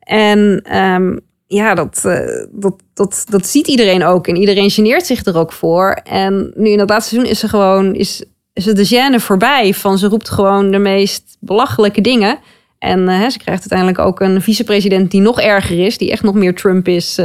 En 0.00 0.60
ehm, 0.64 1.16
ja, 1.46 1.74
dat, 1.74 2.04
eh, 2.04 2.46
dat, 2.50 2.74
dat, 2.94 3.24
dat 3.28 3.46
ziet 3.46 3.66
iedereen 3.66 4.04
ook 4.04 4.26
en 4.26 4.36
iedereen 4.36 4.70
geneert 4.70 5.06
zich 5.06 5.24
er 5.24 5.36
ook 5.36 5.52
voor. 5.52 6.00
En 6.04 6.52
nu 6.54 6.70
in 6.70 6.78
het 6.78 6.90
laatste 6.90 7.14
seizoen 7.14 7.32
is 7.32 7.38
ze 7.38 7.48
gewoon, 7.48 7.94
is, 7.94 8.24
is 8.52 8.64
de 8.64 8.86
gêne 8.86 9.20
voorbij 9.20 9.74
van 9.74 9.98
ze 9.98 10.08
roept 10.08 10.28
gewoon 10.28 10.70
de 10.70 10.78
meest 10.78 11.36
belachelijke 11.40 12.00
dingen. 12.00 12.38
En 12.78 13.30
ze 13.32 13.38
krijgt 13.38 13.70
uiteindelijk 13.70 13.98
ook 13.98 14.20
een 14.20 14.42
vicepresident 14.42 15.10
die 15.10 15.20
nog 15.20 15.40
erger 15.40 15.84
is, 15.84 15.98
die 15.98 16.10
echt 16.10 16.22
nog 16.22 16.34
meer 16.34 16.54
Trump 16.54 16.88
is. 16.88 17.20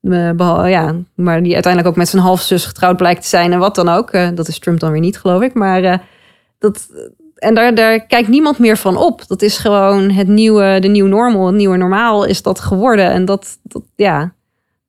Eh, 0.00 0.70
ja, 0.70 0.94
maar 1.14 1.42
die 1.42 1.54
uiteindelijk 1.54 1.92
ook 1.92 1.98
met 1.98 2.08
zijn 2.08 2.22
halfzus 2.22 2.64
getrouwd 2.64 2.96
blijkt 2.96 3.22
te 3.22 3.28
zijn 3.28 3.52
en 3.52 3.58
wat 3.58 3.74
dan 3.74 3.88
ook. 3.88 4.10
Eh, 4.10 4.28
dat 4.34 4.48
is 4.48 4.58
Trump 4.58 4.80
dan 4.80 4.92
weer 4.92 5.00
niet, 5.00 5.18
geloof 5.18 5.42
ik. 5.42 5.54
Maar 5.54 5.82
eh, 5.82 5.98
dat, 6.58 6.88
en 7.34 7.54
daar, 7.54 7.74
daar 7.74 8.06
kijkt 8.06 8.28
niemand 8.28 8.58
meer 8.58 8.76
van 8.76 8.96
op. 8.96 9.26
Dat 9.26 9.42
is 9.42 9.58
gewoon 9.58 10.10
het 10.10 10.28
nieuwe, 10.28 10.78
de 10.80 10.88
nieuwe 10.88 11.08
normal, 11.08 11.46
het 11.46 11.54
nieuwe 11.54 11.76
normaal 11.76 12.24
is 12.24 12.42
dat 12.42 12.60
geworden. 12.60 13.10
En 13.10 13.24
dat, 13.24 13.58
dat 13.62 13.82
ja, 13.96 14.32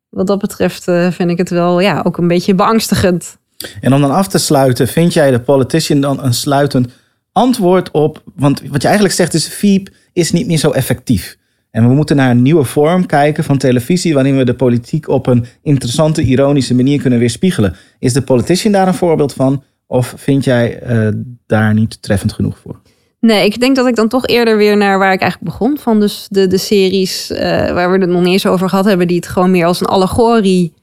wat 0.10 0.28
dat 0.28 0.40
betreft 0.40 0.84
vind 1.10 1.30
ik 1.30 1.38
het 1.38 1.50
wel 1.50 1.80
ja, 1.80 2.02
ook 2.04 2.18
een 2.18 2.28
beetje 2.28 2.56
beangstigend. 2.56 3.38
En 3.82 3.94
om 3.94 4.02
dan 4.02 4.12
af 4.12 4.28
te 4.28 4.38
sluiten, 4.38 4.88
vind 4.88 5.14
jij 5.14 5.32
de 5.32 5.40
politician 5.40 6.02
dan 6.02 6.24
een 6.24 6.34
sluitend 6.34 6.92
antwoord 7.32 7.92
op... 7.92 8.24
Want 8.36 8.62
wat 8.68 8.82
je 8.82 8.88
eigenlijk 8.88 9.18
zegt 9.18 9.34
is, 9.34 9.48
Veep 9.48 9.90
is 10.14 10.32
niet 10.32 10.48
meer 10.48 10.58
zo 10.58 10.72
effectief. 10.72 11.38
En 11.72 11.88
we 11.88 11.94
moeten 11.94 12.16
naar 12.16 12.30
een 12.30 12.42
nieuwe 12.42 12.64
vorm 12.64 13.06
kijken 13.06 13.44
van 13.44 13.58
televisie... 13.58 14.14
waarin 14.14 14.38
we 14.38 14.44
de 14.44 14.54
politiek 14.54 15.08
op 15.08 15.28
een 15.28 15.46
interessante, 15.62 16.22
ironische 16.22 16.76
manier 16.76 17.02
kunnen 17.02 17.20
weerspiegelen. 17.20 17.76
Is 18.00 18.14
de 18.14 18.22
politician 18.22 18.72
daar 18.72 18.88
een 18.88 18.94
voorbeeld 18.94 19.34
van? 19.34 19.64
Of 19.88 20.14
vind 20.18 20.44
jij 20.44 20.80
eh, 20.80 21.08
daar 21.46 21.74
niet 21.74 22.02
treffend 22.02 22.34
genoeg 22.34 22.58
voor? 22.58 22.80
Nee, 23.20 23.46
ik 23.46 23.60
denk 23.60 23.76
dat 23.76 23.88
ik 23.88 23.96
dan 23.96 24.08
toch 24.08 24.28
eerder 24.28 24.58
weer 24.58 24.78
naar 24.78 25.00
waar 25.00 25.14
ik 25.14 25.22
eigenlijk 25.22 25.52
begon. 25.52 25.78
Van 25.78 26.00
dus 26.00 26.28
de, 26.30 26.48
de 26.48 26.58
series 26.58 27.32
eh, 27.32 27.42
waar 27.72 27.92
we 27.92 27.98
het 27.98 28.10
nog 28.10 28.22
niet 28.22 28.32
eens 28.32 28.46
over 28.46 28.70
gehad 28.70 28.86
hebben. 28.86 29.08
Die 29.08 29.16
het 29.16 29.28
gewoon 29.28 29.52
meer 29.52 29.66
als 29.66 29.80
een 29.80 29.88
allegorie 29.88 30.74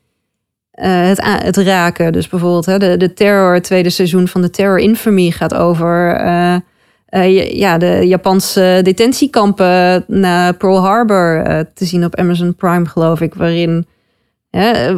eh, 0.70 1.06
het, 1.06 1.20
het 1.22 1.56
raken. 1.56 2.12
Dus 2.12 2.28
bijvoorbeeld 2.28 2.66
hè, 2.66 2.78
de, 2.78 2.96
de 2.96 3.12
Terror, 3.12 3.54
het 3.54 3.64
tweede 3.64 3.90
seizoen 3.90 4.28
van 4.28 4.42
de 4.42 4.50
Terror 4.50 4.78
Infamy 4.78 5.30
gaat 5.30 5.54
over... 5.54 6.20
eh, 7.08 7.20
eh, 7.24 7.50
ja- 7.52 7.78
de 7.78 8.06
Japanse 8.06 8.80
detentiekampen 8.82 10.04
na 10.06 10.52
Pearl 10.52 10.80
Harbor 10.80 11.42
eh, 11.42 11.60
te 11.74 11.84
zien 11.84 12.04
op 12.04 12.16
Amazon 12.16 12.54
Prime, 12.54 12.86
geloof 12.86 13.20
ik. 13.20 13.34
Waarin, 13.34 13.86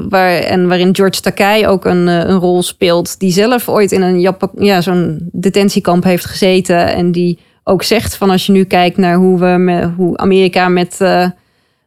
waar, 0.09 0.33
en 0.33 0.69
waarin 0.69 0.95
George 0.95 1.21
Takei 1.21 1.67
ook 1.67 1.85
een, 1.85 2.09
eh, 2.09 2.19
een 2.19 2.39
rol 2.39 2.63
speelt. 2.63 3.19
Die 3.19 3.33
zelf 3.33 3.69
ooit 3.69 3.93
in 3.93 4.03
een 4.03 4.21
Japa- 4.21 4.51
ja, 4.59 4.81
zo'n 4.81 5.29
detentiekamp 5.33 6.05
heeft 6.05 6.25
gezeten. 6.25 6.87
En 6.95 7.13
die 7.13 7.39
ook 7.65 7.83
zegt 7.83 8.17
van 8.17 8.31
als 8.31 8.47
je 8.47 8.53
nu 8.53 8.65
kijkt 8.65 8.97
naar 8.97 9.15
hoe, 9.17 9.39
we 9.39 9.47
me, 9.59 9.91
hoe 9.97 10.17
Amerika 10.17 10.69
met 10.69 10.97
eh, 11.01 11.27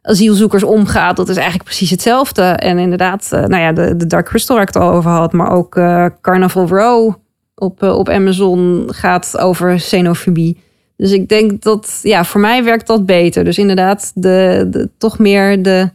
asielzoekers 0.02 0.62
omgaat. 0.62 1.16
Dat 1.16 1.28
is 1.28 1.36
eigenlijk 1.36 1.64
precies 1.64 1.90
hetzelfde. 1.90 2.42
En 2.42 2.78
inderdaad, 2.78 3.28
eh, 3.30 3.44
nou 3.44 3.62
ja, 3.62 3.72
de, 3.72 3.96
de 3.96 4.06
Dark 4.06 4.26
Crystal 4.26 4.56
waar 4.56 4.68
ik 4.68 4.74
het 4.74 4.82
al 4.82 4.90
over 4.90 5.10
had. 5.10 5.32
Maar 5.32 5.50
ook 5.50 5.76
eh, 5.76 6.06
Carnival 6.20 6.66
Row 6.68 7.14
op, 7.54 7.82
eh, 7.82 7.96
op 7.98 8.08
Amazon 8.08 8.88
gaat 8.90 9.38
over 9.38 9.74
xenofobie. 9.74 10.58
Dus 10.96 11.12
ik 11.12 11.28
denk 11.28 11.62
dat, 11.62 11.98
ja, 12.02 12.24
voor 12.24 12.40
mij 12.40 12.64
werkt 12.64 12.86
dat 12.86 13.06
beter. 13.06 13.44
Dus 13.44 13.58
inderdaad, 13.58 14.12
de, 14.14 14.66
de, 14.70 14.90
toch 14.98 15.18
meer 15.18 15.62
de, 15.62 15.90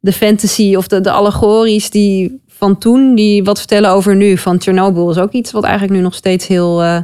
de 0.00 0.12
fantasy 0.12 0.74
of 0.74 0.86
de, 0.86 1.00
de 1.00 1.10
allegories 1.10 1.90
die 1.90 2.40
van 2.48 2.78
toen, 2.78 3.14
die 3.14 3.44
wat 3.44 3.58
vertellen 3.58 3.90
over 3.90 4.16
nu. 4.16 4.38
Van 4.38 4.60
Chernobyl 4.60 5.10
is 5.10 5.18
ook 5.18 5.32
iets 5.32 5.52
wat 5.52 5.64
eigenlijk 5.64 5.94
nu 5.94 6.00
nog 6.00 6.14
steeds 6.14 6.46
heel, 6.46 6.82
eh, 6.82 6.98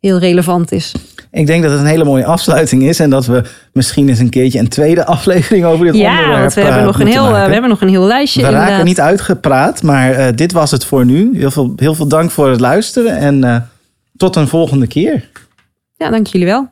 heel 0.00 0.18
relevant 0.18 0.72
is. 0.72 0.92
Ik 1.32 1.46
denk 1.46 1.62
dat 1.62 1.70
het 1.70 1.80
een 1.80 1.86
hele 1.86 2.04
mooie 2.04 2.24
afsluiting 2.24 2.82
is. 2.82 3.00
En 3.00 3.10
dat 3.10 3.26
we 3.26 3.42
misschien 3.72 4.08
eens 4.08 4.18
een 4.18 4.30
keertje 4.30 4.58
een 4.58 4.68
tweede 4.68 5.04
aflevering 5.16 5.64
over 5.64 5.84
dit 5.84 5.94
onderwerp 5.94 6.26
Ja, 6.26 6.40
want 6.40 6.54
we 6.54 6.60
eh, 6.60 6.66
hebben, 6.66 6.84
nog 6.84 7.00
een 7.00 7.06
heel, 7.06 7.24
eh, 7.24 7.30
maken. 7.30 7.46
we 7.46 7.52
hebben 7.52 7.70
nog 7.70 7.80
een 7.80 7.88
heel 7.88 8.04
lijstje 8.04 8.40
We 8.40 8.46
raken 8.46 8.60
inderdaad. 8.60 8.86
niet 8.86 9.00
uitgepraat, 9.00 9.82
maar 9.82 10.12
eh, 10.12 10.26
dit 10.34 10.52
was 10.52 10.70
het 10.70 10.84
voor 10.84 11.04
nu. 11.04 11.38
Heel 11.38 11.50
veel, 11.50 11.72
heel 11.76 11.94
veel 11.94 12.08
dank 12.08 12.30
voor 12.30 12.50
het 12.50 12.60
luisteren 12.60 13.16
en 13.16 13.70
tot 14.16 14.36
een 14.36 14.48
volgende 14.48 14.86
keer. 14.86 15.28
Ja, 15.96 16.10
dank 16.10 16.26
jullie 16.26 16.46
wel. 16.46 16.68